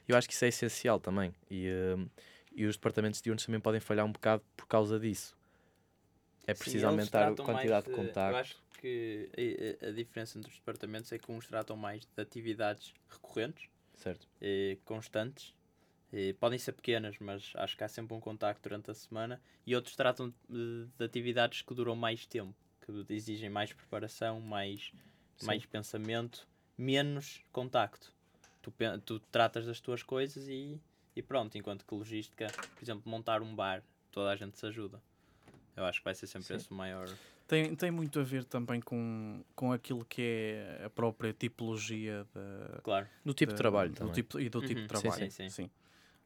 Eu 0.08 0.18
acho 0.18 0.28
que 0.28 0.34
isso 0.34 0.46
é 0.46 0.50
essencial 0.50 1.00
também. 1.00 1.34
E, 1.50 1.68
eh, 1.68 1.96
e 2.56 2.66
os 2.66 2.76
departamentos 2.76 3.22
diurnos 3.22 3.46
também 3.46 3.62
podem 3.62 3.80
falhar 3.80 4.06
um 4.06 4.12
bocado 4.12 4.44
por 4.56 4.68
causa 4.68 5.00
disso. 5.00 5.36
É 6.46 6.54
Sim, 6.54 6.60
preciso 6.60 6.86
eles 6.86 6.92
aumentar 6.92 7.28
a 7.28 7.36
quantidade 7.36 7.86
de 7.88 7.92
Eu 7.92 7.96
contacto. 7.96 8.40
acho 8.40 8.56
que 8.80 9.30
a, 9.82 9.86
a- 9.86 9.90
a 9.90 9.92
diferença 9.92 10.38
entre 10.38 10.52
os 10.52 10.58
departamentos 10.58 11.12
é 11.12 11.18
que 11.20 11.32
uns 11.32 11.48
tratam 11.48 11.76
mais 11.76 12.06
de 12.06 12.22
atividades 12.22 12.94
recorrentes, 13.10 13.70
Certo. 13.96 14.28
e 14.42 14.78
constantes. 14.86 15.54
E 16.12 16.34
podem 16.34 16.58
ser 16.58 16.72
pequenas, 16.72 17.18
mas 17.20 17.52
acho 17.56 17.76
que 17.78 17.84
há 17.84 17.88
sempre 17.90 18.14
um 18.16 18.20
contacto 18.22 18.62
durante 18.64 18.90
a 18.90 18.94
semana. 18.94 19.42
E 19.66 19.76
outros 19.76 19.96
tratam 19.96 20.34
de, 20.50 20.88
de 20.98 21.04
atividades 21.06 21.62
que 21.62 21.74
duram 21.74 21.96
mais 21.96 22.26
tempo, 22.26 22.56
que 22.86 23.14
exigem 23.14 23.50
mais 23.50 23.74
preparação, 23.74 24.40
mais, 24.40 24.92
Sim. 25.38 25.48
mais 25.48 25.66
pensamento, 25.66 26.48
menos 26.78 27.42
contacto. 27.52 28.14
Tu, 28.62 28.74
tu 29.06 29.20
tratas 29.32 29.66
das 29.66 29.80
tuas 29.80 30.04
coisas 30.04 30.48
e, 30.48 30.80
e 31.16 31.22
pronto. 31.22 31.58
Enquanto 31.58 31.86
que 31.86 31.94
logística, 31.94 32.48
por 32.76 32.84
exemplo, 32.84 33.10
montar 33.10 33.42
um 33.42 33.56
bar, 33.56 33.82
toda 34.12 34.32
a 34.32 34.36
gente 34.36 34.58
se 34.58 34.66
ajuda. 34.66 35.02
Eu 35.76 35.86
acho 35.86 36.00
que 36.00 36.06
vai 36.06 36.16
ser 36.16 36.28
sempre 36.28 36.48
Sim. 36.48 36.56
esse 36.56 36.72
o 36.72 36.74
maior. 36.74 37.08
Tem, 37.48 37.74
tem 37.76 37.92
muito 37.92 38.20
a 38.20 38.24
ver 38.24 38.44
também 38.44 38.82
com, 38.82 39.42
com 39.56 39.72
aquilo 39.72 40.04
que 40.04 40.22
é 40.22 40.82
a 40.86 40.90
própria 40.90 41.32
tipologia 41.32 42.28
da, 42.34 42.82
Claro. 42.84 43.08
Do 43.24 43.34
tipo 43.34 43.52
de 43.54 43.56
da- 43.56 43.58
trabalho 43.58 43.92
do 43.92 43.96
também. 43.96 44.14
tipo, 44.16 44.40
e 44.40 44.50
do 44.50 44.60
tipo 44.62 44.74
Uhum, 44.82 44.82
de 44.82 44.82
sim, 44.82 44.88
trabalho. 44.88 45.32
sim, 45.32 45.50
sim. 45.50 45.70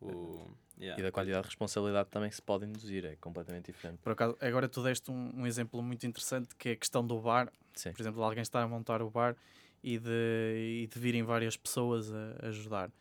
O, 0.01 0.49
yeah. 0.81 0.99
E 0.99 1.03
da 1.03 1.11
quantidade 1.11 1.43
de 1.43 1.47
responsabilidade 1.49 2.09
também 2.09 2.29
que 2.29 2.35
se 2.35 2.41
pode 2.41 2.65
induzir, 2.65 3.05
é 3.05 3.15
completamente 3.17 3.71
diferente. 3.71 3.99
Por 3.99 4.13
acaso, 4.13 4.35
agora 4.41 4.67
tu 4.67 4.81
deste 4.81 5.11
um, 5.11 5.31
um 5.41 5.47
exemplo 5.47 5.81
muito 5.81 6.05
interessante 6.05 6.55
que 6.55 6.69
é 6.69 6.71
a 6.73 6.75
questão 6.75 7.05
do 7.05 7.19
bar. 7.19 7.51
Sim. 7.73 7.91
Por 7.91 8.01
exemplo, 8.01 8.19
de 8.19 8.25
alguém 8.25 8.41
estar 8.41 8.61
a 8.61 8.67
montar 8.67 9.01
o 9.01 9.09
bar 9.09 9.35
e 9.83 9.97
de, 9.97 10.83
e 10.83 10.87
de 10.87 10.99
virem 10.99 11.23
várias 11.23 11.55
pessoas 11.55 12.11
a, 12.11 12.35
a 12.43 12.47
ajudar. 12.47 12.91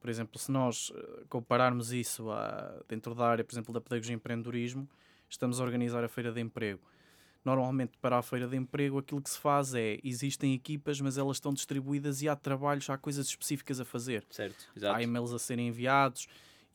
Por 0.00 0.10
exemplo, 0.10 0.38
se 0.38 0.50
nós 0.52 0.92
eh, 0.94 1.24
compararmos 1.28 1.92
isso 1.92 2.30
a, 2.30 2.80
dentro 2.88 3.14
da 3.14 3.26
área, 3.26 3.44
por 3.44 3.52
exemplo, 3.52 3.74
da 3.74 3.80
pedagogia 3.80 4.12
e 4.12 4.16
empreendedorismo, 4.16 4.88
estamos 5.28 5.60
a 5.60 5.64
organizar 5.64 6.04
a 6.04 6.08
feira 6.08 6.32
de 6.32 6.40
emprego. 6.40 6.80
Normalmente, 7.44 7.96
para 7.98 8.18
a 8.18 8.22
feira 8.22 8.46
de 8.46 8.56
emprego, 8.56 8.98
aquilo 8.98 9.22
que 9.22 9.30
se 9.30 9.38
faz 9.38 9.72
é, 9.74 9.98
existem 10.02 10.52
equipas, 10.52 11.00
mas 11.00 11.16
elas 11.16 11.36
estão 11.36 11.52
distribuídas 11.52 12.20
e 12.22 12.28
há 12.28 12.34
trabalhos, 12.34 12.90
há 12.90 12.98
coisas 12.98 13.26
específicas 13.26 13.80
a 13.80 13.84
fazer. 13.84 14.24
Certo, 14.30 14.68
exato. 14.76 14.96
há 14.96 15.02
e-mails 15.02 15.32
a 15.32 15.38
serem 15.38 15.68
enviados. 15.68 16.26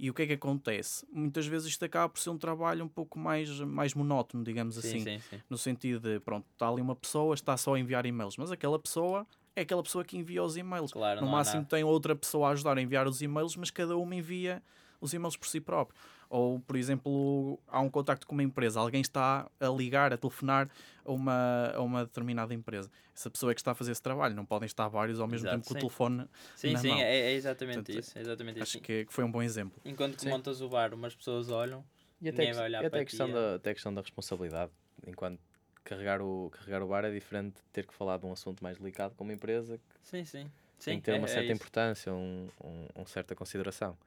E 0.02 0.10
o 0.10 0.16
que 0.16 0.24
é 0.24 0.26
que 0.26 0.34
acontece? 0.34 1.06
Muitas 1.14 1.46
vezes 1.46 1.68
isto 1.68 1.86
acaba 1.86 2.10
por 2.10 2.20
ser 2.20 2.32
um 2.32 2.38
trabalho 2.38 2.84
um 2.84 2.88
pouco 2.88 3.20
mais, 3.20 3.48
mais 3.60 3.94
monótono, 3.94 4.44
digamos 4.44 4.74
sim, 4.74 4.80
assim. 4.80 5.00
sim, 5.00 5.20
sim. 5.30 5.42
No 5.48 5.60
sentido 5.60 6.00
de, 6.00 6.20
pronto, 6.20 6.44
está 6.52 6.68
ali 6.68 6.82
uma 6.82 6.96
pessoa, 6.96 7.36
está 7.36 7.56
só 7.56 7.76
a 7.76 7.80
enviar 7.80 8.04
e-mails, 8.08 8.36
mas 8.36 8.52
aquela 8.52 8.80
pessoa 8.80 9.28
é 9.56 9.62
aquela 9.62 9.84
pessoa 9.84 10.04
que 10.04 10.18
envia 10.18 10.44
os 10.44 10.58
e-mails. 10.58 10.92
Claro, 10.92 11.22
no 11.22 11.28
máximo 11.28 11.62
nada. 11.62 11.70
tem 11.70 11.84
outra 11.84 12.16
pessoa 12.16 12.48
a 12.48 12.52
ajudar 12.54 12.80
a 12.80 12.82
enviar 12.82 13.08
os 13.08 13.22
e-mails, 13.22 13.56
mas 13.56 13.70
cada 13.70 13.96
uma 13.96 14.16
envia 14.16 14.64
os 15.00 15.14
e-mails 15.14 15.38
por 15.38 15.48
si 15.48 15.62
próprio. 15.62 15.96
Ou, 16.32 16.62
por 16.62 16.78
exemplo, 16.78 17.60
há 17.68 17.82
um 17.82 17.90
contacto 17.90 18.26
com 18.26 18.32
uma 18.34 18.42
empresa, 18.42 18.80
alguém 18.80 19.02
está 19.02 19.52
a 19.60 19.68
ligar, 19.68 20.14
a 20.14 20.18
telefonar 20.18 20.70
a 21.04 21.12
uma, 21.12 21.74
a 21.76 21.82
uma 21.82 22.06
determinada 22.06 22.54
empresa. 22.54 22.90
Essa 23.14 23.30
pessoa 23.30 23.52
é 23.52 23.54
que 23.54 23.60
está 23.60 23.72
a 23.72 23.76
fazer 23.76 23.92
esse 23.92 24.02
trabalho, 24.02 24.34
não 24.34 24.46
podem 24.46 24.66
estar 24.66 24.88
vários 24.88 25.20
ao 25.20 25.28
mesmo 25.28 25.46
Exato, 25.46 25.58
tempo 25.58 25.68
com 25.68 25.74
o 25.74 25.78
telefone. 25.78 26.26
Sim, 26.56 26.72
na 26.72 26.80
sim, 26.80 26.88
mão. 26.88 27.00
é, 27.00 27.18
é 27.20 27.34
exatamente 27.34 27.76
Portanto, 27.84 28.00
isso. 28.00 28.18
É 28.18 28.22
exatamente 28.22 28.62
Acho 28.62 28.78
isso. 28.78 28.82
que, 28.82 29.04
que 29.06 29.12
foi 29.14 29.26
um 29.26 29.32
bom 29.32 29.42
exemplo. 29.44 29.78
Enquanto 29.84 30.16
que 30.16 30.22
Sim. 30.22 30.30
montas 30.30 30.62
o 30.62 30.70
bar, 30.70 30.94
umas 30.94 31.14
pessoas 31.14 31.50
olham. 31.50 31.84
E 32.22 32.30
até, 32.30 32.38
Ninguém 32.38 32.52
que- 32.52 32.58
vai 32.60 32.66
olhar 32.70 32.78
e 32.84 32.86
até 32.86 32.90
para 32.90 33.02
a 33.02 33.06
questão 33.06 33.30
da, 33.30 33.56
até 33.56 33.70
a 33.72 33.74
questão 33.74 33.94
da 33.94 34.00
responsabilidade. 34.02 34.72
Enquanto 35.06 35.40
carregar 35.84 36.22
o, 36.22 36.50
carregar 36.50 36.82
o 36.82 36.88
bar 36.88 37.04
é 37.04 37.12
diferente 37.12 37.56
de 37.56 37.62
ter 37.74 37.86
que 37.86 37.94
falar 37.94 38.18
de 38.18 38.26
um 38.26 38.32
assunto 38.32 38.64
mais 38.64 38.78
delicado 38.78 39.16
com 39.16 39.26
uma 39.26 39.34
empresa 39.34 39.78
que 39.78 39.84
Sim, 40.02 40.24
sim. 40.24 40.44
tem 40.44 40.96
Sim, 40.96 40.96
que 40.96 41.02
ter 41.02 41.12
é- 41.12 41.18
uma 41.18 41.26
é 41.26 41.28
certa 41.30 41.52
isso. 41.52 41.52
importância, 41.62 42.14
um, 42.14 42.48
um, 42.64 42.88
uma 42.96 43.06
certa 43.06 43.36
consideração. 43.36 43.98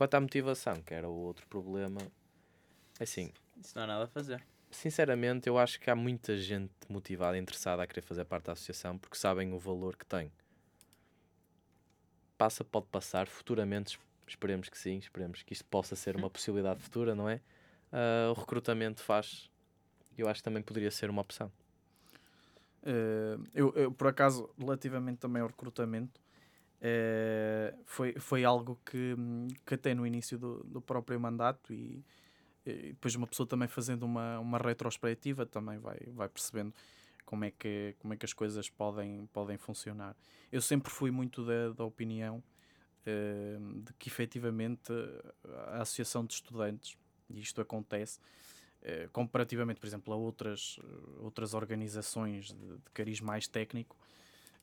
Quanto 0.00 0.14
à 0.14 0.20
motivação, 0.22 0.80
que 0.80 0.94
era 0.94 1.06
o 1.06 1.12
outro 1.14 1.46
problema, 1.46 2.00
é 2.98 3.02
assim, 3.04 3.30
Isso 3.62 3.72
não 3.76 3.82
há 3.82 3.86
nada 3.86 4.04
a 4.04 4.06
fazer. 4.06 4.42
sinceramente, 4.70 5.46
eu 5.46 5.58
acho 5.58 5.78
que 5.78 5.90
há 5.90 5.94
muita 5.94 6.38
gente 6.38 6.72
motivada 6.88 7.36
e 7.36 7.40
interessada 7.40 7.82
a 7.82 7.86
querer 7.86 8.00
fazer 8.00 8.24
parte 8.24 8.46
da 8.46 8.52
associação 8.52 8.96
porque 8.96 9.18
sabem 9.18 9.52
o 9.52 9.58
valor 9.58 9.94
que 9.98 10.06
tem. 10.06 10.32
Passa, 12.38 12.64
pode 12.64 12.86
passar, 12.86 13.26
futuramente 13.26 13.98
es- 13.98 14.00
esperemos 14.26 14.70
que 14.70 14.78
sim, 14.78 14.96
esperemos 14.96 15.42
que 15.42 15.52
isto 15.52 15.66
possa 15.66 15.94
ser 15.94 16.16
uma 16.16 16.30
possibilidade 16.32 16.80
futura, 16.80 17.14
não 17.14 17.28
é? 17.28 17.38
Ah, 17.92 18.30
o 18.34 18.40
recrutamento 18.40 19.02
faz, 19.02 19.50
eu 20.16 20.30
acho 20.30 20.40
que 20.40 20.44
também 20.44 20.62
poderia 20.62 20.90
ser 20.90 21.10
uma 21.10 21.20
opção. 21.20 21.52
Eh, 22.84 23.36
eu, 23.54 23.70
eu, 23.76 23.92
por 23.92 24.06
acaso, 24.06 24.48
relativamente 24.58 25.18
também 25.18 25.42
ao 25.42 25.48
recrutamento, 25.48 26.18
eh, 26.80 27.74
foi, 27.84 28.14
foi 28.18 28.44
algo 28.44 28.80
que, 28.84 29.14
que 29.66 29.74
até 29.74 29.94
no 29.94 30.06
início 30.06 30.38
do, 30.38 30.64
do 30.64 30.80
próprio 30.80 31.20
mandato 31.20 31.72
e, 31.72 32.04
e 32.64 32.92
depois 32.92 33.14
uma 33.14 33.26
pessoa 33.26 33.46
também 33.46 33.68
fazendo 33.68 34.04
uma, 34.04 34.38
uma 34.38 34.58
retrospectiva 34.58 35.44
também 35.44 35.78
vai, 35.78 35.98
vai 36.08 36.28
percebendo 36.28 36.74
como 37.24 37.44
é, 37.44 37.50
que, 37.50 37.94
como 37.98 38.14
é 38.14 38.16
que 38.16 38.24
as 38.24 38.32
coisas 38.32 38.68
podem, 38.68 39.26
podem 39.26 39.56
funcionar. 39.56 40.16
Eu 40.50 40.60
sempre 40.60 40.90
fui 40.90 41.10
muito 41.10 41.44
da, 41.44 41.70
da 41.70 41.84
opinião 41.84 42.42
eh, 43.06 43.56
de 43.84 43.92
que 43.94 44.08
efetivamente 44.08 44.92
a 45.68 45.82
Associação 45.82 46.24
de 46.24 46.34
Estudantes, 46.34 46.98
e 47.28 47.40
isto 47.40 47.60
acontece, 47.60 48.18
eh, 48.82 49.08
comparativamente, 49.12 49.78
por 49.78 49.86
exemplo, 49.86 50.12
a 50.12 50.16
outras, 50.16 50.78
outras 51.18 51.54
organizações 51.54 52.46
de, 52.46 52.78
de 52.78 52.90
cariz 52.92 53.20
mais 53.20 53.46
técnico, 53.46 53.96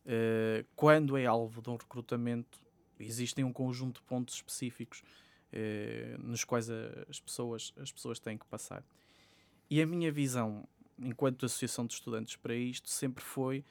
eh, 0.07 0.65
quando 0.75 1.15
é 1.17 1.25
alvo 1.25 1.61
de 1.61 1.69
um 1.69 1.75
recrutamento, 1.75 2.59
existem 2.99 3.43
um 3.43 3.53
conjunto 3.53 3.99
de 4.01 4.07
pontos 4.07 4.35
específicos 4.35 5.03
eh, 5.51 6.15
nos 6.19 6.43
quais 6.43 6.69
a- 6.69 7.05
as, 7.09 7.19
pessoas, 7.19 7.73
as 7.77 7.91
pessoas 7.91 8.19
têm 8.19 8.37
que 8.37 8.45
passar. 8.47 8.83
E 9.69 9.81
a 9.81 9.85
minha 9.85 10.11
visão, 10.11 10.67
enquanto 10.97 11.45
associação 11.45 11.85
de 11.85 11.93
estudantes 11.93 12.35
para 12.35 12.55
isto, 12.55 12.89
sempre 12.89 13.23
foi 13.23 13.63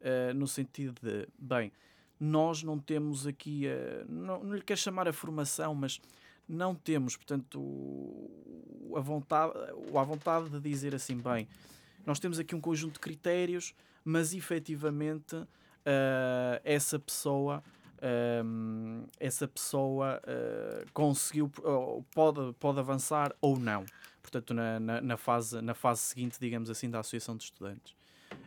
eh, 0.00 0.32
no 0.32 0.46
sentido 0.46 0.94
de, 1.02 1.28
bem, 1.38 1.70
nós 2.18 2.62
não 2.62 2.78
temos 2.78 3.26
aqui, 3.26 3.66
a, 3.68 4.04
não, 4.08 4.42
não 4.44 4.54
lhe 4.54 4.62
quero 4.62 4.80
chamar 4.80 5.06
a 5.08 5.12
formação, 5.12 5.74
mas 5.74 6.00
não 6.48 6.74
temos, 6.74 7.16
portanto, 7.16 7.60
o- 7.60 8.94
a 8.96 9.00
vontade, 9.00 9.52
a 9.94 10.02
vontade 10.04 10.48
de 10.50 10.60
dizer 10.60 10.94
assim, 10.94 11.16
bem, 11.16 11.46
nós 12.06 12.18
temos 12.18 12.38
aqui 12.38 12.54
um 12.54 12.60
conjunto 12.60 12.94
de 12.94 13.00
critérios, 13.00 13.74
mas 14.04 14.32
efetivamente 14.34 15.36
ah, 15.90 16.60
essa 16.64 16.98
pessoa 16.98 17.62
ahm, 18.02 19.04
essa 19.18 19.46
pessoa 19.48 20.20
ah, 20.26 20.84
conseguiu 20.92 21.50
pode, 22.14 22.52
pode 22.58 22.78
avançar 22.78 23.34
ou 23.40 23.58
não. 23.58 23.84
Portanto 24.22 24.54
na, 24.54 24.78
na, 24.78 25.00
na 25.00 25.16
fase, 25.16 25.60
na 25.62 25.74
fase 25.74 26.00
seguinte 26.02 26.38
digamos 26.40 26.70
assim 26.70 26.88
da 26.90 27.00
Associação 27.00 27.36
de 27.36 27.44
Estudantes. 27.44 27.94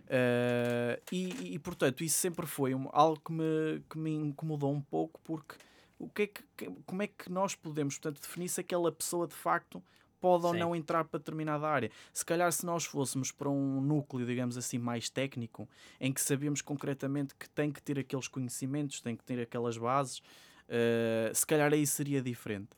Ah, 0.09 0.99
e, 1.11 1.53
e, 1.55 1.59
portanto 1.59 2.03
isso 2.03 2.17
sempre 2.19 2.45
foi 2.45 2.73
um- 2.75 2.89
algo 2.91 3.19
que 3.19 3.31
me, 3.31 3.81
que 3.89 3.97
me 3.97 4.11
incomodou 4.13 4.71
um 4.71 4.81
pouco 4.81 5.19
porque 5.23 5.55
o 5.99 6.09
que 6.09 6.23
é 6.23 6.27
que- 6.27 6.43
como 6.85 7.01
é 7.01 7.07
que 7.07 7.31
nós 7.31 7.55
podemos 7.55 7.97
portanto, 7.97 8.21
definir 8.21 8.49
se 8.49 8.59
aquela 8.61 8.91
pessoa 8.91 9.27
de 9.27 9.33
facto 9.35 9.81
pode 10.23 10.45
ou 10.45 10.53
Sim. 10.53 10.59
não 10.59 10.73
entrar 10.73 11.03
para 11.03 11.17
determinada 11.19 11.67
área. 11.67 11.91
Se 12.13 12.23
calhar 12.23 12.49
se 12.53 12.65
nós 12.65 12.85
fôssemos 12.85 13.29
para 13.29 13.49
um 13.49 13.81
núcleo, 13.81 14.25
digamos 14.25 14.57
assim, 14.57 14.77
mais 14.77 15.09
técnico, 15.09 15.67
em 15.99 16.13
que 16.13 16.21
sabemos 16.21 16.61
concretamente 16.61 17.35
que 17.35 17.49
tem 17.49 17.69
que 17.69 17.81
ter 17.83 17.99
aqueles 17.99 18.29
conhecimentos, 18.29 19.01
tem 19.01 19.17
que 19.17 19.23
ter 19.25 19.41
aquelas 19.41 19.77
bases, 19.77 20.21
eh, 20.69 21.29
se 21.33 21.45
calhar 21.45 21.73
aí 21.73 21.85
seria 21.85 22.21
diferente. 22.21 22.69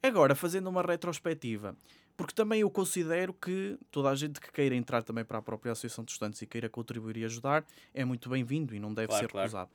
Agora, 0.00 0.36
fazendo 0.36 0.68
uma 0.68 0.82
retrospectiva, 0.82 1.76
porque 2.16 2.32
também 2.32 2.60
eu 2.60 2.70
considero 2.70 3.34
que 3.34 3.76
toda 3.90 4.08
a 4.10 4.14
gente 4.14 4.40
que 4.40 4.52
queira 4.52 4.76
entrar 4.76 5.02
também 5.02 5.24
para 5.24 5.38
a 5.38 5.42
própria 5.42 5.72
Associação 5.72 6.04
de 6.04 6.12
Estudantes 6.12 6.40
e 6.42 6.46
queira 6.46 6.68
contribuir 6.68 7.16
e 7.16 7.24
ajudar 7.24 7.66
é 7.92 8.04
muito 8.04 8.28
bem-vindo 8.28 8.72
e 8.72 8.78
não 8.78 8.94
deve 8.94 9.08
Claro, 9.08 9.24
ser 9.24 9.32
claro. 9.32 9.46
recusado. 9.48 9.70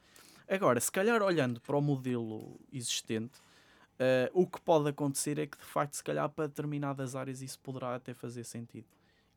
Agora, 0.47 0.79
se 0.79 0.89
calhar 0.89 1.21
olhando 1.21 1.59
para 1.59 1.75
o 1.75 1.81
modelo 1.81 2.57
existente, 2.71 3.33
eh, 4.03 4.31
o 4.33 4.47
que 4.47 4.59
pode 4.61 4.89
acontecer 4.89 5.37
é 5.37 5.45
que 5.45 5.55
de 5.59 5.63
facto, 5.63 5.93
se 5.93 6.03
calhar 6.03 6.27
para 6.27 6.47
determinadas 6.47 7.15
áreas 7.15 7.39
isso 7.43 7.59
poderá 7.59 7.93
até 7.95 8.15
fazer 8.15 8.43
sentido. 8.43 8.87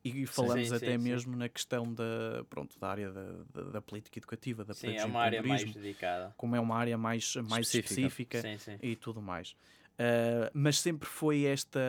E 0.03 0.25
falamos 0.25 0.69
Sim, 0.69 0.75
até 0.75 0.91
sim, 0.93 1.03
sim. 1.03 1.09
mesmo 1.09 1.35
na 1.35 1.47
questão 1.49 1.91
da, 1.93 2.43
pronto, 2.49 2.79
da 2.79 2.87
área 2.89 3.11
da, 3.11 3.25
da, 3.53 3.61
da 3.71 3.81
política 3.81 4.17
educativa, 4.19 4.63
da 4.65 4.73
Sim, 4.73 4.81
política 4.81 5.01
é 5.03 5.05
de 5.05 5.11
uma 5.11 5.21
área 5.21 5.43
mais 5.43 5.73
dedicada. 5.73 6.33
como 6.37 6.55
é 6.55 6.59
uma 6.59 6.75
área 6.75 6.97
mais, 6.97 7.35
mais 7.37 7.67
Específica. 7.67 8.37
específica, 8.37 8.41
Sim, 8.41 8.57
sim. 8.57 8.77
e 8.81 8.95
tudo 8.95 9.21
mais. 9.21 9.51
Uh, 9.97 10.49
mas 10.53 10.79
sempre 10.79 11.07
foi 11.07 11.45
esta, 11.45 11.79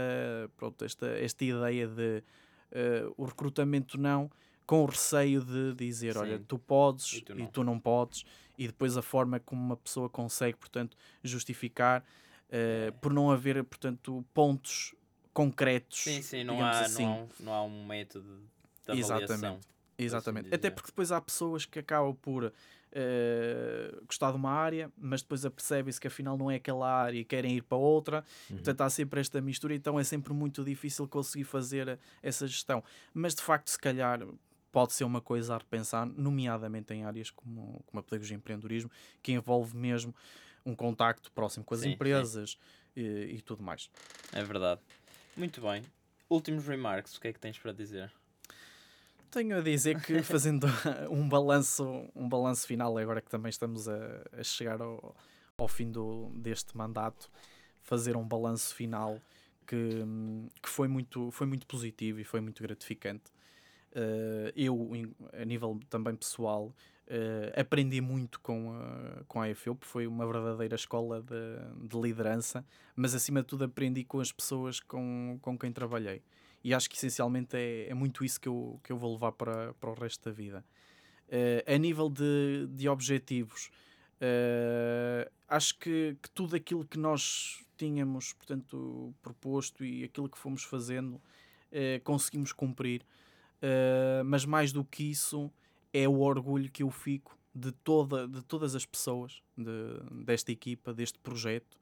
pronto, 0.56 0.84
esta, 0.84 1.06
esta 1.08 1.44
ideia 1.44 1.88
de 1.88 2.22
uh, 2.72 3.14
o 3.16 3.24
recrutamento 3.24 3.98
não, 3.98 4.30
com 4.66 4.82
o 4.82 4.86
receio 4.86 5.44
de 5.44 5.74
dizer, 5.74 6.16
olha, 6.16 6.38
Sim. 6.38 6.44
tu 6.44 6.58
podes 6.58 7.12
E 7.12 7.16
e 7.18 7.20
tu 7.22 7.46
tu, 7.52 7.64
não. 7.64 7.74
não 7.74 7.80
podes, 7.80 8.24
e 8.56 8.66
depois 8.66 8.96
a 8.96 9.02
forma 9.02 9.38
como 9.40 9.60
uma 9.60 9.76
pessoa 9.76 10.08
consegue, 10.08 10.56
portanto, 10.56 10.96
justificar 11.22 12.02
uh, 12.50 12.92
por 13.00 13.12
não 13.12 13.30
haver, 13.30 13.62
portanto, 13.64 14.24
pontos 14.34 14.94
concretos. 15.32 16.00
Sim, 16.04 16.22
sim, 16.22 16.44
não 16.44 16.64
há, 16.64 16.80
assim. 16.80 17.02
não, 17.04 17.12
há, 17.12 17.16
um- 17.16 17.28
não 17.40 17.52
há 17.52 17.62
um 17.62 17.86
método 17.86 18.40
de 18.84 18.90
avaliação. 18.92 19.18
Exatamente. 19.18 19.66
Exatamente. 19.98 20.46
assim 20.48 20.54
Até 20.54 20.70
porque 20.70 20.88
depois 20.90 21.10
há 21.10 21.20
pessoas 21.20 21.64
que 21.64 21.78
acabam 21.78 22.14
por 22.14 22.52
eh, 22.92 23.94
gostar 24.06 24.30
de 24.30 24.36
uma 24.36 24.50
área, 24.50 24.90
mas 24.96 25.22
depois 25.22 25.44
apercebem-se 25.44 26.00
que 26.00 26.06
afinal 26.06 26.36
não 26.36 26.50
é 26.50 26.56
aquela 26.56 26.90
área 26.90 27.18
e 27.18 27.24
querem 27.24 27.56
ir 27.56 27.62
para 27.62 27.78
outra. 27.78 28.24
Uhum. 28.50 28.56
Portanto, 28.56 28.80
há 28.82 28.90
sempre 28.90 29.20
esta 29.20 29.40
mistura, 29.40 29.74
então 29.74 29.98
é 29.98 30.04
sempre 30.04 30.32
muito 30.32 30.64
difícil 30.64 31.06
conseguir 31.08 31.44
fazer 31.44 31.98
essa 32.22 32.46
gestão. 32.46 32.82
Mas 33.12 33.34
de 33.34 33.42
facto, 33.42 33.68
se 33.68 33.78
calhar, 33.78 34.20
pode 34.72 34.92
ser 34.92 35.04
uma 35.04 35.20
coisa 35.20 35.54
a 35.54 35.58
repensar, 35.58 36.06
nomeadamente 36.06 36.92
em 36.92 37.04
áreas 37.04 37.30
como, 37.30 37.82
como 37.86 38.00
a 38.00 38.02
pedagogia 38.02 38.34
e 38.34 38.38
empreendedorismo, 38.38 38.90
que 39.22 39.32
envolve 39.32 39.76
mesmo 39.76 40.14
um 40.66 40.74
contacto 40.74 41.30
próximo 41.32 41.64
com 41.64 41.74
as 41.74 41.80
Sim, 41.80 41.88
sim. 41.88 41.94
empresas 41.94 42.58
e, 42.94 43.36
e 43.36 43.40
tudo 43.40 43.62
mais. 43.62 43.88
É 44.32 44.42
verdade. 44.42 44.80
Muito 45.36 45.60
bem. 45.60 45.82
Últimos 46.28 46.66
remarks, 46.66 47.16
o 47.16 47.20
que 47.20 47.28
é 47.28 47.32
que 47.32 47.38
tens 47.38 47.58
para 47.58 47.72
dizer? 47.72 48.12
Tenho 49.30 49.56
a 49.56 49.60
dizer 49.60 50.00
que 50.02 50.20
fazendo 50.24 50.66
um 51.10 51.28
balanço, 51.28 52.10
um 52.14 52.28
balanço 52.28 52.66
final, 52.66 52.98
agora 52.98 53.20
que 53.20 53.30
também 53.30 53.50
estamos 53.50 53.88
a, 53.88 54.22
a 54.32 54.42
chegar 54.42 54.82
ao, 54.82 55.16
ao 55.56 55.68
fim 55.68 55.90
do, 55.90 56.30
deste 56.34 56.76
mandato, 56.76 57.30
fazer 57.82 58.16
um 58.16 58.26
balanço 58.26 58.74
final 58.74 59.20
que, 59.66 60.04
que 60.62 60.68
foi, 60.68 60.88
muito, 60.88 61.30
foi 61.30 61.46
muito 61.46 61.66
positivo 61.66 62.20
e 62.20 62.24
foi 62.24 62.40
muito 62.40 62.62
gratificante. 62.62 63.30
Eh, 63.94 64.52
eu, 64.56 64.90
a 65.32 65.44
nível 65.44 65.80
também 65.88 66.14
pessoal, 66.14 66.74
eh, 67.08 67.52
aprendi 67.56 68.00
muito 68.00 68.40
com 68.40 68.72
a, 68.72 69.24
com 69.28 69.40
a 69.40 69.48
EFEUP, 69.48 69.86
foi 69.86 70.08
uma 70.08 70.26
verdadeira 70.26 70.74
escola 70.74 71.22
de, 71.22 71.88
de 71.88 72.00
liderança, 72.00 72.66
mas 72.96 73.14
acima 73.14 73.42
de 73.42 73.46
tudo 73.46 73.64
aprendi 73.64 74.02
com 74.02 74.18
as 74.18 74.32
pessoas 74.32 74.80
com, 74.80 75.38
com 75.40 75.56
quem 75.56 75.70
trabalhei. 75.72 76.20
E 76.64 76.74
acho 76.74 76.90
que 76.90 76.96
essencialmente 76.96 77.56
é, 77.56 77.90
é 77.90 77.94
muito 77.94 78.24
isso 78.24 78.40
que 78.40 78.48
eu, 78.48 78.80
que 78.82 78.90
eu 78.90 78.98
vou 78.98 79.12
levar 79.12 79.30
para, 79.32 79.72
para 79.74 79.90
o 79.90 79.94
resto 79.94 80.24
da 80.24 80.32
vida. 80.32 80.64
Eh, 81.28 81.64
a 81.66 81.78
nível 81.78 82.10
de, 82.10 82.66
de 82.70 82.88
objetivos, 82.88 83.70
eh, 84.20 85.30
acho 85.48 85.78
que, 85.78 86.16
que 86.20 86.30
tudo 86.30 86.56
aquilo 86.56 86.84
que 86.84 86.98
nós 86.98 87.64
tínhamos, 87.76 88.32
portanto, 88.32 89.14
proposto 89.22 89.84
e 89.84 90.02
aquilo 90.02 90.28
que 90.28 90.38
fomos 90.38 90.64
fazendo, 90.64 91.20
conseguimos 92.04 92.52
cumprir. 92.52 93.04
Mas 94.24 94.46
mais 94.46 94.72
do 94.72 94.82
que 94.82 95.10
isso, 95.10 95.52
é 96.02 96.08
o 96.08 96.20
orgulho 96.20 96.70
que 96.70 96.82
eu 96.82 96.90
fico 96.90 97.36
de, 97.54 97.72
toda, 97.72 98.28
de 98.28 98.42
todas 98.42 98.74
as 98.74 98.84
pessoas 98.84 99.42
de- 99.56 100.24
desta 100.24 100.52
equipa, 100.52 100.92
deste 100.92 101.18
projeto, 101.18 101.78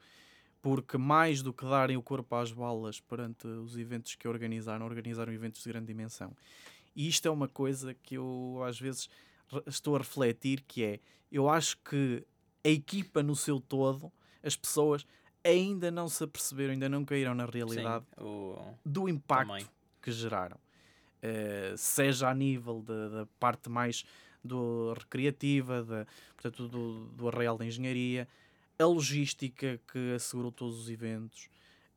porque 0.62 0.96
mais 0.96 1.42
do 1.42 1.52
que 1.52 1.64
darem 1.64 1.96
o 1.96 2.02
corpo 2.02 2.34
às 2.36 2.52
balas 2.52 3.00
perante 3.00 3.46
os 3.46 3.76
eventos 3.76 4.14
que 4.14 4.28
organizaram, 4.28 4.86
organizaram 4.86 5.32
eventos 5.32 5.62
de 5.62 5.68
grande 5.68 5.86
dimensão. 5.86 6.34
E 6.94 7.08
isto 7.08 7.26
é 7.26 7.30
uma 7.30 7.48
coisa 7.48 7.92
que 7.92 8.14
eu 8.14 8.62
às 8.66 8.78
vezes 8.78 9.08
estou 9.66 9.96
a 9.96 9.98
refletir, 9.98 10.62
que 10.62 10.84
é, 10.84 11.00
eu 11.30 11.48
acho 11.48 11.76
que 11.78 12.24
a 12.64 12.68
equipa 12.68 13.22
no 13.22 13.34
seu 13.34 13.60
todo, 13.60 14.12
as 14.42 14.56
pessoas 14.56 15.04
ainda 15.44 15.90
não 15.90 16.08
se 16.08 16.22
aperceberam, 16.24 16.72
ainda 16.72 16.88
não 16.88 17.04
caíram 17.04 17.34
na 17.34 17.44
realidade 17.44 18.06
Sim, 18.16 18.24
o... 18.24 18.74
do 18.86 19.08
impacto 19.08 19.48
Também. 19.48 19.66
que 20.00 20.12
geraram. 20.12 20.58
Eh, 21.26 21.74
seja 21.78 22.28
a 22.28 22.34
nível 22.34 22.82
da- 22.82 23.26
parte 23.40 23.70
mais 23.70 24.04
do 24.44 24.92
recreativa, 24.92 26.06
portanto, 26.36 26.68
do, 26.68 27.06
do 27.06 27.28
arraial 27.28 27.56
da 27.56 27.64
engenharia, 27.64 28.28
a 28.78 28.84
logística 28.84 29.80
que 29.90 30.12
assegurou 30.14 30.52
todos 30.52 30.78
os 30.80 30.90
eventos, 30.90 31.48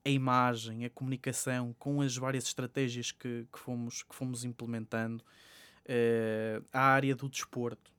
a 0.06 0.10
imagem, 0.10 0.86
a 0.86 0.90
comunicação 0.90 1.76
com 1.78 2.02
as 2.02 2.16
várias 2.16 2.46
estratégias 2.46 3.12
que, 3.12 3.46
que, 3.52 3.60
fomos, 3.60 4.02
que 4.04 4.16
fomos 4.16 4.46
implementando, 4.46 5.22
eh, 5.86 6.62
a 6.72 6.82
área 6.82 7.16
do 7.16 7.28
desporto. 7.30 7.92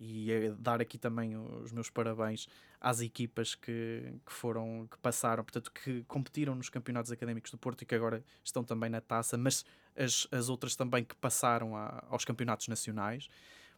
E 0.00 0.50
dar 0.58 0.80
aqui 0.80 0.98
também 0.98 1.36
os 1.36 1.70
meus 1.70 1.88
parabéns 1.88 2.48
às 2.80 3.00
equipas 3.00 3.54
que, 3.54 4.12
que 4.26 4.32
foram, 4.32 4.88
que 4.90 4.98
passaram, 4.98 5.44
portanto, 5.44 5.70
que 5.70 6.02
competiram 6.08 6.56
nos 6.56 6.68
campeonatos 6.68 7.12
académicos 7.12 7.52
do 7.52 7.58
Porto 7.58 7.82
e 7.82 7.86
que 7.86 7.94
agora 7.94 8.24
estão 8.44 8.64
também 8.64 8.90
na 8.90 9.00
taça, 9.00 9.38
mas 9.38 9.64
as, 9.96 10.26
as 10.30 10.48
outras 10.48 10.74
também 10.76 11.04
que 11.04 11.14
passaram 11.16 11.76
a- 11.76 12.04
aos 12.08 12.24
campeonatos 12.24 12.68
nacionais, 12.68 13.28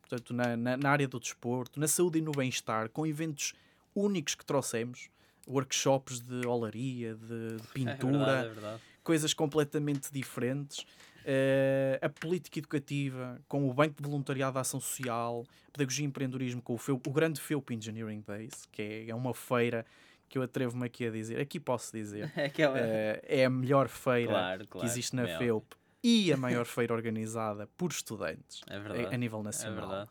portanto, 0.00 0.32
na, 0.34 0.56
na, 0.56 0.76
na 0.76 0.90
área 0.90 1.08
do 1.08 1.18
desporto, 1.18 1.80
na 1.80 1.88
saúde 1.88 2.18
e 2.18 2.22
no 2.22 2.32
bem-estar, 2.32 2.88
com 2.90 3.06
eventos 3.06 3.52
únicos 3.94 4.34
que 4.34 4.44
trouxemos, 4.44 5.08
workshops 5.46 6.20
de 6.20 6.46
olaria, 6.46 7.14
de, 7.14 7.56
de 7.56 7.62
É 7.62 7.72
pintura, 7.72 8.16
verdade, 8.18 8.46
é 8.46 8.50
verdade. 8.50 8.82
coisas 9.02 9.34
completamente 9.34 10.10
diferentes. 10.12 10.86
Eh, 11.26 11.98
a 12.02 12.08
política 12.08 12.58
educativa, 12.58 13.40
com 13.48 13.68
o 13.68 13.72
Banco 13.72 14.02
de 14.02 14.08
Voluntariado 14.08 14.54
da 14.54 14.60
Ação 14.60 14.78
Social, 14.80 15.44
Pedagogia 15.72 16.04
e 16.04 16.08
Empreendedorismo, 16.08 16.60
com 16.60 16.74
o, 16.74 16.78
FEUP, 16.78 17.08
o 17.08 17.12
grande 17.12 17.40
FEUP 17.40 17.72
Engineering 17.74 18.22
Days, 18.26 18.66
que 18.70 18.82
é, 18.82 19.08
é 19.08 19.14
uma 19.14 19.32
feira 19.32 19.86
que 20.28 20.36
eu 20.38 20.42
atrevo-me 20.42 20.84
aqui 20.86 21.06
a 21.06 21.10
dizer, 21.10 21.40
aqui 21.40 21.58
posso 21.60 21.92
dizer, 21.96 22.30
Aquela... 22.36 22.78
eh, 22.78 23.22
é 23.26 23.44
a 23.44 23.50
melhor 23.50 23.88
feira 23.88 24.32
claro, 24.32 24.66
claro. 24.68 24.86
que 24.86 24.92
existe 24.92 25.14
na 25.16 25.22
é 25.22 25.24
óbvio. 25.34 25.38
FEUP 25.38 25.74
e 26.04 26.30
a 26.32 26.36
maior 26.36 26.66
feira 26.66 26.92
organizada 26.94 27.66
por 27.78 27.90
estudantes 27.90 28.60
É 28.68 28.76
a, 28.76 28.78
verdade. 28.78 29.14
a 29.14 29.18
nível 29.18 29.40
É 29.40 29.42
nacional. 29.42 29.88
verdade. 29.88 30.10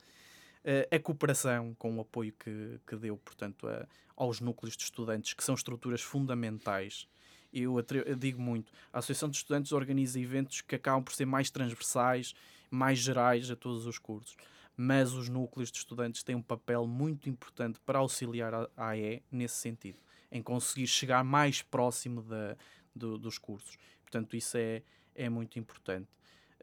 Eh, 0.66 0.88
a 0.96 1.00
cooperação 1.00 1.74
com 1.76 1.98
o 1.98 2.02
apoio 2.02 2.34
que, 2.34 2.80
que 2.88 2.96
deu, 2.96 3.16
portanto, 3.18 3.68
a- 3.68 3.88
aos 4.16 4.40
núcleos 4.40 4.76
de 4.76 4.84
estudantes, 4.84 5.34
que 5.34 5.44
são 5.44 5.54
estruturas 5.56 6.02
fundamentais. 6.02 7.08
Eu, 7.54 7.76
eu 8.06 8.16
digo 8.16 8.42
muito, 8.42 8.72
a 8.92 8.98
Associação 9.00 9.30
de 9.30 9.38
Estudantes 9.38 9.72
organiza 9.72 10.20
eventos 10.20 10.62
que 10.62 10.74
acabam 10.76 11.04
por 11.04 11.14
ser 11.14 11.26
mais 11.26 11.52
transversais, 11.52 12.34
mais 12.72 12.98
gerais 12.98 13.52
a 13.52 13.56
todos 13.56 13.86
os 13.86 14.00
cursos. 14.00 14.36
Mas 14.76 15.14
os 15.14 15.30
núcleos 15.30 15.72
de 15.72 15.78
estudantes 15.78 16.24
têm 16.24 16.34
um 16.36 16.42
papel 16.42 16.88
muito 16.88 17.30
importante 17.30 17.80
para 17.86 18.00
auxiliar 18.00 18.52
a 18.56 18.68
a 18.76 18.88
AE 18.90 19.22
nesse 19.32 19.58
sentido, 19.58 20.00
em 20.32 20.42
conseguir 20.42 20.88
chegar 20.88 21.24
mais 21.24 21.62
próximo 21.62 22.24
da, 22.24 22.58
do- 22.96 23.20
dos 23.20 23.38
cursos. 23.38 23.78
Portanto, 24.02 24.36
isso 24.36 24.58
é, 24.58 24.82
é 25.16 25.30
muito 25.30 25.60
importante. 25.60 26.08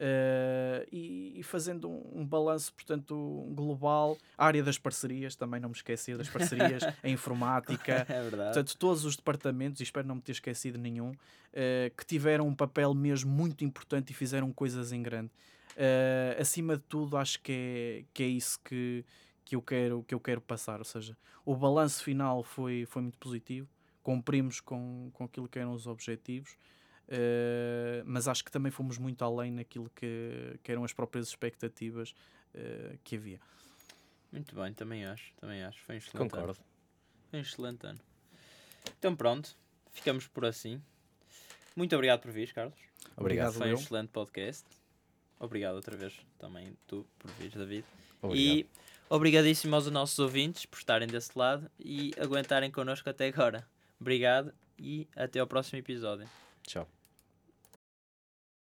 Uh, 0.01 0.81
e, 0.91 1.33
e 1.35 1.43
fazendo 1.43 1.87
um, 1.87 2.21
um 2.21 2.25
balanço, 2.25 2.73
portanto, 2.73 3.45
global, 3.51 4.17
a 4.35 4.47
área 4.47 4.63
das 4.63 4.79
parcerias, 4.79 5.35
também 5.35 5.59
não 5.59 5.69
me 5.69 5.75
esqueci 5.75 6.15
das 6.17 6.27
parcerias, 6.27 6.81
a 7.03 7.07
informática, 7.07 8.03
É 8.09 8.21
verdade. 8.23 8.45
portanto, 8.45 8.77
todos 8.79 9.05
os 9.05 9.15
departamentos, 9.15 9.79
e 9.79 9.83
espero 9.83 10.07
não 10.07 10.15
me 10.15 10.21
ter 10.21 10.31
esquecido 10.31 10.79
nenhum, 10.79 11.11
uh, 11.11 11.95
que 11.95 12.03
tiveram 12.03 12.47
um 12.47 12.55
papel 12.55 12.95
mesmo 12.95 13.31
muito 13.31 13.63
importante 13.63 14.09
e 14.09 14.13
fizeram 14.15 14.51
coisas 14.51 14.91
em 14.91 15.03
grande. 15.03 15.29
Uh, 15.73 16.41
acima 16.41 16.77
de 16.77 16.83
tudo, 16.83 17.15
acho 17.15 17.39
que 17.39 17.51
é, 17.51 18.05
que 18.11 18.23
é 18.23 18.27
isso 18.27 18.59
que, 18.65 19.05
que, 19.45 19.55
eu 19.55 19.61
quero, 19.61 20.03
que 20.07 20.15
eu 20.15 20.19
quero 20.19 20.41
passar, 20.41 20.79
ou 20.79 20.85
seja, 20.85 21.15
o 21.45 21.55
balanço 21.55 22.03
final 22.03 22.41
foi, 22.41 22.87
foi 22.87 23.03
muito 23.03 23.19
positivo, 23.19 23.69
cumprimos 24.01 24.59
com, 24.59 25.11
com 25.13 25.25
aquilo 25.25 25.47
que 25.47 25.59
eram 25.59 25.73
os 25.73 25.85
objetivos, 25.85 26.57
Uh, 27.11 28.03
mas 28.05 28.29
acho 28.29 28.41
que 28.41 28.49
também 28.49 28.71
fomos 28.71 28.97
muito 28.97 29.21
além 29.25 29.51
naquilo 29.51 29.91
que, 29.93 30.57
que 30.63 30.71
eram 30.71 30.85
as 30.85 30.93
próprias 30.93 31.27
expectativas 31.27 32.15
uh, 32.55 32.97
que 33.03 33.17
havia. 33.17 33.39
Muito 34.31 34.55
bem, 34.55 34.73
também 34.73 35.05
acho. 35.05 35.33
Também 35.35 35.61
acho. 35.61 35.81
Foi 35.81 35.95
um 35.95 35.97
excelente 35.97 36.21
ano. 36.21 36.29
Concordo. 36.29 36.59
Foi 37.29 37.39
um 37.39 37.41
excelente 37.41 37.85
ano. 37.85 37.99
Então 38.97 39.13
pronto, 39.13 39.57
ficamos 39.91 40.25
por 40.25 40.45
assim. 40.45 40.81
Muito 41.75 41.93
obrigado 41.93 42.21
por 42.21 42.31
vir, 42.31 42.53
Carlos. 42.53 42.79
Obrigado, 43.17 43.53
Foi 43.53 43.71
um 43.71 43.75
excelente 43.75 44.09
podcast. 44.09 44.65
Obrigado 45.37 45.75
outra 45.75 45.97
vez 45.97 46.17
também 46.39 46.77
tu 46.87 47.05
por 47.19 47.29
vir, 47.31 47.51
David. 47.51 47.83
Obrigado. 48.21 48.57
E 48.57 48.69
obrigadíssimo 49.09 49.75
aos 49.75 49.87
nossos 49.87 50.17
ouvintes 50.19 50.65
por 50.65 50.77
estarem 50.77 51.07
desse 51.07 51.37
lado 51.37 51.69
e 51.77 52.11
aguentarem 52.17 52.71
connosco 52.71 53.09
até 53.09 53.27
agora. 53.27 53.67
Obrigado 53.99 54.53
e 54.79 55.07
até 55.13 55.39
ao 55.39 55.47
próximo 55.47 55.79
episódio. 55.79 56.29
Tchau. 56.63 57.00